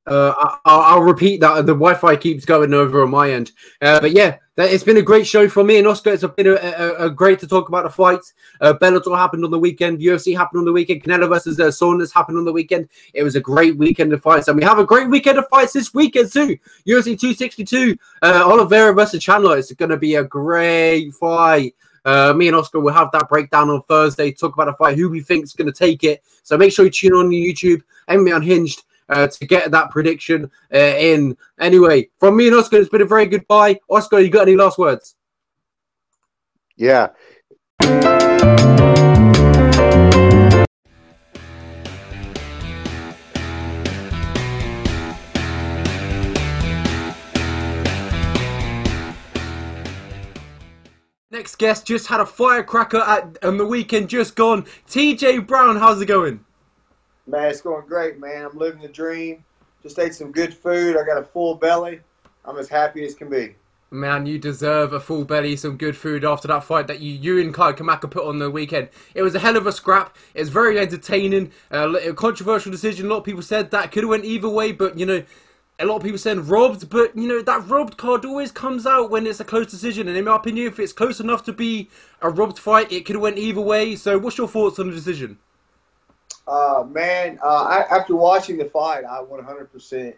Uh, 0.07 0.57
I, 0.65 0.97
will 0.97 1.05
repeat 1.05 1.41
that. 1.41 1.55
The 1.67 1.75
Wi-Fi 1.75 2.17
keeps 2.17 2.45
going 2.45 2.75
over 2.75 3.03
on 3.03 3.11
my 3.11 3.31
end. 3.31 3.53
Uh, 3.81 4.01
but 4.01 4.11
yeah, 4.11 4.39
that, 4.57 4.73
it's 4.73 4.83
been 4.83 4.97
a 4.97 5.03
great 5.03 5.27
show 5.27 5.49
for 5.49 5.63
me 5.63 5.79
and 5.79 5.87
Oscar. 5.87 6.11
It's 6.11 6.25
been 6.37 6.49
a, 6.49 6.55
a, 6.55 7.07
a 7.07 7.11
great 7.11 7.39
to 7.39 7.47
talk 7.47 7.69
about 7.69 7.85
the 7.85 7.91
fights. 7.91 8.35
Uh, 8.61 8.75
Bellator 8.75 9.17
happened 9.17 9.45
on 9.45 9.53
the 9.53 9.59
weekend. 9.59 10.01
UFC 10.01 10.37
happened 10.37 10.59
on 10.59 10.65
the 10.65 10.73
weekend. 10.73 11.05
Canelo 11.05 11.29
versus 11.29 11.61
uh, 11.61 11.71
Saunders 11.71 12.13
happened 12.13 12.37
on 12.37 12.45
the 12.45 12.53
weekend. 12.53 12.89
It 13.15 13.23
was 13.23 13.37
a 13.37 13.41
great 13.41 13.77
weekend 13.77 14.13
of 14.13 14.23
fights, 14.23 14.49
and 14.49 14.57
we 14.57 14.65
have 14.65 14.81
a 14.81 14.85
great 14.85 15.09
weekend 15.09 15.39
of 15.39 15.49
fights 15.49 15.73
this 15.73 15.95
weekend 15.95 16.33
too. 16.33 16.59
UFC 16.87 17.19
262, 17.19 17.97
uh, 18.23 18.43
Oliveira 18.45 18.93
versus 18.93 19.23
Chandler. 19.23 19.57
It's 19.57 19.73
going 19.73 19.91
to 19.91 19.97
be 19.97 20.17
a 20.17 20.25
great 20.25 21.13
fight. 21.15 21.77
Uh, 22.05 22.33
me 22.33 22.49
and 22.49 22.57
Oscar 22.57 22.81
will 22.81 22.93
have 22.93 23.13
that 23.13 23.29
breakdown 23.29 23.71
on 23.71 23.83
Thursday. 23.83 24.33
Talk 24.33 24.55
about 24.55 24.67
the 24.67 24.73
fight, 24.73 24.99
who 24.99 25.09
we 25.09 25.21
think 25.21 25.45
is 25.45 25.53
going 25.53 25.73
to 25.73 25.73
take 25.73 26.03
it. 26.03 26.25
So 26.43 26.59
make 26.59 26.73
sure 26.73 26.85
you 26.85 26.91
tune 26.91 27.13
on 27.13 27.31
YouTube 27.31 27.83
be 28.09 28.31
unhinged 28.31 28.83
uh, 29.09 29.27
to 29.27 29.47
get 29.47 29.71
that 29.71 29.91
prediction 29.91 30.51
uh, 30.73 30.77
in. 30.79 31.37
Anyway, 31.59 32.09
from 32.19 32.37
me 32.37 32.49
and 32.49 32.57
Oscar, 32.57 32.79
it's 32.79 32.89
been 32.89 33.03
a 33.03 33.07
very 33.07 33.27
good 33.27 33.47
bye. 33.47 33.79
Oscar, 33.89 34.21
you 34.21 34.31
got 34.31 34.43
any 34.49 34.57
last 34.57 34.79
words? 34.79 35.17
Yeah. 36.77 37.09
Next 51.31 51.57
guest 51.57 51.87
just 51.87 52.09
had 52.09 52.21
a 52.21 52.27
firecracker 52.27 52.99
at 52.99 53.43
on 53.43 53.57
the 53.57 53.65
weekend 53.65 54.11
just 54.11 54.37
gone. 54.37 54.67
TJ 54.87 55.47
Brown, 55.47 55.77
how's 55.77 56.01
it 56.01 56.07
going? 56.07 56.45
Man, 57.27 57.51
it's 57.51 57.61
going 57.61 57.87
great, 57.87 58.18
man. 58.18 58.45
I'm 58.45 58.59
living 58.59 58.83
the 58.83 58.89
dream. 58.89 59.45
Just 59.83 59.99
ate 59.99 60.14
some 60.14 60.33
good 60.33 60.53
food. 60.53 60.97
I 60.97 61.05
got 61.05 61.18
a 61.18 61.25
full 61.25 61.55
belly. 61.55 62.01
I'm 62.45 62.59
as 62.59 62.68
happy 62.68 63.05
as 63.05 63.14
can 63.14 63.31
be. 63.31 63.55
Man, 63.93 64.27
you 64.27 64.39
deserve 64.39 64.93
a 64.95 65.01
full 65.01 65.25
belly, 65.25 65.55
some 65.55 65.77
good 65.77 65.97
food 65.97 66.25
after 66.25 66.49
that 66.49 66.64
fight 66.64 66.87
that 66.87 67.01
you, 67.01 67.12
you 67.12 67.41
and 67.41 67.53
Kai 67.53 67.75
Kamaka 67.75 68.11
put 68.11 68.27
on 68.27 68.39
the 68.39 68.51
weekend. 68.51 68.89
It 69.14 69.23
was 69.23 69.35
a 69.35 69.39
hell 69.39 69.57
of 69.57 69.66
a 69.66 69.73
scrap. 69.73 70.16
It 70.35 70.41
was 70.41 70.49
very 70.49 70.79
entertaining. 70.79 71.53
Uh, 71.70 71.93
a 71.99 72.14
controversial 72.14 72.73
decision. 72.73 73.07
A 73.07 73.11
lot 73.11 73.18
of 73.18 73.25
people 73.25 73.43
said 73.43 73.70
that 73.70 73.93
could 73.93 74.03
have 74.03 74.11
went 74.11 74.25
either 74.25 74.49
way, 74.49 74.73
but 74.73 74.99
you 74.99 75.05
know, 75.05 75.23
a 75.79 75.85
lot 75.85 75.97
of 75.97 76.03
people 76.03 76.18
said 76.18 76.39
robbed. 76.39 76.89
But 76.89 77.14
you 77.14 77.29
know, 77.29 77.43
that 77.43 77.68
robbed 77.68 77.99
card 77.99 78.25
always 78.25 78.51
comes 78.51 78.87
out 78.87 79.11
when 79.11 79.27
it's 79.27 79.41
a 79.41 79.45
close 79.45 79.70
decision. 79.70 80.09
And 80.09 80.16
in 80.16 80.25
my 80.25 80.37
opinion, 80.37 80.68
if 80.68 80.81
it's 80.81 80.95
close 80.95 81.20
enough 81.20 81.45
to 81.45 81.53
be 81.53 81.91
a 82.23 82.31
robbed 82.31 82.59
fight, 82.59 82.91
it 82.91 83.05
could 83.05 83.16
have 83.16 83.23
went 83.23 83.39
either 83.39 83.61
way. 83.61 83.95
So, 83.95 84.18
what's 84.18 84.39
your 84.39 84.49
thoughts 84.49 84.79
on 84.79 84.89
the 84.89 84.97
decision? 84.97 85.39
Uh, 86.47 86.84
man, 86.88 87.38
uh, 87.43 87.64
I, 87.64 87.97
after 87.97 88.16
watching 88.16 88.59
the 88.59 88.64
fight, 88.64 89.05
I 89.05 89.22
100% 89.22 90.14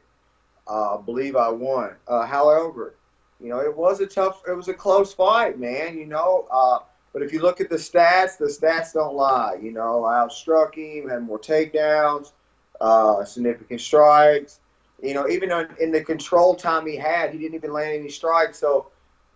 uh, 0.67 0.97
believe 0.99 1.37
I 1.37 1.51
won. 1.51 1.95
Uh, 2.09 2.27
however, 2.27 2.95
you 3.41 3.49
know, 3.49 3.61
it 3.61 3.77
was 3.77 4.01
a 4.01 4.07
tough, 4.07 4.43
it 4.49 4.53
was 4.53 4.69
a 4.69 4.75
close 4.75 5.13
fight, 5.13 5.59
man. 5.59 5.99
You 5.99 6.07
know, 6.07 6.47
uh, 6.51 6.79
but 7.13 7.23
if 7.23 7.33
you 7.33 7.41
look 7.41 7.61
at 7.61 7.69
the 7.69 7.77
stats, 7.77 8.39
the 8.39 8.47
stats 8.47 8.95
don't 8.95 9.15
lie. 9.15 9.59
You 9.63 9.71
know, 9.71 10.05
I 10.05 10.15
outstruck 10.15 10.75
him, 10.75 11.09
had 11.09 11.23
more 11.23 11.39
takedowns, 11.39 12.33
uh, 12.81 13.25
significant 13.25 13.81
strikes. 13.81 14.61
You 15.03 15.13
know, 15.13 15.29
even 15.29 15.51
in 15.81 15.93
the 15.93 16.03
control 16.03 16.55
time 16.55 16.87
he 16.87 16.97
had, 16.97 17.33
he 17.33 17.39
didn't 17.39 17.57
even 17.57 17.73
land 17.73 17.93
any 17.93 18.09
strikes. 18.09 18.59
So, 18.59 18.87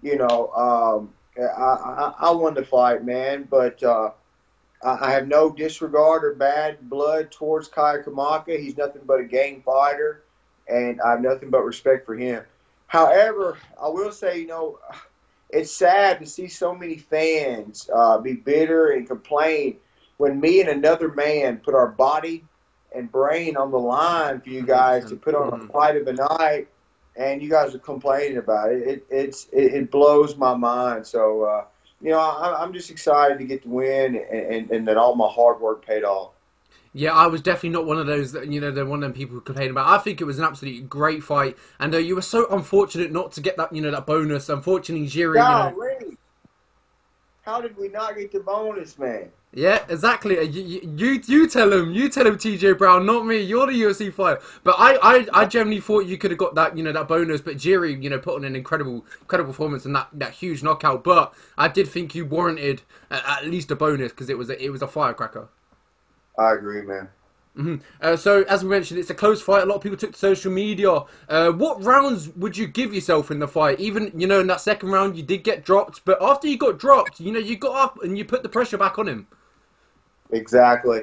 you 0.02 0.16
know, 0.16 0.48
um, 0.52 1.12
I, 1.38 1.42
I, 1.42 2.14
I 2.18 2.30
won 2.30 2.54
the 2.54 2.64
fight, 2.64 3.04
man. 3.04 3.46
But 3.50 3.82
I 4.82 5.10
have 5.10 5.26
no 5.26 5.50
disregard 5.50 6.24
or 6.24 6.34
bad 6.34 6.88
blood 6.88 7.32
towards 7.32 7.68
Kai 7.68 7.98
Kamaka. 7.98 8.58
He's 8.58 8.76
nothing 8.76 9.02
but 9.04 9.20
a 9.20 9.24
game 9.24 9.62
fighter, 9.62 10.22
and 10.68 11.00
I 11.00 11.12
have 11.12 11.20
nothing 11.20 11.50
but 11.50 11.64
respect 11.64 12.06
for 12.06 12.14
him. 12.14 12.44
However, 12.86 13.58
I 13.80 13.88
will 13.88 14.12
say, 14.12 14.38
you 14.40 14.46
know, 14.46 14.78
it's 15.50 15.72
sad 15.72 16.20
to 16.20 16.26
see 16.26 16.46
so 16.46 16.74
many 16.74 16.96
fans 16.96 17.90
uh, 17.92 18.18
be 18.18 18.34
bitter 18.34 18.92
and 18.92 19.06
complain 19.06 19.78
when 20.18 20.40
me 20.40 20.60
and 20.60 20.68
another 20.68 21.08
man 21.08 21.58
put 21.58 21.74
our 21.74 21.88
body 21.88 22.44
and 22.94 23.10
brain 23.10 23.56
on 23.56 23.70
the 23.70 23.78
line 23.78 24.40
for 24.40 24.48
you 24.48 24.62
guys 24.62 25.06
to 25.06 25.16
put 25.16 25.34
on 25.34 25.48
a 25.48 25.56
mm-hmm. 25.56 25.66
fight 25.72 25.96
of 25.96 26.04
the 26.04 26.12
night, 26.12 26.68
and 27.16 27.42
you 27.42 27.50
guys 27.50 27.74
are 27.74 27.80
complaining 27.80 28.38
about 28.38 28.72
it. 28.72 28.86
It 28.86 29.06
it's 29.10 29.48
it, 29.52 29.74
it 29.74 29.90
blows 29.90 30.36
my 30.36 30.54
mind. 30.54 31.04
So. 31.04 31.42
Uh, 31.42 31.64
you 32.00 32.10
know, 32.10 32.18
I, 32.18 32.62
am 32.62 32.72
just 32.72 32.90
excited 32.90 33.38
to 33.38 33.44
get 33.44 33.62
the 33.62 33.68
win 33.68 34.16
and, 34.16 34.54
and, 34.54 34.70
and, 34.70 34.88
that 34.88 34.96
all 34.96 35.14
my 35.16 35.28
hard 35.28 35.60
work 35.60 35.84
paid 35.84 36.04
off. 36.04 36.32
Yeah, 36.94 37.12
I 37.12 37.26
was 37.26 37.42
definitely 37.42 37.70
not 37.70 37.86
one 37.86 37.98
of 37.98 38.06
those 38.06 38.32
that 38.32 38.50
you 38.50 38.60
know, 38.60 38.70
they're 38.70 38.86
one 38.86 39.02
of 39.02 39.02
them 39.02 39.12
people 39.12 39.34
who 39.34 39.40
complain 39.40 39.70
about. 39.70 39.88
I 39.88 39.98
think 39.98 40.20
it 40.20 40.24
was 40.24 40.38
an 40.38 40.44
absolutely 40.44 40.82
great 40.82 41.22
fight, 41.22 41.56
and 41.78 41.94
uh, 41.94 41.98
you 41.98 42.14
were 42.14 42.22
so 42.22 42.46
unfortunate 42.50 43.12
not 43.12 43.32
to 43.32 43.40
get 43.40 43.56
that, 43.56 43.74
you 43.74 43.82
know, 43.82 43.90
that 43.90 44.06
bonus. 44.06 44.48
Unfortunately, 44.48 45.06
Jiri, 45.06 45.34
you 45.34 45.34
know, 45.34 45.74
Golly. 45.76 46.07
How 47.48 47.62
did 47.62 47.78
we 47.78 47.88
not 47.88 48.14
get 48.14 48.30
the 48.30 48.40
bonus, 48.40 48.98
man? 48.98 49.30
Yeah, 49.54 49.82
exactly. 49.88 50.38
You, 50.50 50.62
you, 50.62 50.80
you 50.96 51.22
you 51.26 51.48
tell 51.48 51.72
him, 51.72 51.92
you 51.94 52.10
tell 52.10 52.26
him, 52.26 52.36
TJ 52.36 52.76
Brown, 52.76 53.06
not 53.06 53.24
me. 53.24 53.40
You're 53.40 53.66
the 53.66 53.72
UFC 53.72 54.12
fighter. 54.12 54.42
But 54.64 54.74
I, 54.76 54.98
I, 55.02 55.26
I 55.32 55.44
generally 55.46 55.80
thought 55.80 56.00
you 56.00 56.18
could 56.18 56.30
have 56.30 56.36
got 56.36 56.54
that, 56.56 56.76
you 56.76 56.84
know, 56.84 56.92
that 56.92 57.08
bonus. 57.08 57.40
But 57.40 57.56
Jiri, 57.56 58.02
you 58.02 58.10
know, 58.10 58.18
put 58.18 58.34
on 58.34 58.44
an 58.44 58.54
incredible, 58.54 59.06
incredible 59.22 59.50
performance 59.50 59.86
and 59.86 59.96
that, 59.96 60.08
that 60.12 60.32
huge 60.32 60.62
knockout. 60.62 61.02
But 61.02 61.32
I 61.56 61.68
did 61.68 61.88
think 61.88 62.14
you 62.14 62.26
warranted 62.26 62.82
at, 63.10 63.24
at 63.26 63.46
least 63.46 63.70
a 63.70 63.76
bonus 63.76 64.12
because 64.12 64.28
it 64.28 64.36
was 64.36 64.50
a, 64.50 64.62
it 64.62 64.68
was 64.68 64.82
a 64.82 64.86
firecracker. 64.86 65.48
I 66.38 66.52
agree, 66.52 66.82
man. 66.82 67.08
Hmm 67.58 67.76
Uh, 68.00 68.16
so 68.16 68.44
as 68.44 68.62
we 68.62 68.70
mentioned, 68.70 69.00
it's 69.00 69.10
a 69.10 69.14
close 69.14 69.42
fight. 69.42 69.64
A 69.64 69.66
lot 69.66 69.74
of 69.74 69.82
people 69.82 69.98
took 69.98 70.12
to 70.12 70.18
social 70.18 70.52
media. 70.52 71.00
Uh, 71.28 71.50
what 71.50 71.82
rounds 71.82 72.28
would 72.36 72.56
you 72.56 72.68
give 72.68 72.94
yourself 72.94 73.32
in 73.32 73.40
the 73.40 73.48
fight? 73.48 73.80
Even 73.80 74.12
you 74.14 74.28
know, 74.28 74.40
in 74.40 74.46
that 74.46 74.60
second 74.60 74.90
round, 74.90 75.16
you 75.16 75.24
did 75.24 75.42
get 75.42 75.64
dropped, 75.64 76.04
but 76.04 76.22
after 76.22 76.46
you 76.46 76.56
got 76.56 76.78
dropped, 76.78 77.18
you 77.18 77.32
know, 77.32 77.40
you 77.40 77.56
got 77.56 77.74
up 77.74 78.02
and 78.02 78.16
you 78.16 78.24
put 78.24 78.44
the 78.44 78.48
pressure 78.48 78.78
back 78.78 78.98
on 78.98 79.08
him. 79.08 79.26
Exactly. 80.30 81.02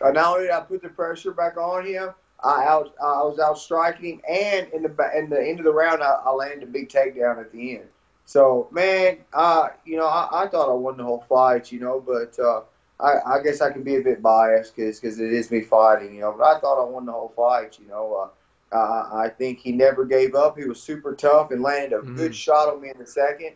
Uh, 0.00 0.10
not 0.10 0.34
only 0.34 0.46
did 0.46 0.52
I 0.52 0.60
put 0.60 0.82
the 0.82 0.90
pressure 0.90 1.32
back 1.32 1.56
on 1.56 1.84
him, 1.84 2.10
I 2.44 2.64
out 2.66 2.94
I 3.02 3.22
was 3.22 3.40
out 3.40 3.58
striking 3.58 4.20
and 4.28 4.68
in 4.72 4.82
the 4.82 5.10
in 5.16 5.28
the 5.28 5.42
end 5.42 5.58
of 5.58 5.64
the 5.64 5.72
round, 5.72 6.02
I, 6.02 6.20
I 6.24 6.30
landed 6.30 6.62
a 6.62 6.70
big 6.70 6.88
takedown 6.88 7.40
at 7.40 7.50
the 7.50 7.78
end. 7.78 7.88
So 8.26 8.68
man, 8.70 9.18
uh, 9.32 9.68
you 9.84 9.96
know, 9.96 10.06
I, 10.06 10.44
I 10.44 10.46
thought 10.46 10.70
I 10.70 10.74
won 10.74 10.98
the 10.98 11.04
whole 11.04 11.24
fight, 11.28 11.72
you 11.72 11.80
know, 11.80 12.00
but 12.00 12.38
uh, 12.38 12.62
I, 12.98 13.14
I 13.26 13.42
guess 13.42 13.60
I 13.60 13.70
can 13.70 13.82
be 13.82 13.96
a 13.96 14.02
bit 14.02 14.22
biased 14.22 14.74
because 14.74 14.98
cause 15.00 15.18
it 15.18 15.32
is 15.32 15.50
me 15.50 15.60
fighting, 15.60 16.14
you 16.14 16.22
know. 16.22 16.34
But 16.36 16.44
I 16.56 16.60
thought 16.60 16.82
I 16.82 16.88
won 16.88 17.06
the 17.06 17.12
whole 17.12 17.32
fight, 17.36 17.78
you 17.78 17.88
know. 17.88 18.30
Uh, 18.72 18.76
uh, 18.76 19.10
I 19.14 19.28
think 19.28 19.58
he 19.60 19.72
never 19.72 20.04
gave 20.04 20.34
up. 20.34 20.58
He 20.58 20.64
was 20.64 20.82
super 20.82 21.14
tough 21.14 21.50
and 21.50 21.62
landed 21.62 21.92
a 21.96 22.02
Mhm. 22.02 22.16
good 22.16 22.34
shot 22.34 22.68
on 22.68 22.80
me 22.80 22.90
in 22.90 22.98
the 22.98 23.06
second. 23.06 23.54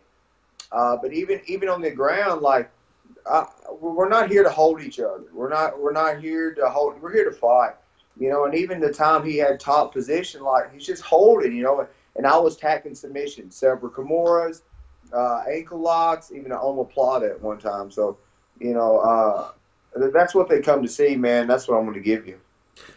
Uh, 0.71 0.95
but 1.01 1.11
even 1.13 1.41
even 1.47 1.69
on 1.69 1.81
the 1.81 1.91
ground, 1.91 2.41
like 2.41 2.69
uh, 3.25 3.45
we're 3.79 4.09
not 4.09 4.29
here 4.29 4.43
to 4.43 4.49
hold 4.49 4.81
each 4.81 4.99
other. 4.99 5.25
We're 5.33 5.49
not 5.49 5.79
we're 5.79 5.91
not 5.91 6.19
here 6.19 6.53
to 6.53 6.69
hold. 6.69 7.01
We're 7.01 7.11
here 7.11 7.29
to 7.29 7.35
fight, 7.35 7.73
you 8.17 8.29
know. 8.29 8.45
And 8.45 8.55
even 8.55 8.79
the 8.79 8.93
time 8.93 9.25
he 9.25 9.37
had 9.37 9.59
top 9.59 9.93
position, 9.93 10.43
like 10.43 10.71
he's 10.73 10.85
just 10.85 11.01
holding, 11.01 11.55
you 11.55 11.63
know. 11.63 11.87
And 12.15 12.25
I 12.27 12.37
was 12.37 12.57
tacking 12.57 12.95
submissions, 12.95 13.55
several 13.55 13.91
Kimuras, 13.91 14.61
uh, 15.13 15.43
ankle 15.49 15.79
locks, 15.79 16.31
even 16.31 16.51
an 16.51 16.57
omoplata 16.57 17.31
at 17.31 17.41
one 17.41 17.57
time. 17.59 17.89
So, 17.91 18.17
you 18.61 18.73
know, 18.73 18.97
uh, 18.99 19.51
that's 20.13 20.35
what 20.35 20.47
they 20.47 20.61
come 20.61 20.81
to 20.81 20.87
see, 20.87 21.15
man. 21.15 21.47
That's 21.47 21.67
what 21.67 21.77
I'm 21.77 21.83
going 21.83 21.95
to 21.95 22.01
give 22.01 22.27
you. 22.27 22.39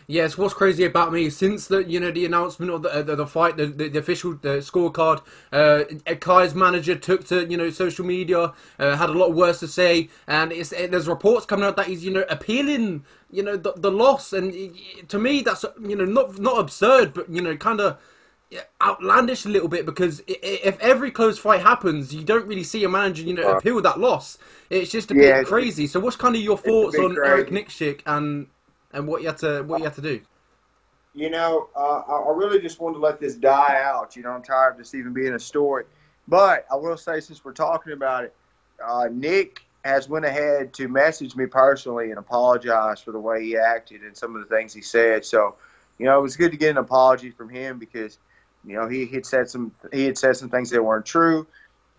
Yes, 0.07 0.37
what's 0.37 0.55
crazy 0.55 0.85
about 0.85 1.13
me 1.13 1.31
since 1.31 1.67
the 1.67 1.83
you 1.85 1.99
know 1.99 2.11
the 2.11 2.27
announcement 2.27 2.71
of 2.71 2.83
the 2.83 2.91
uh, 2.91 3.03
the, 3.03 3.17
the 3.17 3.27
fight, 3.27 3.57
the, 3.57 3.67
the, 3.67 3.89
the 3.89 3.99
official 3.99 4.35
the 4.35 4.59
scorecard, 4.59 5.23
uh, 5.51 5.85
Kai's 6.21 6.55
manager 6.55 6.95
took 6.95 7.27
to 7.29 7.47
you 7.47 7.57
know 7.57 7.71
social 7.71 8.05
media, 8.05 8.53
uh, 8.79 8.97
had 8.97 9.11
a 9.11 9.13
lot 9.13 9.33
worse 9.33 9.61
to 9.61 9.69
say, 9.69 10.11
and 10.27 10.53
it's 10.53 10.73
it, 10.73 10.91
there's 10.91 11.09
reports 11.09 11.47
coming 11.47 11.65
out 11.65 11.77
that 11.77 11.87
he's 11.87 12.05
you 12.05 12.13
know 12.13 12.25
appealing 12.29 13.05
you 13.31 13.43
know 13.43 13.57
the, 13.57 13.73
the 13.77 13.91
loss, 13.91 14.33
and 14.33 14.75
to 15.09 15.19
me 15.19 15.41
that's 15.41 15.65
you 15.81 15.97
know 15.97 16.05
not 16.05 16.39
not 16.39 16.59
absurd, 16.59 17.15
but 17.15 17.29
you 17.31 17.41
know 17.41 17.57
kind 17.57 17.81
of 17.81 17.99
outlandish 18.83 19.45
a 19.45 19.49
little 19.49 19.69
bit 19.69 19.87
because 19.87 20.23
if 20.29 20.79
every 20.81 21.11
close 21.11 21.39
fight 21.39 21.63
happens, 21.63 22.15
you 22.15 22.25
don't 22.25 22.47
really 22.47 22.65
see 22.65 22.85
a 22.85 22.89
manager 22.89 23.23
you 23.23 23.35
know 23.35 23.49
appeal 23.49 23.81
that 23.83 23.99
loss. 24.01 24.39
It's 24.71 24.91
just 24.93 25.11
a 25.11 25.15
Yeah, 25.15 25.17
bit 25.17 25.43
crazy. 25.43 25.87
So 25.87 26.01
what's 26.01 26.17
kind 26.17 26.37
of 26.37 26.43
your 26.43 26.59
thoughts 26.59 26.99
on 26.99 27.19
Eric 27.25 27.51
crazy. 27.51 28.03
And 28.07 28.49
and 28.93 29.09
what 29.09 29.23
you 29.23 29.29
had 29.29 29.39
to 29.39 29.63
what 29.65 29.79
you 29.81 29.85
had 29.87 29.95
to 29.95 30.03
do? 30.03 30.21
you 31.15 31.31
know, 31.31 31.69
uh, 31.77 32.03
I 32.09 32.31
I 32.31 32.33
really 32.35 32.61
just 32.61 32.81
wanted 32.81 32.95
to 32.95 33.01
let 33.01 33.21
this 33.21 33.37
die 33.37 33.81
out. 33.83 34.17
You 34.17 34.23
know, 34.23 34.31
I'm 34.31 34.43
tired 34.43 34.73
of 34.73 34.79
this 34.79 34.95
even 34.95 35.13
being 35.13 35.35
a 35.35 35.39
story. 35.39 35.85
But 36.29 36.67
I 36.73 36.77
will 36.77 36.97
say, 36.97 37.21
since 37.21 37.45
we're 37.45 37.53
talking 37.53 37.93
about 37.93 38.25
it, 38.25 38.37
uh, 38.85 39.09
Nick 39.11 39.63
has 39.85 40.09
went 40.09 40.25
ahead 40.25 40.73
to 40.75 40.89
message 40.89 41.37
me 41.37 41.47
personally 41.47 42.11
and 42.11 42.19
apologize 42.19 43.01
for 43.01 43.13
the 43.13 43.21
way 43.21 43.45
he 43.45 43.57
acted 43.57 44.03
and 44.03 44.17
some 44.17 44.37
of 44.37 44.49
the 44.49 44.55
things 44.55 44.75
he 44.75 44.83
said. 44.83 45.25
So, 45.25 45.57
you 45.99 46.07
know, 46.07 46.19
it 46.19 46.23
was 46.23 46.37
good 46.37 46.53
to 46.53 46.57
get 46.59 46.71
an 46.71 46.79
apology 46.79 47.31
from 47.31 47.51
him 47.51 47.79
because, 47.79 48.19
you 48.67 48.77
know, 48.77 48.89
he 48.89 49.07
had 49.07 49.27
said 49.27 49.49
some 49.49 49.73
he 49.93 50.05
had 50.05 50.19
said 50.19 50.37
some 50.37 50.49
things 50.49 50.71
that 50.71 50.83
weren't 50.83 51.07
true, 51.07 51.47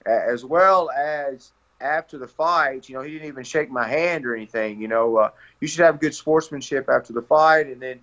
as 0.05 0.43
well 0.43 0.89
as 0.89 1.51
after 1.80 2.18
the 2.18 2.28
fight. 2.28 2.89
You 2.89 2.95
know, 2.95 3.01
he 3.01 3.11
didn't 3.11 3.28
even 3.28 3.43
shake 3.43 3.70
my 3.70 3.88
hand 3.88 4.26
or 4.26 4.36
anything. 4.36 4.82
You 4.82 4.88
know, 4.88 5.18
uh, 5.18 5.30
you 5.59 5.68
should 5.68 5.86
have 5.86 5.99
good 5.99 6.16
sportsmanship 6.16 6.89
after 6.89 7.13
the 7.13 7.22
fight, 7.22 7.68
and 7.68 7.82
then 7.82 7.99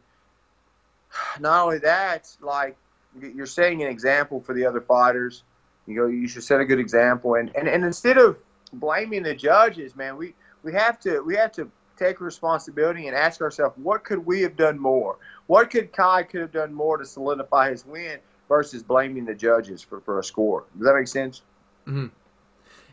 not 1.40 1.64
only 1.64 1.78
that, 1.78 2.28
like 2.40 2.76
you're 3.20 3.46
setting 3.46 3.82
an 3.82 3.88
example 3.88 4.40
for 4.40 4.54
the 4.54 4.66
other 4.66 4.80
fighters. 4.80 5.42
You 5.86 5.96
know, 5.96 6.06
you 6.06 6.28
should 6.28 6.44
set 6.44 6.60
a 6.60 6.64
good 6.64 6.78
example, 6.78 7.34
and, 7.34 7.50
and, 7.56 7.68
and 7.68 7.84
instead 7.84 8.16
of 8.16 8.38
blaming 8.72 9.24
the 9.24 9.34
judges, 9.34 9.96
man, 9.96 10.16
we, 10.16 10.34
we 10.62 10.72
have 10.74 11.00
to 11.00 11.20
we 11.20 11.34
have 11.34 11.50
to 11.52 11.68
take 11.98 12.20
responsibility 12.20 13.08
and 13.08 13.16
ask 13.16 13.40
ourselves, 13.40 13.76
what 13.76 14.04
could 14.04 14.24
we 14.24 14.42
have 14.42 14.56
done 14.56 14.78
more? 14.78 15.18
What 15.46 15.70
could 15.70 15.92
Kai 15.92 16.22
could 16.22 16.40
have 16.40 16.52
done 16.52 16.72
more 16.72 16.96
to 16.96 17.04
solidify 17.04 17.70
his 17.70 17.84
win 17.84 18.18
versus 18.48 18.82
blaming 18.82 19.24
the 19.24 19.34
judges 19.34 19.82
for, 19.82 20.00
for 20.00 20.18
a 20.18 20.24
score? 20.24 20.64
Does 20.76 20.86
that 20.86 20.94
make 20.94 21.08
sense? 21.08 21.42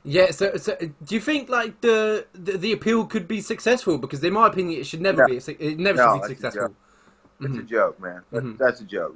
Yeah, 0.03 0.31
so, 0.31 0.55
so 0.55 0.75
do 1.03 1.15
you 1.15 1.19
think 1.21 1.49
like 1.49 1.81
the, 1.81 2.25
the 2.33 2.57
the 2.57 2.71
appeal 2.71 3.05
could 3.05 3.27
be 3.27 3.41
successful? 3.41 3.97
Because 3.97 4.23
in 4.23 4.33
my 4.33 4.47
opinion, 4.47 4.79
it 4.79 4.85
should 4.85 5.01
never 5.01 5.23
No. 5.23 5.27
be. 5.27 5.37
It 5.37 5.77
never 5.77 5.97
No, 5.97 6.05
should 6.05 6.13
be 6.13 6.19
that's 6.19 6.29
a 6.31 6.35
successful. 6.35 6.67
joke. 6.69 6.75
That's 7.41 7.53
Mhm. 7.53 7.59
a 7.59 7.63
joke, 7.63 7.99
man. 8.01 8.21
That, 8.31 8.43
Mhm. 8.43 8.57
That's 8.57 8.81
a 8.81 8.85
joke. 8.85 9.15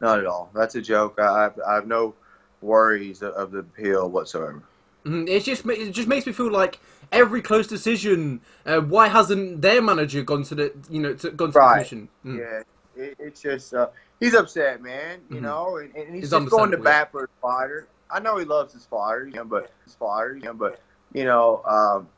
Not 0.00 0.18
at 0.18 0.26
all. 0.26 0.50
That's 0.54 0.74
a 0.74 0.82
joke. 0.82 1.18
I 1.18 1.42
have, 1.44 1.60
I 1.66 1.74
have 1.74 1.86
no 1.86 2.14
worries 2.60 3.22
of, 3.22 3.50
the 3.52 3.58
appeal 3.58 4.08
whatsoever. 4.10 4.62
Mhm. 5.04 5.28
It's 5.28 5.44
just 5.44 5.66
it 5.66 5.90
just 5.92 6.08
makes 6.08 6.26
me 6.26 6.32
feel 6.32 6.50
like 6.50 6.80
every 7.12 7.42
close 7.42 7.66
decision. 7.66 8.40
Uh, 8.64 8.80
why 8.80 9.08
hasn't 9.08 9.60
their 9.60 9.82
manager 9.82 10.22
gone 10.22 10.42
to 10.44 10.54
the 10.54 10.72
you 10.88 11.00
know 11.00 11.12
to, 11.14 11.30
gone 11.30 11.52
to 11.52 11.58
Right. 11.58 11.68
the 11.84 11.88
commission? 11.88 12.08
Mm. 12.24 12.38
Yeah, 12.38 13.02
it, 13.04 13.16
it's 13.18 13.40
just 13.42 13.74
uh, 13.74 13.88
he's 14.20 14.34
upset, 14.34 14.82
man. 14.82 15.20
You 15.30 15.40
Mhm. 15.40 15.42
know, 15.42 15.76
and, 15.78 15.94
and 15.94 16.14
he's 16.14 16.24
It's 16.24 16.32
just 16.32 16.50
going 16.50 16.70
to 16.70 16.76
bat 16.78 17.10
for 17.12 17.22
his 17.22 17.30
fighter. 17.40 17.88
I 18.10 18.20
know 18.20 18.38
he 18.38 18.44
loves 18.44 18.72
his 18.72 18.86
fighters, 18.86 19.32
you 19.32 19.40
know, 19.40 19.44
but 19.44 19.72
his 19.84 19.94
fighters, 19.94 20.42
you 20.42 20.48
know, 20.48 20.54
but 20.54 20.80
you 21.12 21.24
know, 21.24 21.62
um, 21.64 22.08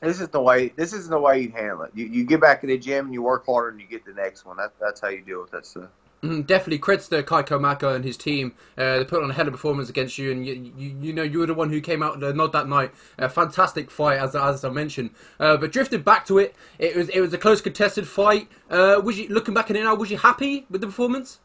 this 0.00 0.20
is 0.20 0.28
the 0.28 0.40
way. 0.40 0.68
This 0.68 0.92
isn't 0.92 1.10
the 1.10 1.18
way 1.18 1.40
you 1.40 1.50
handle 1.50 1.82
it. 1.82 1.92
You, 1.94 2.06
you 2.06 2.24
get 2.24 2.40
back 2.40 2.62
in 2.62 2.68
the 2.70 2.78
gym 2.78 3.06
and 3.06 3.14
you 3.14 3.22
work 3.22 3.46
harder 3.46 3.70
and 3.70 3.80
you 3.80 3.86
get 3.86 4.04
the 4.04 4.12
next 4.12 4.44
one. 4.44 4.56
That's 4.56 4.74
that's 4.80 5.00
how 5.00 5.08
you 5.08 5.20
deal 5.22 5.40
with 5.42 5.50
that 5.52 5.66
stuff. 5.66 5.90
Mhm, 6.24 6.46
Definitely 6.46 6.78
credits 6.78 7.08
to 7.08 7.22
Kai 7.22 7.42
Kamaka 7.42 7.94
and 7.94 8.04
his 8.04 8.16
team. 8.16 8.54
Uh, 8.78 8.98
they 8.98 9.04
put 9.04 9.22
on 9.22 9.30
a 9.30 9.34
hell 9.34 9.46
of 9.46 9.54
a 9.54 9.56
performance 9.56 9.90
against 9.90 10.16
you, 10.18 10.32
and 10.32 10.46
you, 10.46 10.72
you, 10.76 10.96
you 11.00 11.12
know 11.12 11.22
you 11.22 11.40
were 11.40 11.46
the 11.46 11.54
one 11.54 11.70
who 11.70 11.80
came 11.80 12.02
out 12.02 12.20
the 12.20 12.32
nod 12.32 12.52
that 12.52 12.68
night. 12.68 12.92
A 13.18 13.28
fantastic 13.28 13.90
fight, 13.90 14.18
as, 14.18 14.34
as 14.34 14.64
I 14.64 14.70
mentioned. 14.70 15.10
Uh, 15.38 15.56
but 15.58 15.72
drifted 15.72 16.04
back 16.04 16.24
to 16.26 16.38
it, 16.38 16.54
it 16.78 16.96
was 16.96 17.08
it 17.10 17.20
was 17.20 17.34
a 17.34 17.38
close 17.38 17.60
contested 17.60 18.08
fight. 18.08 18.48
Uh, 18.70 19.00
was 19.04 19.18
you 19.18 19.28
looking 19.28 19.54
back 19.54 19.70
at 19.70 19.76
it 19.76 19.84
now? 19.84 19.94
Was 19.94 20.10
you 20.10 20.18
happy 20.18 20.66
with 20.70 20.80
the 20.80 20.86
performance? 20.86 21.40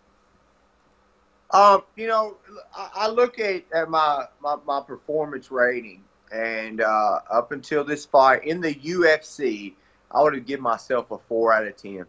Um, 1.52 1.84
you 1.96 2.08
know, 2.08 2.38
I, 2.76 2.90
I 2.96 3.08
look 3.10 3.40
at, 3.40 3.64
at 3.74 3.90
my, 3.90 4.26
my, 4.42 4.58
my 4.66 4.82
performance 4.82 5.50
rating, 5.52 6.04
and 6.32 6.82
uh, 6.82 7.20
up 7.30 7.52
until 7.52 7.84
this 7.84 8.06
fight 8.06 8.44
in 8.46 8.62
the 8.62 8.74
UFC, 8.74 9.76
I 10.12 10.22
would 10.22 10.36
have 10.36 10.46
given 10.46 10.64
myself 10.64 11.10
a 11.12 11.18
four 11.18 11.52
out 11.54 11.66
of 11.68 11.76
ten. 11.76 12.06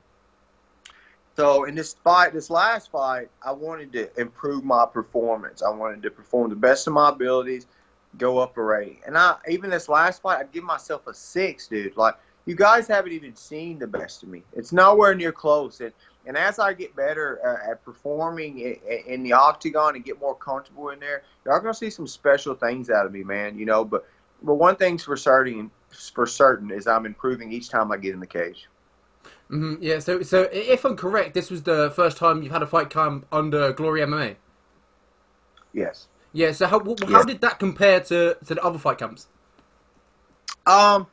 So 1.40 1.64
in 1.64 1.74
this 1.74 1.94
fight, 2.04 2.34
this 2.34 2.50
last 2.50 2.90
fight, 2.90 3.30
I 3.42 3.50
wanted 3.52 3.94
to 3.94 4.20
improve 4.20 4.62
my 4.62 4.84
performance. 4.84 5.62
I 5.62 5.70
wanted 5.70 6.02
to 6.02 6.10
perform 6.10 6.50
the 6.50 6.56
best 6.56 6.86
of 6.86 6.92
my 6.92 7.08
abilities, 7.08 7.66
go 8.18 8.36
up 8.36 8.58
a 8.58 8.62
rating. 8.62 8.98
And 9.06 9.16
I 9.16 9.36
even 9.48 9.70
this 9.70 9.88
last 9.88 10.20
fight, 10.20 10.38
I'd 10.38 10.52
give 10.52 10.64
myself 10.64 11.06
a 11.06 11.14
six, 11.14 11.66
dude. 11.66 11.96
Like 11.96 12.16
you 12.44 12.54
guys 12.54 12.86
haven't 12.86 13.12
even 13.12 13.34
seen 13.34 13.78
the 13.78 13.86
best 13.86 14.22
of 14.22 14.28
me. 14.28 14.42
It's 14.52 14.70
nowhere 14.70 15.14
near 15.14 15.32
close. 15.32 15.80
And 15.80 15.94
and 16.26 16.36
as 16.36 16.58
I 16.58 16.74
get 16.74 16.94
better 16.94 17.40
uh, 17.42 17.70
at 17.70 17.82
performing 17.86 18.58
in, 18.58 18.76
in 19.06 19.22
the 19.22 19.32
octagon 19.32 19.96
and 19.96 20.04
get 20.04 20.20
more 20.20 20.34
comfortable 20.34 20.90
in 20.90 21.00
there, 21.00 21.22
y'all 21.46 21.58
gonna 21.58 21.72
see 21.72 21.88
some 21.88 22.06
special 22.06 22.54
things 22.54 22.90
out 22.90 23.06
of 23.06 23.12
me, 23.12 23.24
man. 23.24 23.58
You 23.58 23.64
know, 23.64 23.82
but 23.82 24.06
but 24.42 24.56
one 24.56 24.76
thing's 24.76 25.04
for 25.04 25.16
certain 25.16 25.70
for 26.14 26.26
certain 26.26 26.70
is 26.70 26.86
I'm 26.86 27.06
improving 27.06 27.50
each 27.50 27.70
time 27.70 27.90
I 27.92 27.96
get 27.96 28.12
in 28.12 28.20
the 28.20 28.26
cage. 28.26 28.68
Hmm 29.50 29.74
yeah. 29.80 29.98
So 29.98 30.22
so 30.22 30.48
if 30.52 30.84
I'm 30.84 30.96
correct, 30.96 31.34
this 31.34 31.50
was 31.50 31.62
the 31.64 31.92
first 31.94 32.16
time 32.16 32.42
you've 32.42 32.52
had 32.52 32.62
a 32.62 32.66
fight 32.66 32.88
come 32.90 33.24
under 33.32 33.72
Glory 33.72 34.00
MMA. 34.00 34.36
Yes. 35.72 36.08
Yeah. 36.32 36.52
So 36.52 36.66
how 36.66 36.78
how 37.08 37.22
did 37.24 37.40
that 37.40 37.58
compare 37.58 38.00
to 38.00 38.36
to 38.46 38.54
the 38.54 38.62
other 38.62 38.78
fight 38.78 38.98
camps? 38.98 39.26
Um. 40.66 41.06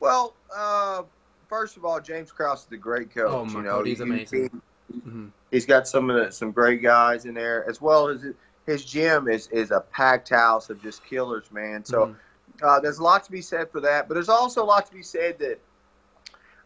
Well, 0.00 0.34
uh, 0.54 1.02
first 1.48 1.76
of 1.76 1.84
all, 1.84 2.00
James 2.00 2.32
Krause 2.32 2.66
is 2.66 2.72
a 2.72 2.76
great 2.76 3.14
coach. 3.14 3.30
Oh 3.30 3.44
my 3.44 3.58
you 3.58 3.64
know, 3.64 3.76
God, 3.78 3.86
he's 3.86 3.98
He- 3.98 4.04
amazing. 4.04 4.50
he- 4.92 5.00
Mhm. 5.00 5.30
he's 5.50 5.66
got 5.66 5.86
some 5.88 6.10
of 6.10 6.16
the, 6.16 6.30
some 6.32 6.52
great 6.52 6.82
guys 6.82 7.24
in 7.26 7.34
there, 7.34 7.68
as 7.68 7.80
well 7.80 8.08
as 8.08 8.24
his 8.66 8.84
gym 8.84 9.28
is 9.28 9.48
is 9.48 9.70
a 9.70 9.80
packed 9.80 10.30
house 10.30 10.70
of 10.70 10.80
just 10.82 11.04
killers, 11.04 11.50
man. 11.52 11.84
So 11.84 12.06
Mhm. 12.06 12.16
uh, 12.62 12.80
there's 12.80 12.98
a 12.98 13.02
lot 13.02 13.24
to 13.24 13.32
be 13.32 13.42
said 13.42 13.70
for 13.70 13.80
that, 13.80 14.08
but 14.08 14.14
there's 14.14 14.28
also 14.28 14.62
a 14.62 14.64
lot 14.66 14.86
to 14.86 14.92
be 14.92 15.02
said 15.02 15.38
that 15.40 15.60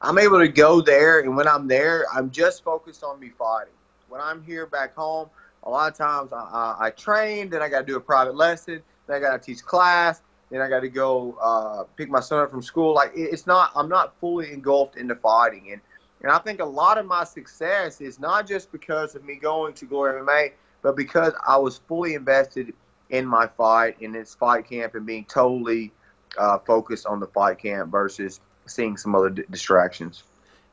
I'm 0.01 0.19
able 0.19 0.39
to 0.39 0.49
go 0.49 0.81
there, 0.81 1.21
and 1.21 1.37
when 1.37 1.49
I'm 1.49 1.67
there, 1.67 2.07
I'm 2.15 2.31
just 2.31 2.63
focused 2.63 3.03
on 3.03 3.19
me 3.19 3.31
fighting. 3.31 3.73
When 4.09 4.21
I'm 4.21 4.43
here 4.43 4.67
back 4.67 4.95
home, 4.95 5.29
a 5.65 5.71
lot 5.71 5.91
of 5.91 5.99
times 5.99 6.33
I, 6.33 6.37
I, 6.37 6.87
I 6.87 6.91
train, 6.91 7.51
then 7.51 7.63
I 7.63 7.69
got 7.69 7.81
to 7.81 7.87
do 7.87 7.97
a 7.97 8.01
private 8.01 8.37
lesson, 8.37 8.81
then 9.07 9.17
I 9.17 9.21
got 9.21 9.33
to 9.33 9.39
teach 9.45 9.65
class, 9.65 10.23
then 10.51 10.61
I 10.61 10.69
got 10.69 10.81
to 10.81 10.89
go 10.89 11.37
uh, 11.43 11.85
pick 11.97 12.09
my 12.09 12.21
son 12.21 12.41
up 12.41 12.51
from 12.51 12.63
school. 12.63 12.95
Like 12.95 13.11
it's 13.15 13.47
not, 13.47 13.73
I'm 13.75 13.89
not 13.89 14.15
fully 14.21 14.53
engulfed 14.53 14.97
into 14.97 15.17
fighting, 15.17 15.73
and 15.73 15.81
and 16.23 16.33
I 16.33 16.39
think 16.39 16.61
a 16.61 16.65
lot 16.65 16.99
of 16.99 17.07
my 17.07 17.23
success 17.25 18.01
is 18.01 18.19
not 18.19 18.47
just 18.47 18.73
because 18.73 19.15
of 19.15 19.25
me 19.25 19.37
going 19.37 19.73
to 19.75 19.85
Glory 19.85 20.21
MMA, 20.21 20.53
but 20.83 20.97
because 20.97 21.33
I 21.47 21.57
was 21.57 21.79
fully 21.87 22.15
invested 22.15 22.73
in 23.11 23.25
my 23.25 23.47
fight, 23.47 23.97
in 24.01 24.13
this 24.13 24.35
fight 24.35 24.69
camp, 24.69 24.95
and 24.95 25.07
being 25.07 25.25
totally 25.27 25.93
uh, 26.37 26.59
focused 26.59 27.07
on 27.07 27.21
the 27.21 27.29
fight 27.29 27.59
camp 27.59 27.91
versus 27.91 28.41
seeing 28.69 28.97
some 28.97 29.15
other 29.15 29.31
d- 29.31 29.45
distractions. 29.51 30.25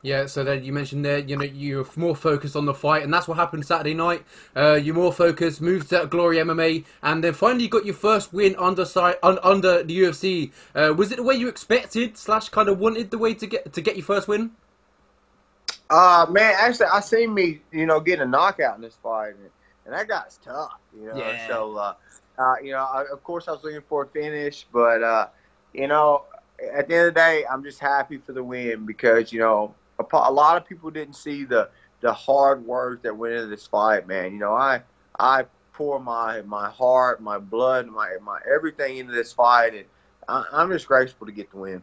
Yeah, 0.02 0.26
so 0.26 0.44
then 0.44 0.62
you 0.62 0.72
mentioned 0.72 1.04
there, 1.04 1.18
you 1.18 1.36
know, 1.36 1.44
you're 1.44 1.86
more 1.96 2.14
focused 2.14 2.54
on 2.54 2.64
the 2.64 2.74
fight, 2.74 3.02
and 3.02 3.12
that's 3.12 3.26
what 3.26 3.36
happened 3.38 3.66
Saturday 3.66 3.94
night. 3.94 4.24
Uh, 4.54 4.74
you're 4.74 4.94
more 4.94 5.12
focused, 5.12 5.60
moved 5.60 5.88
to 5.88 6.06
Glory 6.06 6.36
MMA, 6.36 6.84
and 7.02 7.24
then 7.24 7.32
finally 7.32 7.64
you 7.64 7.68
got 7.68 7.84
your 7.84 7.94
first 7.94 8.32
win 8.32 8.54
under 8.56 8.84
side, 8.84 9.16
un, 9.24 9.38
under 9.42 9.82
the 9.82 9.98
UFC. 9.98 10.52
Uh, 10.74 10.94
was 10.96 11.10
it 11.10 11.16
the 11.16 11.24
way 11.24 11.34
you 11.34 11.48
expected 11.48 12.16
slash 12.16 12.50
kind 12.50 12.68
of 12.68 12.78
wanted 12.78 13.10
the 13.10 13.18
way 13.18 13.34
to 13.34 13.46
get 13.46 13.72
to 13.72 13.80
get 13.80 13.96
your 13.96 14.04
first 14.04 14.28
win? 14.28 14.52
Uh, 15.90 16.26
man, 16.30 16.54
actually, 16.56 16.86
I 16.86 17.00
seen 17.00 17.32
me, 17.34 17.60
you 17.72 17.86
know, 17.86 17.98
getting 17.98 18.22
a 18.22 18.26
knockout 18.26 18.76
in 18.76 18.82
this 18.82 18.96
fight, 19.02 19.30
and, 19.30 19.50
and 19.86 19.94
that 19.94 20.06
guy's 20.06 20.38
tough, 20.44 20.78
you 20.96 21.06
know. 21.08 21.16
Yeah. 21.16 21.48
So, 21.48 21.76
uh, 21.76 21.94
uh, 22.38 22.54
you 22.62 22.72
know, 22.72 22.84
I, 22.84 23.06
of 23.10 23.24
course, 23.24 23.48
I 23.48 23.52
was 23.52 23.64
looking 23.64 23.82
for 23.88 24.04
a 24.04 24.06
finish, 24.06 24.66
but 24.72 25.02
uh, 25.02 25.28
you 25.72 25.88
know, 25.88 26.24
at 26.72 26.88
the 26.88 26.94
end 26.94 27.08
of 27.08 27.14
the 27.14 27.20
day, 27.20 27.44
I'm 27.50 27.62
just 27.62 27.80
happy 27.80 28.18
for 28.18 28.32
the 28.32 28.42
win 28.42 28.86
because 28.86 29.32
you 29.32 29.40
know, 29.40 29.74
a, 29.98 30.04
a 30.12 30.32
lot 30.32 30.56
of 30.56 30.66
people 30.66 30.90
didn't 30.90 31.14
see 31.14 31.44
the 31.44 31.68
the 32.00 32.12
hard 32.12 32.64
work 32.64 33.02
that 33.02 33.16
went 33.16 33.34
into 33.34 33.46
this 33.46 33.66
fight, 33.66 34.06
man. 34.06 34.32
You 34.32 34.38
know, 34.38 34.54
I 34.54 34.82
I 35.18 35.46
pour 35.72 36.00
my 36.00 36.42
my 36.42 36.70
heart, 36.70 37.20
my 37.22 37.38
blood, 37.38 37.86
my 37.86 38.16
my 38.22 38.40
everything 38.52 38.98
into 38.98 39.12
this 39.12 39.32
fight, 39.32 39.74
and 39.74 39.84
I, 40.28 40.44
I'm 40.52 40.70
just 40.70 40.86
grateful 40.86 41.26
to 41.26 41.32
get 41.32 41.50
the 41.50 41.58
win. 41.58 41.82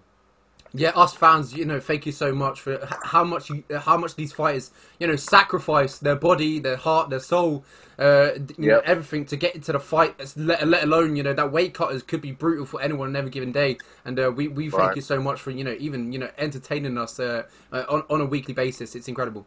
Yeah, 0.75 0.89
us 0.95 1.13
fans, 1.13 1.53
you 1.53 1.65
know, 1.65 1.79
thank 1.79 2.07
you 2.07 2.11
so 2.11 2.33
much 2.33 2.61
for 2.61 2.79
how 3.03 3.23
much 3.23 3.49
you, 3.51 3.63
how 3.81 3.95
much 3.95 4.15
these 4.15 4.33
fighters, 4.33 4.71
you 4.99 5.05
know, 5.05 5.15
sacrifice 5.15 5.99
their 5.99 6.15
body, 6.15 6.59
their 6.59 6.77
heart, 6.77 7.11
their 7.11 7.19
soul, 7.19 7.63
uh, 7.99 8.31
you 8.57 8.69
know, 8.69 8.79
everything 8.83 9.23
to 9.27 9.37
get 9.37 9.53
into 9.53 9.71
the 9.71 9.79
fight. 9.79 10.15
Let, 10.35 10.67
let 10.67 10.83
alone, 10.83 11.15
you 11.15 11.21
know, 11.21 11.33
that 11.33 11.51
weight 11.51 11.75
cutters 11.75 12.01
could 12.01 12.21
be 12.21 12.31
brutal 12.31 12.65
for 12.65 12.81
anyone 12.81 13.09
on 13.09 13.15
every 13.15 13.29
given 13.29 13.51
day. 13.51 13.81
And 14.03 14.19
uh, 14.19 14.31
we 14.35 14.47
we 14.47 14.71
thank 14.71 14.95
Right. 14.95 14.97
you 14.97 15.03
so 15.03 15.21
much 15.21 15.39
for 15.41 15.51
you 15.51 15.63
know 15.63 15.75
even 15.79 16.11
you 16.11 16.17
know 16.17 16.31
entertaining 16.39 16.97
us 16.97 17.19
uh, 17.19 17.43
uh, 17.71 17.83
on 17.87 18.03
on 18.09 18.21
a 18.21 18.25
weekly 18.25 18.55
basis. 18.55 18.95
It's 18.95 19.07
incredible. 19.07 19.45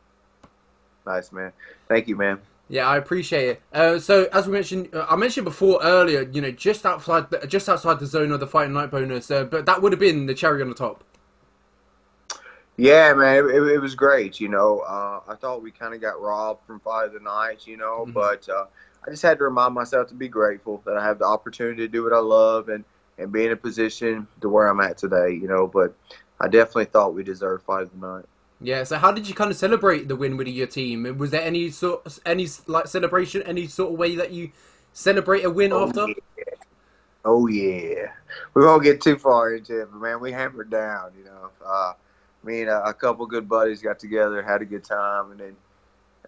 Nice, 1.06 1.32
man. 1.32 1.52
Thank 1.88 2.08
you, 2.08 2.16
man. 2.16 2.40
Yeah, 2.68 2.88
I 2.88 2.96
appreciate 2.96 3.48
it. 3.48 3.62
Uh, 3.72 3.98
so, 4.00 4.28
as 4.32 4.46
we 4.48 4.52
mentioned, 4.52 4.88
uh, 4.92 5.06
I 5.08 5.14
mentioned 5.16 5.44
before 5.44 5.80
earlier, 5.82 6.22
you 6.22 6.40
know, 6.42 6.50
just 6.50 6.84
outside, 6.84 7.30
the, 7.30 7.46
just 7.46 7.68
outside 7.68 8.00
the 8.00 8.06
zone 8.06 8.32
of 8.32 8.40
the 8.40 8.46
fight 8.48 8.70
night 8.70 8.90
bonus, 8.90 9.30
uh, 9.30 9.44
but 9.44 9.66
that 9.66 9.82
would 9.82 9.92
have 9.92 10.00
been 10.00 10.26
the 10.26 10.34
cherry 10.34 10.62
on 10.62 10.68
the 10.68 10.74
top. 10.74 11.04
Yeah, 12.76 13.14
man, 13.14 13.36
it, 13.48 13.62
it, 13.72 13.80
was 13.80 13.94
great. 13.94 14.38
You 14.38 14.48
know, 14.48 14.80
uh, 14.80 15.20
I 15.28 15.34
thought 15.36 15.62
we 15.62 15.70
kind 15.70 15.94
of 15.94 16.00
got 16.00 16.20
robbed 16.20 16.66
from 16.66 16.80
fight 16.80 17.06
of 17.06 17.12
the 17.14 17.20
night. 17.20 17.66
You 17.66 17.76
know, 17.78 18.06
Mhm. 18.06 18.12
but 18.12 18.48
uh, 18.48 18.66
I 19.06 19.10
just 19.10 19.22
had 19.22 19.38
to 19.38 19.44
remind 19.44 19.74
myself 19.74 20.08
to 20.08 20.14
be 20.14 20.28
grateful 20.28 20.82
that 20.84 20.96
I 20.96 21.04
have 21.04 21.18
the 21.18 21.24
opportunity 21.24 21.82
to 21.82 21.88
do 21.88 22.02
what 22.04 22.12
I 22.12 22.18
love 22.18 22.68
and 22.68 22.84
and 23.18 23.32
be 23.32 23.46
in 23.46 23.52
a 23.52 23.56
position 23.56 24.26
to 24.42 24.48
where 24.50 24.66
I'm 24.68 24.80
at 24.80 24.98
today. 24.98 25.30
You 25.32 25.48
know, 25.48 25.66
but 25.66 25.94
I 26.40 26.48
definitely 26.48 26.86
thought 26.86 27.14
we 27.14 27.22
deserved 27.22 27.64
fight 27.64 27.82
of 27.84 27.98
the 27.98 28.06
night. 28.06 28.24
Yeah. 28.60 28.84
So, 28.84 28.98
how 28.98 29.10
did 29.12 29.26
you 29.28 29.34
kind 29.34 29.50
of 29.50 29.56
celebrate 29.56 30.08
the 30.08 30.16
win 30.16 30.36
with 30.36 30.48
your 30.48 30.66
team? 30.66 31.16
Was 31.18 31.30
there 31.30 31.42
any 31.42 31.70
sort, 31.70 32.18
any 32.26 32.46
like 32.66 32.88
celebration, 32.88 33.42
any 33.42 33.66
sort 33.68 33.92
of 33.92 33.98
way 33.98 34.16
that 34.16 34.32
you 34.32 34.50
celebrate 34.92 35.44
a 35.44 35.50
win 35.50 35.72
Oh, 35.72 35.88
after? 35.88 36.08
yeah. 36.08 36.44
Oh 37.24 37.46
yeah, 37.48 38.12
we 38.54 38.64
won't 38.64 38.84
get 38.84 39.00
too 39.00 39.18
far 39.18 39.54
into 39.54 39.80
it, 39.82 39.88
but 39.90 40.00
man, 40.00 40.20
we 40.20 40.30
hammered 40.30 40.70
down. 40.70 41.10
You 41.18 41.24
know, 41.24 41.50
uh, 41.64 41.94
me 42.46 42.62
and 42.62 42.70
a, 42.70 42.84
a 42.84 42.94
couple 42.94 43.26
good 43.26 43.48
buddies 43.48 43.82
got 43.82 43.98
together, 43.98 44.42
had 44.42 44.62
a 44.62 44.64
good 44.64 44.84
time, 44.84 45.32
and 45.32 45.40
then 45.40 45.56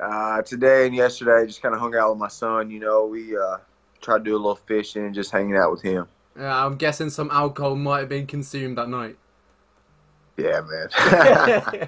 uh, 0.01 0.43
today 0.43 0.87
and 0.87 0.95
yesterday 0.95 1.43
I 1.43 1.47
just 1.47 1.63
kind 1.63 1.75
of 1.75 1.81
hung 1.81 1.95
out 1.95 2.11
with 2.11 2.19
my 2.19 2.29
son. 2.29 2.71
You 2.71 2.81
know, 2.81 3.07
we 3.07 3.37
uh, 3.37 3.59
tried 4.01 4.19
to 4.19 4.25
do 4.25 4.35
a 4.35 4.37
little 4.37 4.57
fishing 4.57 5.07
and 5.07 5.15
just 5.15 5.31
hanging 5.31 5.57
out 5.57 5.71
with 5.71 5.83
him. 5.83 6.07
Uh, 6.39 6.45
I'm 6.45 6.77
guessing 6.77 7.11
some 7.11 7.31
alcohol 7.31 7.75
might 7.75 8.01
have 8.01 8.09
been 8.09 8.27
consumed 8.27 8.79
that 8.79 8.89
night. 8.89 9.17
Yeah, 10.37 10.61
man. 10.61 11.83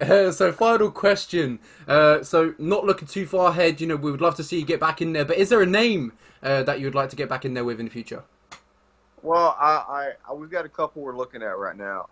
uh, 0.00 0.30
so 0.32 0.52
final 0.52 0.92
question. 0.92 1.58
Uh, 1.88 2.22
so 2.22 2.54
not 2.58 2.84
looking 2.84 3.08
too 3.08 3.26
far 3.26 3.50
ahead, 3.50 3.80
you 3.80 3.86
know, 3.88 3.96
we 3.96 4.12
would 4.12 4.20
love 4.20 4.36
to 4.36 4.44
see 4.44 4.60
you 4.60 4.64
get 4.64 4.78
back 4.78 5.02
in 5.02 5.12
there. 5.12 5.24
But 5.24 5.38
is 5.38 5.48
there 5.48 5.60
a 5.60 5.66
name 5.66 6.12
uh, 6.40 6.62
that 6.62 6.78
you 6.78 6.86
would 6.86 6.94
like 6.94 7.10
to 7.10 7.16
get 7.16 7.28
back 7.28 7.44
in 7.44 7.54
there 7.54 7.64
with 7.64 7.80
in 7.80 7.86
the 7.86 7.90
future? 7.90 8.22
well, 9.26 9.56
I, 9.58 10.12
I, 10.28 10.30
I 10.30 10.34
we've 10.34 10.50
got 10.50 10.64
a 10.64 10.68
couple 10.68 11.02
we're 11.02 11.16
looking 11.16 11.42
at 11.42 11.58
right 11.58 11.76
now. 11.76 12.06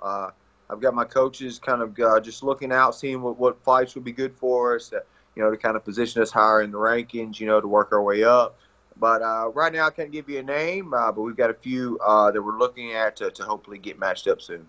I've 0.74 0.80
got 0.80 0.94
my 0.94 1.04
coaches 1.04 1.58
kind 1.58 1.80
of 1.82 1.98
uh, 1.98 2.20
just 2.20 2.42
looking 2.42 2.72
out, 2.72 2.94
seeing 2.94 3.22
what, 3.22 3.38
what 3.38 3.62
fights 3.62 3.94
would 3.94 4.04
be 4.04 4.12
good 4.12 4.36
for 4.36 4.74
us. 4.74 4.92
Uh, 4.92 5.00
you 5.36 5.42
know, 5.42 5.50
to 5.50 5.56
kind 5.56 5.76
of 5.76 5.84
position 5.84 6.22
us 6.22 6.30
higher 6.30 6.62
in 6.62 6.70
the 6.70 6.78
rankings. 6.78 7.38
You 7.38 7.46
know, 7.46 7.60
to 7.60 7.68
work 7.68 7.92
our 7.92 8.02
way 8.02 8.24
up. 8.24 8.56
But 8.96 9.22
uh, 9.22 9.50
right 9.54 9.72
now, 9.72 9.86
I 9.86 9.90
can't 9.90 10.12
give 10.12 10.28
you 10.28 10.38
a 10.38 10.42
name, 10.42 10.94
uh, 10.94 11.10
but 11.10 11.22
we've 11.22 11.36
got 11.36 11.50
a 11.50 11.54
few 11.54 11.98
uh, 12.04 12.30
that 12.30 12.40
we're 12.40 12.58
looking 12.58 12.92
at 12.92 13.16
to, 13.16 13.30
to 13.30 13.44
hopefully 13.44 13.78
get 13.78 13.98
matched 13.98 14.28
up 14.28 14.40
soon. 14.40 14.66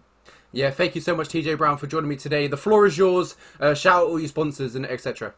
Yeah, 0.51 0.71
thank 0.71 0.95
you 0.95 1.01
so 1.01 1.15
much, 1.15 1.29
TJ 1.29 1.57
Brown, 1.57 1.77
for 1.77 1.85
joining 1.85 2.09
me 2.09 2.15
today. 2.15 2.47
The 2.47 2.57
floor 2.57 2.85
is 2.85 2.97
yours. 2.97 3.35
Uh, 3.59 3.73
shout 3.73 4.03
out 4.03 4.07
all 4.07 4.19
your 4.19 4.29
sponsors 4.29 4.75
and 4.75 4.85
etc. 4.85 5.33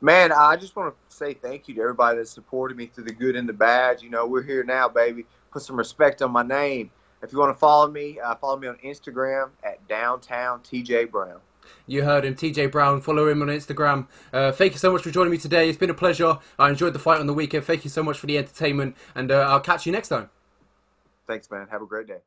Man, 0.00 0.30
I 0.30 0.56
just 0.56 0.76
want 0.76 0.94
to 0.94 1.16
say 1.16 1.34
thank 1.34 1.66
you 1.66 1.74
to 1.76 1.80
everybody 1.80 2.18
that 2.18 2.28
supported 2.28 2.76
me 2.76 2.86
through 2.86 3.04
the 3.04 3.14
good 3.14 3.34
and 3.34 3.48
the 3.48 3.54
bad. 3.54 4.02
You 4.02 4.10
know, 4.10 4.26
we're 4.26 4.42
here 4.42 4.62
now, 4.62 4.88
baby. 4.88 5.24
Put 5.50 5.62
some 5.62 5.76
respect 5.76 6.20
on 6.20 6.30
my 6.30 6.42
name. 6.42 6.90
If 7.24 7.32
you 7.32 7.38
want 7.38 7.54
to 7.54 7.58
follow 7.58 7.90
me, 7.90 8.20
uh, 8.20 8.34
follow 8.34 8.58
me 8.58 8.68
on 8.68 8.76
Instagram 8.84 9.50
at 9.64 9.86
downtown 9.88 10.60
TJ 10.60 11.10
Brown. 11.10 11.40
You 11.86 12.02
heard 12.02 12.24
him, 12.24 12.34
TJ 12.34 12.70
Brown. 12.70 13.00
Follow 13.00 13.28
him 13.28 13.40
on 13.40 13.48
Instagram. 13.48 14.06
Uh, 14.30 14.52
thank 14.52 14.72
you 14.72 14.78
so 14.78 14.92
much 14.92 15.02
for 15.02 15.10
joining 15.10 15.30
me 15.30 15.38
today. 15.38 15.68
It's 15.68 15.78
been 15.78 15.88
a 15.88 15.94
pleasure. 15.94 16.36
I 16.58 16.68
enjoyed 16.68 16.92
the 16.92 16.98
fight 16.98 17.20
on 17.20 17.26
the 17.26 17.32
weekend. 17.32 17.64
Thank 17.64 17.84
you 17.84 17.90
so 17.90 18.02
much 18.02 18.18
for 18.18 18.26
the 18.26 18.36
entertainment, 18.36 18.94
and 19.14 19.32
uh, 19.32 19.46
I'll 19.48 19.60
catch 19.60 19.86
you 19.86 19.92
next 19.92 20.08
time. 20.08 20.28
Thanks, 21.26 21.50
man. 21.50 21.66
Have 21.70 21.80
a 21.80 21.86
great 21.86 22.06
day. 22.06 22.18